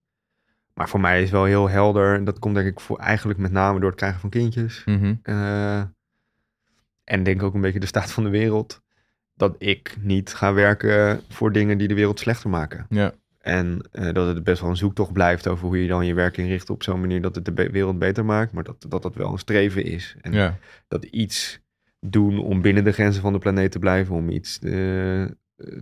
Maar 0.74 0.88
voor 0.88 1.01
mij 1.01 1.22
is 1.22 1.31
wel 1.31 1.44
heel 1.44 1.68
helder, 1.68 2.14
en 2.14 2.24
dat 2.24 2.38
komt 2.38 2.55
denk 2.55 2.66
ik 2.66 2.81
voor 2.81 2.98
eigenlijk 2.98 3.38
met 3.38 3.53
name 3.53 3.81
door 3.81 3.88
het 3.88 3.98
krijgen 3.98 4.20
van 4.20 4.31
kindjes. 4.31 4.83
Mm 4.85 4.98
-hmm. 4.98 5.20
En 7.08 7.22
denk 7.22 7.42
ook 7.42 7.54
een 7.54 7.60
beetje 7.60 7.80
de 7.80 7.86
staat 7.86 8.10
van 8.10 8.24
de 8.24 8.30
wereld. 8.30 8.82
Dat 9.34 9.54
ik 9.58 9.96
niet 10.00 10.34
ga 10.34 10.52
werken 10.52 11.20
voor 11.28 11.52
dingen 11.52 11.78
die 11.78 11.88
de 11.88 11.94
wereld 11.94 12.18
slechter 12.18 12.50
maken. 12.50 12.86
Ja. 12.88 13.14
En 13.38 13.88
uh, 13.92 14.12
dat 14.12 14.26
het 14.26 14.44
best 14.44 14.60
wel 14.60 14.70
een 14.70 14.76
zoektocht 14.76 15.12
blijft 15.12 15.48
over 15.48 15.66
hoe 15.66 15.82
je 15.82 15.88
dan 15.88 16.06
je 16.06 16.14
werk 16.14 16.36
inricht 16.36 16.70
op 16.70 16.82
zo'n 16.82 17.00
manier 17.00 17.22
dat 17.22 17.34
het 17.34 17.44
de 17.44 17.52
be 17.52 17.70
wereld 17.70 17.98
beter 17.98 18.24
maakt. 18.24 18.52
Maar 18.52 18.64
dat, 18.64 18.86
dat 18.88 19.02
dat 19.02 19.14
wel 19.14 19.32
een 19.32 19.38
streven 19.38 19.84
is. 19.84 20.16
En 20.20 20.32
ja. 20.32 20.58
dat 20.88 21.04
iets 21.04 21.60
doen 22.00 22.38
om 22.38 22.62
binnen 22.62 22.84
de 22.84 22.92
grenzen 22.92 23.22
van 23.22 23.32
de 23.32 23.38
planeet 23.38 23.70
te 23.70 23.78
blijven. 23.78 24.14
Om 24.14 24.30
iets 24.30 24.58
uh, 24.62 24.72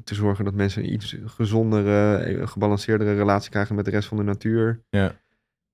te 0.04 0.14
zorgen 0.14 0.44
dat 0.44 0.54
mensen 0.54 0.82
een 0.82 0.92
iets 0.92 1.16
gezondere, 1.24 2.46
gebalanceerdere 2.46 3.14
relatie 3.14 3.50
krijgen 3.50 3.74
met 3.74 3.84
de 3.84 3.90
rest 3.90 4.08
van 4.08 4.16
de 4.16 4.22
natuur. 4.22 4.82
Ja. 4.90 5.14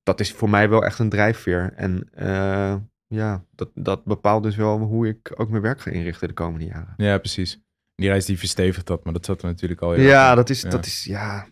Dat 0.03 0.21
is 0.21 0.33
voor 0.33 0.51
mij 0.51 0.69
wel 0.69 0.85
echt 0.85 0.99
een 0.99 1.09
drijfveer. 1.09 1.73
En 1.77 2.09
uh, 2.19 2.75
ja, 3.13 3.45
dat, 3.55 3.71
dat 3.75 4.05
bepaalt 4.05 4.43
dus 4.43 4.57
wel 4.57 4.79
hoe 4.79 5.09
ik 5.09 5.33
ook 5.37 5.51
mijn 5.51 5.63
werk 5.63 5.81
ga 5.81 5.91
inrichten 5.91 6.29
de 6.29 6.35
komende 6.35 6.67
jaren. 6.67 6.95
Ja, 6.97 7.19
precies. 7.19 7.61
Die 7.95 8.09
reis 8.09 8.25
die 8.25 8.39
verstevigt 8.39 8.87
dat, 8.87 9.05
maar 9.05 9.13
dat 9.13 9.25
zat 9.25 9.43
er 9.43 9.49
natuurlijk 9.49 9.81
al 9.81 9.93
heel 9.93 10.05
Ja, 10.05 10.35
dat 10.35 10.51
is, 10.51 10.63
ja. 10.63 10.71
dat 10.71 10.87
is, 10.87 11.05
ja... 11.05 11.47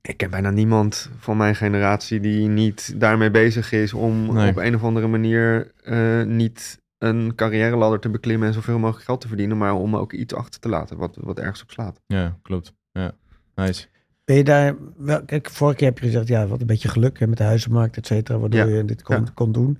Ik 0.00 0.16
ken 0.16 0.30
bijna 0.30 0.50
niemand 0.50 1.10
van 1.18 1.36
mijn 1.36 1.56
generatie 1.56 2.20
die 2.20 2.48
niet 2.48 3.00
daarmee 3.00 3.30
bezig 3.30 3.72
is 3.72 3.92
om 3.92 4.34
nee. 4.34 4.50
op 4.50 4.56
een 4.56 4.74
of 4.74 4.82
andere 4.82 5.06
manier 5.06 5.72
uh, 5.84 6.22
niet 6.22 6.82
een 6.98 7.34
carrière 7.34 7.76
ladder 7.76 8.00
te 8.00 8.08
beklimmen 8.08 8.48
en 8.48 8.54
zoveel 8.54 8.78
mogelijk 8.78 9.04
geld 9.04 9.20
te 9.20 9.28
verdienen, 9.28 9.58
maar 9.58 9.74
om 9.74 9.96
ook 9.96 10.12
iets 10.12 10.34
achter 10.34 10.60
te 10.60 10.68
laten 10.68 10.96
wat, 10.96 11.16
wat 11.20 11.38
ergens 11.38 11.62
op 11.62 11.70
slaat. 11.70 12.00
Ja, 12.06 12.38
klopt. 12.42 12.74
Ja, 12.92 13.12
nice. 13.54 13.86
Ben 14.24 14.36
je 14.36 14.44
daar, 14.44 14.76
wel, 14.96 15.24
kijk, 15.24 15.50
vorige 15.50 15.76
keer 15.76 15.88
heb 15.88 15.98
je 15.98 16.04
gezegd, 16.04 16.28
ja, 16.28 16.46
wat 16.46 16.60
een 16.60 16.66
beetje 16.66 16.88
geluk 16.88 17.18
hè, 17.18 17.26
met 17.26 17.38
de 17.38 17.44
huizenmarkt, 17.44 17.96
et 17.96 18.06
cetera, 18.06 18.38
waardoor 18.38 18.68
ja. 18.68 18.76
je 18.76 18.84
dit 18.84 19.02
kon, 19.02 19.16
ja. 19.16 19.30
kon 19.34 19.52
doen 19.52 19.78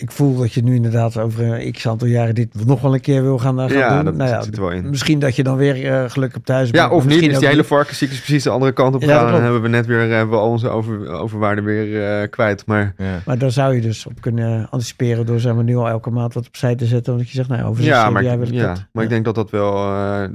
ik 0.00 0.10
voel 0.10 0.36
dat 0.36 0.52
je 0.52 0.62
nu 0.62 0.74
inderdaad 0.74 1.18
over 1.18 1.44
een 1.44 1.72
x 1.72 1.88
aantal 1.88 2.08
jaren 2.08 2.34
dit 2.34 2.66
nog 2.66 2.80
wel 2.80 2.94
een 2.94 3.00
keer 3.00 3.22
wil 3.22 3.38
gaan, 3.38 3.58
gaan 3.58 3.78
ja, 3.78 3.94
doen. 3.94 4.04
Dat 4.04 4.14
nou 4.14 4.30
ja, 4.30 4.42
zit 4.42 4.56
er 4.56 4.62
wel 4.62 4.70
in. 4.70 4.90
Misschien 4.90 5.18
dat 5.18 5.36
je 5.36 5.42
dan 5.42 5.56
weer 5.56 5.84
uh, 5.84 6.10
geluk 6.10 6.36
op 6.36 6.44
thuis 6.44 6.70
Ja, 6.70 6.90
of 6.90 7.06
niet. 7.06 7.22
Is 7.22 7.38
die 7.38 7.48
hele 7.48 7.64
varkenscyclus 7.64 8.18
precies 8.18 8.42
de 8.42 8.50
andere 8.50 8.72
kant 8.72 8.94
op 8.94 9.02
gaan. 9.02 9.26
Ja, 9.26 9.30
dan 9.30 9.42
hebben 9.42 9.62
we 9.62 9.68
net 9.68 9.86
weer 9.86 9.98
hebben 9.98 10.30
we 10.30 10.36
al 10.36 10.50
onze 10.50 10.68
over, 10.68 11.08
overwaarde 11.08 11.62
weer 11.62 12.20
uh, 12.22 12.28
kwijt. 12.30 12.66
Maar, 12.66 12.94
ja. 12.96 13.20
maar 13.26 13.38
daar 13.38 13.50
zou 13.50 13.74
je 13.74 13.80
dus 13.80 14.06
op 14.06 14.20
kunnen 14.20 14.70
anticiperen 14.70 15.26
door 15.26 15.40
zeg 15.40 15.54
maar, 15.54 15.64
nu 15.64 15.76
al 15.76 15.88
elke 15.88 16.10
maand 16.10 16.34
wat 16.34 16.46
opzij 16.46 16.74
te 16.74 16.86
zetten. 16.86 17.12
Omdat 17.12 17.28
je 17.28 17.34
zegt, 17.34 17.48
nou 17.48 17.64
over 17.64 17.84
ja, 17.84 18.10
maar, 18.10 18.22
jaar 18.22 18.38
wil 18.38 18.52
ja, 18.52 18.88
maar 18.92 19.04
ik 19.04 19.10
denk 19.10 19.24
dat 19.24 19.34
dat 19.34 19.50
wel... 19.50 19.72
Uh, 19.72 19.88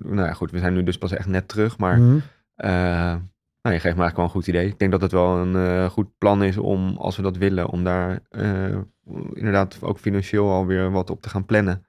nou 0.04 0.28
ja, 0.28 0.34
goed, 0.34 0.52
we 0.52 0.60
zijn 0.60 0.74
nu 0.74 0.84
dus 0.84 0.98
pas 0.98 1.12
echt 1.12 1.28
net 1.28 1.48
terug. 1.48 1.78
Maar 1.78 1.98
mm 1.98 2.24
-hmm. 2.56 3.34
Nou, 3.66 3.78
je 3.78 3.84
geeft 3.84 3.96
me 3.96 4.02
eigenlijk 4.02 4.16
wel 4.16 4.26
een 4.26 4.32
goed 4.32 4.48
idee. 4.48 4.68
Ik 4.68 4.80
denk 4.80 4.92
dat 4.92 5.02
het 5.02 5.12
wel 5.12 5.38
een 5.38 5.56
uh, 5.56 5.86
goed 5.86 6.18
plan 6.18 6.44
is 6.44 6.58
om, 6.58 6.98
als 6.98 7.16
we 7.16 7.22
dat 7.22 7.38
willen, 7.38 7.70
om 7.70 7.84
daar 7.84 8.20
uh, 8.32 8.78
inderdaad 9.34 9.78
ook 9.82 10.00
financieel 10.00 10.52
alweer 10.52 10.92
wat 10.92 11.10
op 11.10 11.22
te 11.22 11.30
gaan 11.30 11.46
plannen. 11.46 11.86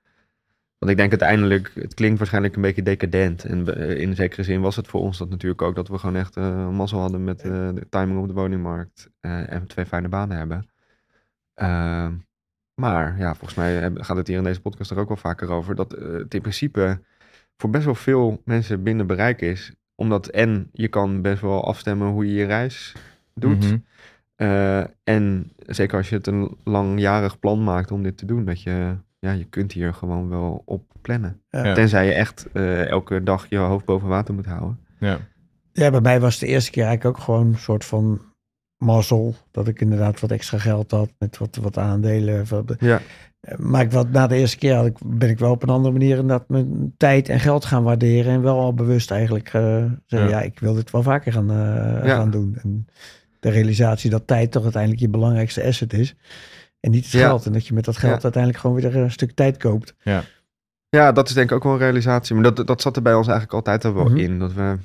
Want 0.78 0.90
ik 0.90 0.96
denk 0.96 1.10
uiteindelijk, 1.10 1.70
het 1.74 1.94
klinkt 1.94 2.18
waarschijnlijk 2.18 2.56
een 2.56 2.62
beetje 2.62 2.82
decadent. 2.82 3.44
En 3.44 3.78
uh, 3.78 4.00
in 4.00 4.14
zekere 4.14 4.42
zin 4.42 4.60
was 4.60 4.76
het 4.76 4.88
voor 4.88 5.00
ons 5.00 5.18
dat 5.18 5.30
natuurlijk 5.30 5.62
ook, 5.62 5.74
dat 5.74 5.88
we 5.88 5.98
gewoon 5.98 6.16
echt 6.16 6.36
uh, 6.36 6.68
mazzel 6.68 7.00
hadden 7.00 7.24
met 7.24 7.40
de 7.40 7.86
timing 7.90 8.18
op 8.18 8.28
de 8.28 8.34
woningmarkt 8.34 9.10
en 9.20 9.66
twee 9.66 9.86
fijne 9.86 10.08
banen 10.08 10.36
hebben. 10.36 10.68
Ehm, 11.54 12.12
maar 12.74 13.18
ja, 13.18 13.34
volgens 13.34 13.54
mij 13.54 13.90
gaat 13.94 14.16
het 14.16 14.26
hier 14.26 14.36
in 14.36 14.44
deze 14.44 14.60
podcast 14.60 14.90
er 14.90 14.98
ook 14.98 15.08
wel 15.08 15.16
vaker 15.16 15.50
over, 15.50 15.74
dat 15.74 15.90
het 15.92 16.34
in 16.34 16.40
principe 16.40 17.00
voor 17.56 17.70
best 17.70 17.84
wel 17.84 17.94
veel 17.94 18.42
mensen 18.44 18.82
binnen 18.82 19.06
bereik 19.06 19.40
is. 19.40 19.72
Omdat 19.94 20.26
en 20.26 20.68
je 20.72 20.88
kan 20.88 21.22
best 21.22 21.40
wel 21.40 21.66
afstemmen 21.66 22.08
hoe 22.08 22.26
je 22.26 22.34
je 22.34 22.44
reis 22.44 22.94
doet. 23.34 23.64
Mhm. 23.64 23.76
Eh, 24.36 24.84
en 25.04 25.52
zeker 25.66 25.96
als 25.96 26.08
je 26.08 26.14
het 26.16 26.26
een 26.26 26.56
langjarig 26.64 27.38
plan 27.38 27.64
maakt 27.64 27.90
om 27.90 28.02
dit 28.02 28.16
te 28.18 28.26
doen, 28.26 28.44
dat 28.44 28.62
je, 28.62 28.94
ja, 29.18 29.30
je 29.32 29.44
kunt 29.44 29.72
hier 29.72 29.94
gewoon 29.94 30.28
wel 30.28 30.62
op 30.64 30.82
plannen. 31.00 31.40
Ja. 31.50 31.74
Tenzij 31.74 32.06
je 32.06 32.12
echt 32.12 32.48
eh, 32.52 32.88
elke 32.88 33.22
dag 33.22 33.46
je 33.48 33.56
hoofd 33.58 33.84
boven 33.84 34.08
water 34.08 34.34
moet 34.34 34.46
houden. 34.46 34.78
Ja. 34.98 35.18
Ja, 35.72 35.90
bij 35.90 36.00
mij 36.00 36.20
was 36.20 36.32
het 36.32 36.40
de 36.40 36.46
eerste 36.46 36.70
keer 36.70 36.84
eigenlijk 36.84 37.16
ook 37.18 37.24
gewoon 37.24 37.46
een 37.46 37.58
soort 37.58 37.84
van 37.84 38.20
mazzel. 38.76 39.34
Dat 39.50 39.68
ik 39.68 39.80
inderdaad 39.80 40.20
wat 40.20 40.30
extra 40.30 40.58
geld 40.58 40.90
had 40.90 41.12
met 41.18 41.38
wat, 41.38 41.56
wat 41.56 41.78
aandelen. 41.78 42.44
Wat- 42.48 42.74
Ja, 42.78 43.00
Maar 43.56 43.80
ik 43.82 43.90
wat, 43.92 44.10
na 44.10 44.26
de 44.26 44.36
eerste 44.36 44.58
keer 44.58 44.74
had 44.74 44.86
ik, 44.86 44.96
ben 45.06 45.28
ik 45.30 45.38
wel 45.38 45.50
op 45.50 45.62
een 45.62 45.68
andere 45.68 45.92
manier 45.92 46.18
inderdaad 46.18 46.48
mijn 46.48 46.94
tijd 46.96 47.28
en 47.28 47.40
geld 47.40 47.64
gaan 47.64 47.82
waarderen. 47.82 48.32
En 48.32 48.42
wel 48.42 48.58
al 48.60 48.74
bewust 48.74 49.10
eigenlijk 49.10 49.46
eh, 49.52 49.84
zeggen, 50.06 50.28
Ja. 50.30 50.38
ja. 50.38 50.42
ik 50.42 50.58
wil 50.58 50.74
dit 50.74 50.90
wel 50.90 51.02
vaker 51.02 51.32
gaan, 51.32 51.50
eh, 51.50 51.56
Ja. 52.06 52.14
gaan 52.16 52.30
doen. 52.30 52.56
En 52.62 52.86
de 53.40 53.50
realisatie 53.50 54.10
dat 54.10 54.26
tijd 54.26 54.52
toch 54.52 54.62
uiteindelijk 54.62 55.02
je 55.02 55.08
belangrijkste 55.08 55.64
asset 55.64 55.92
is. 55.92 56.14
En 56.80 56.90
niet 56.90 57.04
het 57.04 57.12
Ja. 57.12 57.26
geld. 57.26 57.46
En 57.46 57.52
dat 57.52 57.66
je 57.66 57.74
met 57.74 57.84
dat 57.84 57.96
geld 57.96 58.16
Ja. 58.16 58.22
uiteindelijk 58.22 58.62
gewoon 58.62 58.76
weer 58.80 58.96
een 58.96 59.10
stuk 59.10 59.32
tijd 59.34 59.56
koopt. 59.56 59.94
ja, 60.88 61.12
dat 61.12 61.28
is 61.28 61.34
denk 61.34 61.50
ik 61.50 61.56
ook 61.56 61.62
wel 61.62 61.72
een 61.72 61.78
realisatie. 61.78 62.34
Maar 62.34 62.54
dat, 62.54 62.66
dat 62.66 62.80
zat 62.82 62.96
er 62.96 63.02
bij 63.02 63.14
ons 63.14 63.26
eigenlijk 63.28 63.56
altijd 63.56 63.84
al 63.84 63.94
wel 63.94 64.04
Mhm. 64.10 64.16
in. 64.16 64.38
Dat 64.38 64.52
we, 64.52 64.76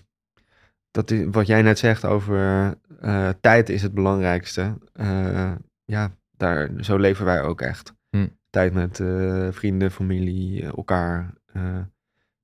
dat 0.91 1.11
is, 1.11 1.25
wat 1.31 1.47
jij 1.47 1.61
net 1.61 1.79
zegt 1.79 2.05
over 2.05 2.73
eh, 3.01 3.29
tijd 3.41 3.69
is 3.69 3.81
het 3.81 3.93
belangrijkste. 3.93 4.77
Eh, 4.93 5.51
ja, 5.85 6.11
daar, 6.37 6.69
zo 6.79 6.97
leven 6.97 7.25
wij 7.25 7.41
ook 7.41 7.61
echt. 7.61 7.93
Hm. 8.09 8.27
Tijd 8.49 8.73
met 8.73 8.99
eh, 8.99 9.47
vrienden, 9.51 9.91
familie, 9.91 10.63
elkaar. 10.65 11.33
eh, 11.53 11.77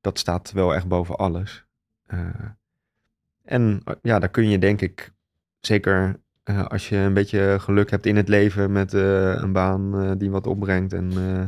dat 0.02 0.20
staat 0.20 0.52
wel 0.52 0.76
echt 0.76 0.88
boven 0.88 1.16
alles. 1.16 1.66
Eh, 2.06 2.20
en 3.44 3.84
ja, 4.02 4.20
daar 4.20 4.30
kun 4.30 4.50
je 4.50 4.60
denk 4.60 4.82
ik 4.82 5.12
zeker 5.60 6.20
eh, 6.44 6.66
als 6.66 6.90
je 6.90 6.96
een 6.98 7.14
beetje 7.14 7.58
geluk 7.60 7.90
hebt 7.92 8.06
in 8.06 8.16
het 8.16 8.28
leven 8.28 8.72
met 8.72 8.94
eh, 8.94 9.34
een 9.36 9.52
baan 9.52 10.00
eh, 10.02 10.12
die 10.18 10.30
wat 10.32 10.48
opbrengt 10.48 10.94
en 10.94 11.12
eh, 11.12 11.42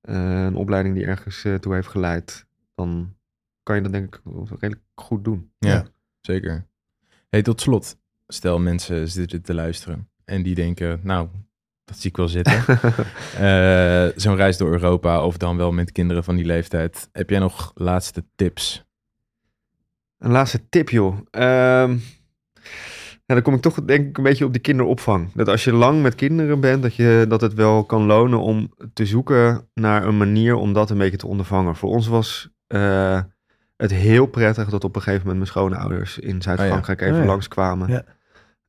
eh, 0.00 0.44
een 0.44 0.54
opleiding 0.56 0.94
die 0.94 1.04
ergens 1.06 1.44
eh, 1.44 1.54
toe 1.54 1.74
heeft 1.74 1.88
geleid, 1.88 2.46
dan 2.74 3.14
kan 3.62 3.76
je 3.76 3.82
dat 3.82 3.92
denk 3.92 4.14
ik 4.14 4.20
wel 4.24 4.46
redelijk 4.50 4.82
goed 4.94 5.24
doen. 5.24 5.50
Ja, 5.58 5.70
Ja. 5.70 5.84
zeker. 6.20 6.66
Hey, 7.28 7.42
tot 7.42 7.60
slot. 7.60 7.96
Stel 8.26 8.58
mensen 8.58 9.08
zitten 9.08 9.42
te 9.42 9.54
luisteren 9.54 10.08
en 10.24 10.42
die 10.42 10.54
denken, 10.54 11.00
nou, 11.02 11.28
dat 11.84 11.98
zie 11.98 12.10
ik 12.10 12.16
wel 12.16 12.28
zitten. 12.28 12.64
Eh, 13.38 14.08
Zo'n 14.16 14.36
reis 14.36 14.56
door 14.56 14.70
Europa 14.70 15.24
of 15.24 15.36
dan 15.36 15.56
wel 15.56 15.72
met 15.72 15.92
kinderen 15.92 16.24
van 16.24 16.36
die 16.36 16.44
leeftijd. 16.44 17.08
Heb 17.12 17.30
jij 17.30 17.38
nog 17.38 17.70
laatste 17.74 18.24
tips? 18.34 18.84
Een 20.18 20.30
laatste 20.30 20.68
tip, 20.68 20.88
joh. 20.88 21.18
Ehm, 21.30 21.96
ja, 23.32 23.40
dan 23.42 23.52
kom 23.52 23.54
ik 23.54 23.60
toch 23.60 23.84
denk 23.84 24.08
ik 24.08 24.16
een 24.16 24.22
beetje 24.22 24.44
op 24.44 24.52
die 24.52 24.60
kinderopvang. 24.60 25.30
Dat 25.34 25.48
als 25.48 25.64
je 25.64 25.72
lang 25.72 26.02
met 26.02 26.14
kinderen 26.14 26.60
bent, 26.60 26.82
dat, 26.82 26.94
je, 26.94 27.24
dat 27.28 27.40
het 27.40 27.54
wel 27.54 27.84
kan 27.84 28.04
lonen 28.04 28.40
om 28.40 28.74
te 28.92 29.06
zoeken 29.06 29.68
naar 29.74 30.06
een 30.06 30.16
manier 30.16 30.54
om 30.54 30.72
dat 30.72 30.90
een 30.90 30.98
beetje 30.98 31.16
te 31.16 31.26
ondervangen. 31.26 31.76
Voor 31.76 31.90
ons 31.90 32.06
was 32.06 32.50
eh, 32.66 33.20
het 33.76 33.90
heel 33.90 34.26
prettig 34.26 34.68
dat 34.68 34.84
op 34.84 34.96
een 34.96 35.02
gegeven 35.02 35.26
moment 35.26 35.36
mijn 35.36 35.50
schoonouders 35.50 36.18
in 36.18 36.42
Zuid-Frankrijk 36.42 37.00
even 37.00 37.14
Oh 37.14 37.20
ja. 37.20 37.26
langskwamen. 37.26 37.88
Ja. 37.88 38.04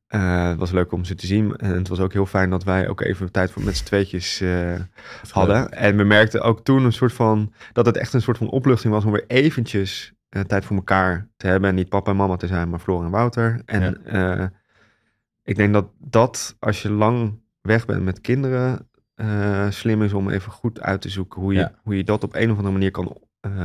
Eh, 0.06 0.48
het 0.48 0.58
was 0.58 0.70
leuk 0.70 0.92
om 0.92 1.04
ze 1.04 1.14
te 1.14 1.26
zien. 1.26 1.56
En 1.56 1.70
het 1.70 1.88
was 1.88 2.00
ook 2.00 2.12
heel 2.12 2.26
fijn 2.26 2.50
dat 2.50 2.64
wij 2.64 2.88
ook 2.88 3.00
even 3.00 3.30
tijd 3.30 3.50
voor 3.50 3.62
met 3.62 3.76
z'n 3.76 3.84
tweetjes 3.84 4.40
eh, 4.40 4.74
hadden. 5.30 5.72
En 5.72 5.96
we 5.96 6.04
merkten 6.04 6.42
ook 6.42 6.64
toen 6.64 6.84
een 6.84 6.92
soort 6.92 7.12
van 7.12 7.52
dat 7.72 7.86
het 7.86 7.96
echt 7.96 8.12
een 8.12 8.22
soort 8.22 8.38
van 8.38 8.50
opluchting 8.50 8.92
was 8.92 9.04
om 9.04 9.12
weer 9.12 9.24
eventjes 9.26 10.12
eh, 10.34 10.40
tijd 10.40 10.64
voor 10.64 10.76
elkaar 10.76 11.28
te 11.36 11.46
hebben 11.46 11.68
en 11.68 11.74
niet 11.74 11.88
papa 11.88 12.10
en 12.10 12.16
mama 12.16 12.36
te 12.36 12.46
zijn, 12.46 12.68
maar 12.68 12.78
Floor 12.78 13.04
en 13.04 13.10
Wouter. 13.10 13.62
En 13.64 14.04
eh, 14.04 14.46
ik 15.42 15.56
denk 15.56 15.72
dat 15.72 15.86
dat 15.98 16.56
als 16.58 16.82
je 16.82 16.90
lang 16.90 17.40
weg 17.60 17.86
bent 17.86 18.02
met 18.02 18.20
kinderen 18.20 18.88
eh, 19.14 19.70
slim 19.70 20.02
is 20.02 20.12
om 20.12 20.30
even 20.30 20.52
goed 20.52 20.80
uit 20.80 21.00
te 21.00 21.08
zoeken 21.08 21.40
hoe 21.40 21.52
je, 21.52 21.58
Ja. 21.58 21.72
hoe 21.82 21.96
je 21.96 22.04
dat 22.04 22.24
op 22.24 22.34
een 22.34 22.50
of 22.50 22.56
andere 22.56 22.72
manier 22.72 22.90
kan 22.90 23.18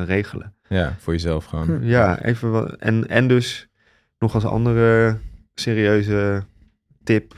regelen. 0.05 0.53
Ja, 0.67 0.95
voor 0.97 1.13
jezelf 1.13 1.45
gewoon. 1.45 1.65
Hm. 1.65 1.83
Ja, 1.83 2.21
even 2.21 2.51
wat. 2.51 2.75
En, 2.75 3.07
en 3.07 3.27
dus 3.27 3.69
nog 4.19 4.33
als 4.33 4.45
andere 4.45 5.17
serieuze 5.53 6.43
tip. 7.03 7.33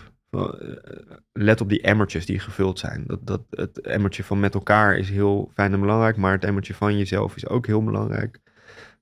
Let 1.34 1.62
op 1.62 1.70
die 1.70 1.82
emmertjes 1.82 2.26
die 2.26 2.40
gevuld 2.40 2.80
zijn. 2.80 3.04
Dat, 3.08 3.28
dat, 3.28 3.42
het 3.50 3.80
emmertje 3.82 4.24
van 4.24 4.40
met 4.40 4.54
elkaar 4.54 4.98
is 4.98 5.10
heel 5.10 5.52
fijn 5.54 5.74
en 5.74 5.80
belangrijk, 5.80 6.18
maar 6.18 6.32
het 6.32 6.44
emmertje 6.44 6.74
van 6.74 6.98
jezelf 6.98 7.36
is 7.36 7.48
ook 7.48 7.66
heel 7.66 7.84
belangrijk. 7.84 8.40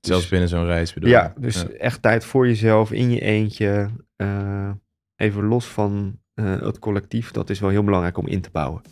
Zelfs 0.00 0.20
Dus- 0.22 0.30
binnen 0.30 0.48
zo'n 0.48 0.64
reis 0.64 0.92
bedoel 0.92 1.10
ja, 1.10 1.32
dus 1.38 1.60
Ja. 1.60 1.68
echt 1.68 2.02
tijd 2.02 2.24
voor 2.24 2.46
jezelf, 2.46 2.92
in 2.92 3.10
je 3.10 3.20
eentje. 3.20 3.88
eh, 4.16 4.70
even 5.16 5.44
los 5.44 5.66
van 5.66 6.18
eh, 6.34 6.60
het 6.60 6.78
collectief. 6.78 7.30
Dat 7.30 7.50
is 7.50 7.60
wel 7.60 7.70
heel 7.70 7.84
belangrijk 7.84 8.16
om 8.18 8.26
in 8.26 8.40
te 8.40 8.48
bouwen. 8.52 8.82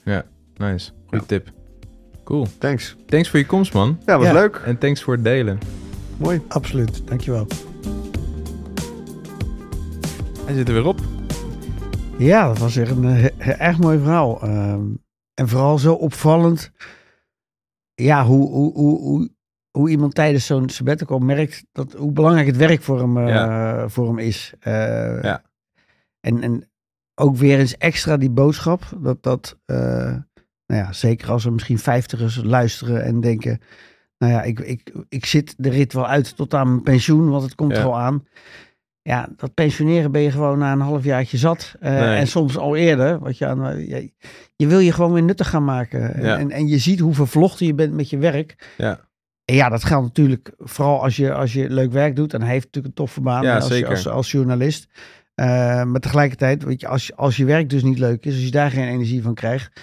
Nice. 0.54 0.90
Goeie 1.06 1.20
Ja. 1.20 1.26
tip. 1.26 1.50
Cool. 2.24 2.46
Thanks. 2.58 2.96
Thanks 3.06 3.28
voor 3.30 3.38
je 3.38 3.46
komst, 3.46 3.72
man. 3.72 3.98
Ja, 4.06 4.16
was 4.18 4.26
Ja. 4.26 4.32
leuk. 4.32 4.56
En 4.56 4.78
thanks 4.78 5.02
voor 5.02 5.14
het 5.14 5.24
delen. 5.24 5.58
Mooi. 6.16 6.40
Absoluut, 6.48 7.06
dankjewel. 7.06 7.46
Hij 10.44 10.54
zit 10.54 10.68
er 10.68 10.74
weer 10.74 10.86
op. 10.86 11.00
Ja, 12.18 12.46
dat 12.46 12.58
was 12.58 12.74
weer 12.74 12.90
een 12.90 13.04
erg 13.40 13.78
mooi 13.78 13.98
verhaal. 13.98 14.42
Ehm, 14.42 14.84
en 15.34 15.48
vooral 15.48 15.78
zo 15.78 15.94
opvallend. 15.94 16.70
Ja, 17.94 18.24
hoe, 18.24 18.48
hoe, 18.50 18.72
hoe, 18.72 18.98
hoe, 19.00 19.30
hoe 19.78 19.90
iemand 19.90 20.14
tijdens 20.14 20.46
zo'n 20.46 20.68
sabbatical 20.68 21.18
merkt 21.18 21.64
dat, 21.72 21.92
hoe 21.92 22.12
belangrijk 22.12 22.46
het 22.46 22.56
werk 22.56 22.82
voor 22.82 22.98
hem, 23.00 23.16
eh, 23.28 23.84
voor 23.86 24.06
hem 24.06 24.18
is. 24.18 24.52
Eh, 24.60 25.22
Ja. 25.22 25.42
en, 26.20 26.42
en 26.42 26.70
ook 27.14 27.36
weer 27.36 27.58
eens 27.58 27.76
extra 27.76 28.16
die 28.16 28.30
boodschap. 28.30 28.82
Dat, 29.00 29.22
dat 29.22 29.58
eh, 29.64 29.76
nou 30.66 30.82
ja, 30.82 30.92
zeker 30.92 31.30
als 31.30 31.44
er 31.44 31.52
misschien 31.52 31.78
vijftigers 31.78 32.40
luisteren 32.44 33.04
en 33.04 33.20
denken. 33.20 33.60
Nou 34.18 34.32
ja, 34.32 34.42
ik, 34.42 34.60
ik, 34.60 34.92
ik 35.08 35.24
zit 35.26 35.54
de 35.56 35.68
rit 35.70 35.92
wel 35.92 36.06
uit 36.06 36.36
tot 36.36 36.54
aan 36.54 36.68
mijn 36.68 36.82
pensioen, 36.82 37.28
want 37.30 37.42
het 37.42 37.54
komt 37.54 37.72
Ja. 37.72 37.78
er 37.78 37.84
al 37.84 37.98
aan. 37.98 38.26
Ja, 39.02 39.28
dat 39.36 39.54
pensioneren 39.54 40.12
ben 40.12 40.20
je 40.22 40.30
gewoon 40.30 40.58
na 40.58 40.72
een 40.72 40.80
halfjaartje 40.80 41.36
zat. 41.36 41.74
Nee. 41.80 42.16
En 42.16 42.26
soms 42.26 42.56
al 42.56 42.76
eerder. 42.76 43.18
Wat 43.18 43.38
je, 43.38 43.46
aan, 43.46 43.86
je, 43.86 44.12
je 44.56 44.66
wil 44.66 44.78
je 44.78 44.92
gewoon 44.92 45.12
weer 45.12 45.22
nuttig 45.22 45.48
gaan 45.48 45.64
maken. 45.64 46.14
En, 46.14 46.24
Ja. 46.24 46.38
en, 46.38 46.50
en 46.50 46.66
je 46.68 46.78
ziet 46.78 46.98
hoe 47.00 47.14
vervlochten 47.14 47.66
je 47.66 47.74
bent 47.74 47.92
met 47.92 48.10
je 48.10 48.18
werk. 48.18 48.74
Ja. 48.76 49.07
En 49.48 49.54
ja, 49.54 49.68
dat 49.68 49.84
geldt 49.84 50.06
natuurlijk 50.06 50.52
vooral 50.58 51.02
als 51.02 51.16
je, 51.16 51.32
als 51.34 51.52
je 51.52 51.70
leuk 51.70 51.92
werk 51.92 52.16
doet. 52.16 52.34
En 52.34 52.40
hij 52.42 52.50
heeft 52.50 52.64
natuurlijk 52.64 52.87
een 52.94 53.04
toffe 53.04 53.20
baan 53.20 53.42
Ja, 53.42 53.54
als, 53.54 53.84
als, 53.84 54.08
als 54.08 54.30
journalist. 54.30 54.88
Eh, 55.34 55.46
maar 55.84 56.00
tegelijkertijd, 56.00 56.62
weet 56.64 56.80
je, 56.80 56.88
als, 56.88 57.06
je- 57.06 57.16
als 57.16 57.37
je 57.37 57.44
werk 57.44 57.70
dus 57.70 57.82
niet 57.82 57.98
leuk 57.98 58.24
is, 58.26 58.34
als 58.34 58.44
je 58.44 58.50
daar 58.50 58.70
geen 58.70 58.88
energie 58.88 59.22
van 59.22 59.34
krijgt, 59.34 59.80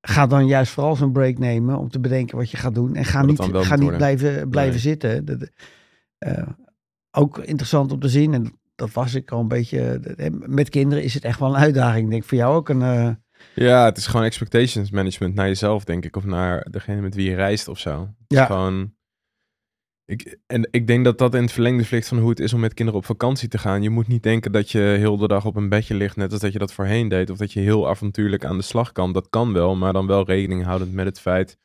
ga 0.00 0.26
dan 0.26 0.46
juist 0.46 0.72
vooral 0.72 0.96
zo'n 0.96 1.12
break 1.12 1.38
nemen 1.38 1.76
om 1.78 1.88
te 1.90 2.00
bedenken 2.00 2.36
wat 2.36 2.50
je 2.50 2.56
gaat 2.56 2.74
doen. 2.74 2.94
En 2.94 3.04
ga 3.04 3.22
niet, 3.22 3.42
ga 3.52 3.76
niet 3.76 3.96
blijven, 3.96 4.48
blijven 4.48 4.72
Nee. 4.72 4.80
zitten. 4.82 5.24
Dat, 5.24 5.48
eh, 6.18 6.46
ook 7.10 7.38
interessant 7.38 7.92
om 7.92 8.00
te 8.00 8.08
zien. 8.08 8.34
En 8.34 8.58
dat 8.74 8.92
was 8.92 9.14
ik 9.14 9.30
al 9.30 9.40
een 9.40 9.48
beetje. 9.48 9.80
eh, 10.16 10.30
Met 10.46 10.68
kinderen 10.68 11.04
is 11.04 11.14
het 11.14 11.24
echt 11.24 11.38
wel 11.38 11.48
een 11.48 11.60
uitdaging. 11.60 12.04
Ik 12.04 12.10
denk 12.10 12.24
voor 12.24 12.38
jou 12.38 12.54
ook 12.56 12.68
een. 12.68 12.82
Ja, 13.54 13.84
het 13.84 13.96
is 13.96 14.06
gewoon 14.06 14.26
expectations 14.26 14.90
management 14.90 15.34
naar 15.34 15.46
jezelf, 15.46 15.84
denk 15.84 16.04
ik. 16.04 16.16
Of 16.16 16.24
naar 16.24 16.66
degene 16.70 17.00
met 17.00 17.14
wie 17.14 17.28
je 17.30 17.34
reist 17.34 17.68
of 17.68 17.78
zo. 17.78 18.00
Het 18.00 18.08
Ja. 18.26 18.40
is 18.40 18.46
gewoon... 18.46 18.94
Ik, 20.04 20.38
en 20.46 20.68
ik 20.70 20.86
denk 20.86 21.04
dat 21.04 21.18
dat 21.18 21.34
in 21.34 21.42
het 21.42 21.52
verlengde 21.52 21.86
ligt 21.90 22.08
van 22.08 22.18
hoe 22.18 22.30
het 22.30 22.40
is 22.40 22.52
om 22.52 22.60
met 22.60 22.74
kinderen 22.74 23.00
op 23.00 23.06
vakantie 23.06 23.48
te 23.48 23.58
gaan. 23.58 23.82
Je 23.82 23.90
moet 23.90 24.08
niet 24.08 24.22
denken 24.22 24.52
dat 24.52 24.70
je 24.70 24.78
heel 24.78 25.16
de 25.16 25.28
dag 25.28 25.44
op 25.44 25.56
een 25.56 25.68
bedje 25.68 25.94
ligt, 25.94 26.16
net 26.16 26.32
als 26.32 26.40
dat 26.40 26.52
je 26.52 26.58
dat 26.58 26.72
voorheen 26.72 27.08
deed. 27.08 27.30
Of 27.30 27.36
dat 27.38 27.52
je 27.52 27.60
heel 27.60 27.88
avontuurlijk 27.88 28.44
aan 28.44 28.56
de 28.56 28.62
slag 28.64 28.92
kan. 28.92 29.12
Dat 29.12 29.28
kan 29.30 29.52
wel, 29.52 29.76
maar 29.76 29.92
dan 29.92 30.06
wel 30.06 30.24
rekening 30.26 30.64
houdend 30.64 30.92
met 30.92 31.06
het 31.06 31.20
feit 31.20 31.58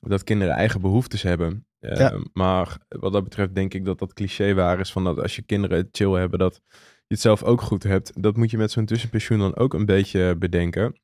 dat 0.00 0.24
kinderen 0.24 0.54
eigen 0.54 0.80
behoeftes 0.80 1.22
hebben. 1.22 1.66
Eh, 1.78 1.98
Ja. 1.98 2.18
Maar 2.32 2.78
wat 2.88 3.12
dat 3.12 3.24
betreft 3.24 3.54
denk 3.54 3.74
ik 3.74 3.84
dat 3.84 3.98
dat 3.98 4.12
cliché 4.12 4.54
waar 4.54 4.80
is 4.80 4.92
van 4.92 5.04
dat 5.04 5.20
als 5.22 5.36
je 5.36 5.42
kinderen 5.42 5.76
het 5.76 5.88
chill 5.92 6.12
hebben, 6.12 6.38
dat 6.38 6.60
je 7.06 7.14
het 7.14 7.20
zelf 7.20 7.42
ook 7.42 7.60
goed 7.60 7.82
hebt. 7.82 8.22
Dat 8.22 8.36
moet 8.36 8.50
je 8.50 8.56
met 8.56 8.70
zo'n 8.70 8.84
tussenpensioen 8.84 9.38
dan 9.38 9.56
ook 9.56 9.74
een 9.74 9.86
beetje 9.86 10.36
bedenken. 10.38 11.00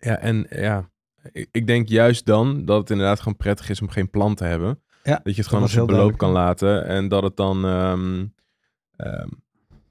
Ja, 0.00 0.18
en 0.18 0.46
ja, 0.50 0.90
ik, 1.32 1.48
ik 1.52 1.66
denk 1.66 1.88
juist 1.88 2.26
dan 2.26 2.64
dat 2.64 2.80
het 2.80 2.90
inderdaad 2.90 3.18
gewoon 3.18 3.36
prettig 3.36 3.68
is 3.70 3.80
om 3.80 3.88
geen 3.88 4.10
plan 4.10 4.34
te 4.34 4.44
hebben. 4.44 4.82
Ja, 5.02 5.20
dat 5.22 5.34
je 5.34 5.40
het 5.40 5.50
gewoon 5.50 5.68
zijn 5.68 5.86
heel 5.86 5.96
beloop 5.96 6.18
kan 6.18 6.30
laten. 6.30 6.86
En 6.86 7.08
dat 7.08 7.22
het 7.22 7.36
dan... 7.36 7.64
ehm, 7.64 8.26
ehm, 8.96 9.28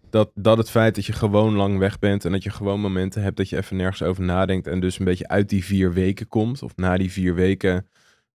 dat, 0.10 0.32
dat 0.36 0.58
het 0.58 0.70
feit 0.70 0.95
dat 0.95 1.05
je 1.05 1.14
gewoon 1.14 1.53
lang 1.53 1.78
weg 1.78 1.99
bent 1.99 2.26
en 2.26 2.32
dat 2.32 2.43
je 2.43 2.49
gewoon 2.49 2.80
momenten 2.80 3.22
hebt 3.22 3.38
dat 3.38 3.49
je 3.49 3.58
even 3.58 3.76
nergens 3.78 4.01
over 4.03 4.24
nadenkt 4.24 4.68
en 4.68 4.80
dus 4.80 4.99
een 4.99 5.05
beetje 5.05 5.28
uit 5.28 5.49
die 5.49 5.66
vier 5.66 5.93
weken 5.93 6.28
komt, 6.28 6.64
of 6.64 6.76
na 6.76 6.97
die 6.97 7.12
vier 7.12 7.36
weken 7.36 7.74
een 7.76 7.86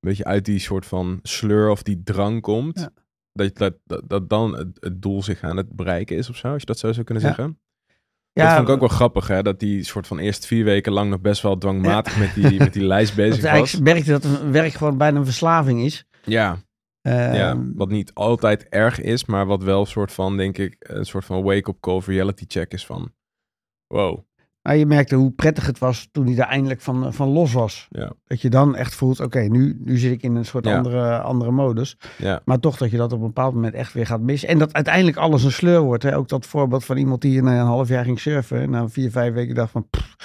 beetje 0.00 0.24
uit 0.24 0.44
die 0.44 0.58
soort 0.58 0.86
van 0.86 1.18
sleur 1.22 1.70
of 1.70 1.82
die 1.82 2.02
drang 2.04 2.40
komt, 2.40 2.78
Ja. 2.80 2.90
dat, 3.32 3.56
dat, 3.56 3.74
dat, 3.84 4.02
dat 4.08 4.28
dan 4.28 4.56
het, 4.56 4.68
het 4.80 5.02
doel 5.02 5.22
zich 5.22 5.42
aan 5.42 5.56
het 5.56 5.76
bereiken 5.76 6.16
is 6.16 6.30
of 6.30 6.36
zo, 6.36 6.48
als 6.48 6.60
je 6.60 6.66
dat 6.66 6.78
zo 6.78 6.92
zou 6.92 7.04
kunnen 7.04 7.24
Ja. 7.24 7.34
zeggen. 7.34 7.58
Ja, 8.32 8.44
dat 8.44 8.54
vond 8.54 8.68
ik 8.68 8.74
ook 8.74 8.80
wel 8.80 8.88
grappig, 8.88 9.28
hè, 9.28 9.42
dat 9.42 9.60
die 9.60 9.84
soort 9.84 10.06
van 10.06 10.18
eerst 10.18 10.46
vier 10.46 10.64
weken 10.64 10.92
lang 10.92 11.10
nog 11.10 11.20
best 11.20 11.42
wel 11.42 11.58
dwangmatig 11.58 12.18
met, 12.18 12.34
die, 12.34 12.58
met 12.58 12.72
die 12.72 12.84
lijst 12.84 13.16
dat 13.16 13.24
bezig 13.24 13.42
was. 13.42 13.50
eigenlijk 13.50 13.84
merkte 13.84 14.10
dat 14.10 14.24
een 14.24 14.52
werk 14.52 14.72
gewoon 14.72 14.98
bijna 14.98 15.18
een 15.18 15.24
verslaving 15.24 15.80
is. 15.82 16.04
Ja, 16.24 16.58
Ja, 17.08 17.50
Ehm, 17.50 17.72
wat 17.74 17.88
niet 17.88 18.14
altijd 18.14 18.68
erg 18.68 19.00
is, 19.00 19.24
maar 19.24 19.46
wat 19.46 19.62
wel 19.62 19.80
een 19.80 19.86
soort 19.86 20.12
van, 20.12 20.36
denk 20.36 20.58
ik, 20.58 20.76
een 20.78 21.04
soort 21.04 21.24
van 21.24 21.42
wake-up 21.42 21.80
call 21.80 22.00
reality 22.06 22.44
check 22.48 22.72
is 22.72 22.86
van, 22.86 23.12
wow. 23.86 24.24
Nou, 24.62 24.76
je 24.76 24.86
merkte 24.86 25.14
hoe 25.14 25.30
prettig 25.30 25.66
het 25.66 25.78
was 25.78 26.08
toen 26.12 26.26
hij 26.26 26.34
er 26.36 26.44
eindelijk 26.46 26.80
van, 26.80 27.12
van 27.14 27.28
los 27.28 27.52
was. 27.52 27.86
Ja. 27.90 28.12
Dat 28.26 28.40
je 28.40 28.50
dan 28.50 28.76
echt 28.76 28.94
voelt, 28.94 29.20
oké, 29.20 29.40
nu, 29.40 29.78
nu 29.84 29.96
zit 29.98 30.12
ik 30.12 30.22
in 30.22 30.34
een 30.34 30.44
soort 30.44 30.64
Ja. 30.64 30.76
andere, 30.76 31.18
andere 31.20 31.50
modus. 31.50 31.96
Ja, 32.18 32.40
Maar 32.44 32.58
toch 32.58 32.76
dat 32.76 32.90
je 32.90 32.96
dat 32.96 33.12
op 33.12 33.20
een 33.20 33.26
bepaald 33.26 33.54
moment 33.54 33.74
echt 33.74 33.92
weer 33.92 34.06
gaat 34.06 34.20
missen. 34.20 34.48
En 34.48 34.58
dat 34.58 34.72
uiteindelijk 34.72 35.16
alles 35.16 35.44
een 35.44 35.52
sleur 35.52 35.80
wordt. 35.80 36.02
Hè? 36.02 36.16
Ook 36.16 36.28
dat 36.28 36.46
voorbeeld 36.46 36.84
van 36.84 36.96
iemand 36.96 37.20
die 37.20 37.42
na 37.42 37.60
een 37.60 37.66
half 37.66 37.88
jaar 37.88 38.04
ging 38.04 38.20
surfen. 38.20 38.60
En 38.60 38.70
na 38.70 38.88
vier, 38.88 39.10
vijf 39.10 39.34
weken 39.34 39.54
dacht 39.54 39.70
van, 39.70 39.86
pff, 39.90 40.16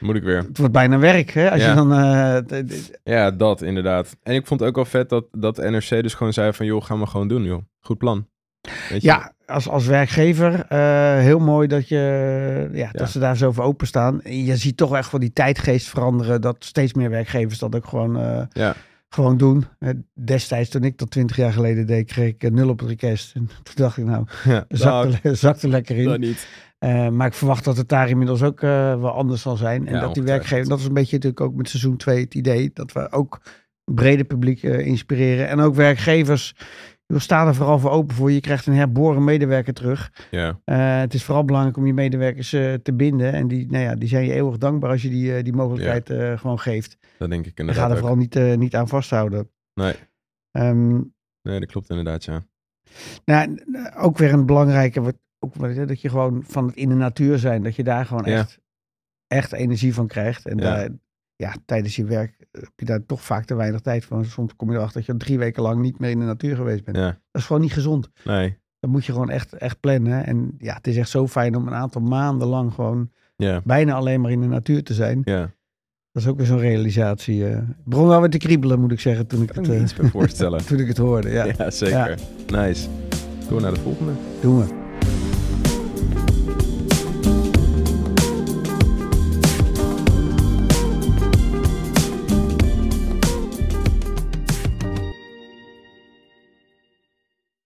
moet 0.00 0.16
ik 0.16 0.22
weer. 0.22 0.38
het 0.38 0.58
wordt 0.58 0.72
bijna 0.72 0.98
werk. 0.98 1.30
Hè? 1.30 1.50
Als 1.50 1.60
Ja. 1.60 1.68
je 1.68 1.74
dan... 1.74 1.92
eh, 1.92 2.78
Ja, 3.04 3.30
dat 3.30 3.62
inderdaad. 3.62 4.16
En 4.22 4.34
ik 4.34 4.46
vond 4.46 4.60
het 4.60 4.68
ook 4.68 4.74
wel 4.74 4.84
vet 4.84 5.08
dat, 5.08 5.24
dat 5.30 5.56
NRC 5.56 5.88
dus 5.88 6.14
gewoon 6.14 6.32
zei 6.32 6.52
van, 6.52 6.66
joh, 6.66 6.82
gaan 6.82 7.00
we 7.00 7.06
gewoon 7.06 7.28
doen, 7.28 7.42
joh. 7.44 7.62
Goed 7.80 7.98
plan. 7.98 8.26
Weet 8.90 9.02
je? 9.02 9.06
ja, 9.08 9.32
als, 9.46 9.68
als 9.68 9.86
werkgever 9.86 10.66
eh, 10.68 11.18
heel 11.18 11.38
mooi 11.38 11.68
dat, 11.68 11.88
je, 11.88 12.68
ja, 12.72 12.78
Ja. 12.78 12.88
dat 12.92 13.10
ze 13.10 13.18
daar 13.18 13.36
zo 13.36 13.52
voor 13.52 13.64
openstaan. 13.64 14.22
En 14.22 14.44
Je 14.44 14.56
ziet 14.56 14.76
toch 14.76 14.94
echt 14.96 15.10
wel 15.10 15.20
die 15.20 15.32
tijdgeest 15.32 15.88
veranderen. 15.88 16.40
Dat 16.40 16.56
steeds 16.64 16.92
meer 16.94 17.10
werkgevers 17.10 17.58
dat 17.58 17.74
ook 17.76 17.86
gewoon... 17.86 18.18
eh, 18.18 18.42
Ja. 18.52 18.74
gewoon 19.08 19.36
doen. 19.36 19.64
Eh, 19.78 19.90
Destijds, 20.14 20.70
toen 20.70 20.84
ik 20.84 20.98
dat 20.98 21.10
twintig 21.10 21.36
jaar 21.36 21.52
geleden 21.52 21.86
deed, 21.86 22.06
kreeg 22.06 22.34
ik 22.38 22.50
nul 22.52 22.68
op 22.68 22.78
het 22.80 22.88
request. 22.88 23.34
En 23.34 23.46
toen 23.62 23.74
dacht 23.74 23.96
ik, 23.96 24.04
nou, 24.04 24.26
Ja, 24.44 24.64
zakt 24.68 25.18
er, 25.24 25.36
zakt 25.36 25.62
er 25.62 25.68
lekker 25.68 25.96
in. 25.96 26.20
niet. 26.20 26.46
Maar 27.12 27.26
ik 27.26 27.34
verwacht 27.34 27.64
dat 27.64 27.76
het 27.76 27.88
daar 27.88 28.08
inmiddels 28.08 28.42
ook 28.42 28.60
wel 28.60 29.10
anders 29.10 29.42
zal 29.42 29.56
zijn. 29.56 29.86
En 29.88 30.00
dat 30.00 30.14
die 30.14 30.22
werkgever, 30.22 30.68
dat 30.68 30.78
is 30.78 30.84
een 30.86 30.94
beetje 30.94 31.14
natuurlijk 31.16 31.40
ook 31.40 31.54
met 31.54 31.68
seizoen 31.68 31.96
2 31.96 32.20
het 32.20 32.34
idee. 32.34 32.70
Dat 32.74 32.92
we 32.92 33.12
ook 33.12 33.40
brede 33.84 34.24
publiek 34.24 34.62
inspireren. 34.62 35.48
En 35.48 35.60
ook 35.60 35.74
werkgevers, 35.74 36.54
we 37.06 37.18
staan 37.18 37.46
er 37.46 37.54
vooral 37.54 37.78
voor 37.78 37.90
open 37.90 38.14
voor. 38.14 38.30
Je 38.32 38.40
krijgt 38.40 38.66
een 38.66 38.74
herboren 38.74 39.24
medewerker 39.24 39.74
terug. 39.74 40.12
Ja, 40.30 40.60
Eh, 40.64 40.98
het 41.00 41.14
is 41.14 41.24
vooral 41.24 41.44
belangrijk 41.44 41.76
om 41.76 41.86
je 41.86 41.92
medewerkers 41.94 42.52
eh, 42.52 42.74
te 42.74 42.92
binden. 42.94 43.32
En 43.32 43.48
die, 43.48 43.70
nou 43.70 43.84
ja, 43.84 43.94
die 43.94 44.08
zijn 44.08 44.24
je 44.24 44.32
eeuwig 44.32 44.58
dankbaar 44.58 44.90
als 44.90 45.02
je 45.02 45.08
die, 45.08 45.36
eh, 45.36 45.42
die 45.44 45.52
mogelijkheid 45.52 46.38
gewoon 46.40 46.58
geeft. 46.58 46.96
dat 47.18 47.30
denk 47.30 47.46
ik 47.46 47.52
En 47.58 47.58
inderdaad 47.60 47.84
ga 47.86 47.90
er 47.90 47.98
vooral 47.98 48.16
niet, 48.16 48.56
niet 48.58 48.74
aan 48.74 48.88
vasthouden. 48.88 49.50
Nee, 49.74 49.94
Ehm, 50.50 50.92
nee, 51.42 51.60
dat 51.60 51.66
klopt 51.66 51.88
inderdaad, 51.90 52.24
ja. 52.24 52.42
Nou, 53.24 53.56
ook 53.96 54.18
weer 54.18 54.32
een 54.32 54.46
belangrijke, 54.46 55.00
wat, 55.00 55.14
ook 55.38 55.54
wat, 55.54 55.74
dat 55.88 56.00
je 56.00 56.08
gewoon 56.08 56.44
van 56.46 56.66
het 56.66 56.76
in 56.76 56.88
de 56.88 56.94
natuur 56.94 57.38
zijn, 57.38 57.62
dat 57.62 57.76
je 57.76 57.84
daar 57.84 58.06
gewoon 58.06 58.24
Ja. 58.24 58.38
echt, 58.38 58.58
echt 59.26 59.52
energie 59.52 59.94
van 59.94 60.06
krijgt. 60.06 60.46
En 60.46 60.56
Ja. 60.58 60.62
daar, 60.62 60.88
ja, 61.44 61.54
tijdens 61.66 61.96
je 61.96 62.04
werk 62.04 62.46
heb 62.52 62.72
je 62.76 62.84
daar 62.84 63.06
toch 63.06 63.22
vaak 63.22 63.44
te 63.44 63.54
weinig 63.54 63.80
tijd 63.80 64.04
voor. 64.04 64.24
Soms 64.24 64.56
kom 64.56 64.70
je 64.70 64.76
erachter 64.76 64.96
dat 64.96 65.06
je 65.06 65.16
drie 65.16 65.38
weken 65.38 65.62
lang 65.62 65.80
niet 65.80 65.98
meer 65.98 66.10
in 66.10 66.18
de 66.18 66.24
natuur 66.24 66.56
geweest 66.56 66.84
bent. 66.84 66.96
Ja, 66.96 67.06
Dat 67.06 67.40
is 67.40 67.46
gewoon 67.46 67.62
niet 67.62 67.72
gezond. 67.72 68.10
nee, 68.24 68.58
Dat 68.80 68.90
moet 68.90 69.04
je 69.04 69.12
gewoon 69.12 69.30
echt, 69.30 69.52
echt 69.52 69.80
plannen. 69.80 70.26
En 70.26 70.54
ja, 70.58 70.74
het 70.74 70.86
is 70.86 70.96
echt 70.96 71.08
zo 71.08 71.26
fijn 71.26 71.56
om 71.56 71.66
een 71.66 71.74
aantal 71.74 72.00
maanden 72.00 72.48
lang 72.48 72.72
gewoon 72.72 73.10
ja, 73.36 73.60
bijna 73.64 73.94
alleen 73.94 74.20
maar 74.20 74.30
in 74.30 74.40
de 74.40 74.46
natuur 74.46 74.82
te 74.82 74.94
zijn. 74.94 75.20
ja. 75.24 75.52
Dat 76.12 76.22
is 76.22 76.28
ook 76.28 76.36
weer 76.36 76.46
zo'n 76.46 76.58
realisatie. 76.58 77.42
Het 77.42 77.84
begon 77.84 78.06
wel 78.06 78.20
weer 78.20 78.30
te 78.30 78.38
kriebelen, 78.38 78.80
moet 78.80 78.92
ik 78.92 79.00
zeggen, 79.00 79.26
toen 79.26 79.42
ik, 79.42 79.48
het, 79.52 79.68
eh, 79.68 79.96
bij 79.96 80.08
voorstellen. 80.10 80.64
toen 80.66 80.78
ik 80.78 80.88
het 80.88 80.96
hoorde. 80.96 81.30
Ja, 81.30 81.44
ja, 81.58 81.70
zeker. 81.70 82.18
Nice. 82.46 82.88
Door 83.48 83.60
naar 83.60 83.74
de 83.74 83.80
volgende. 83.80 84.12
doen 84.40 84.58
we. 84.58 84.83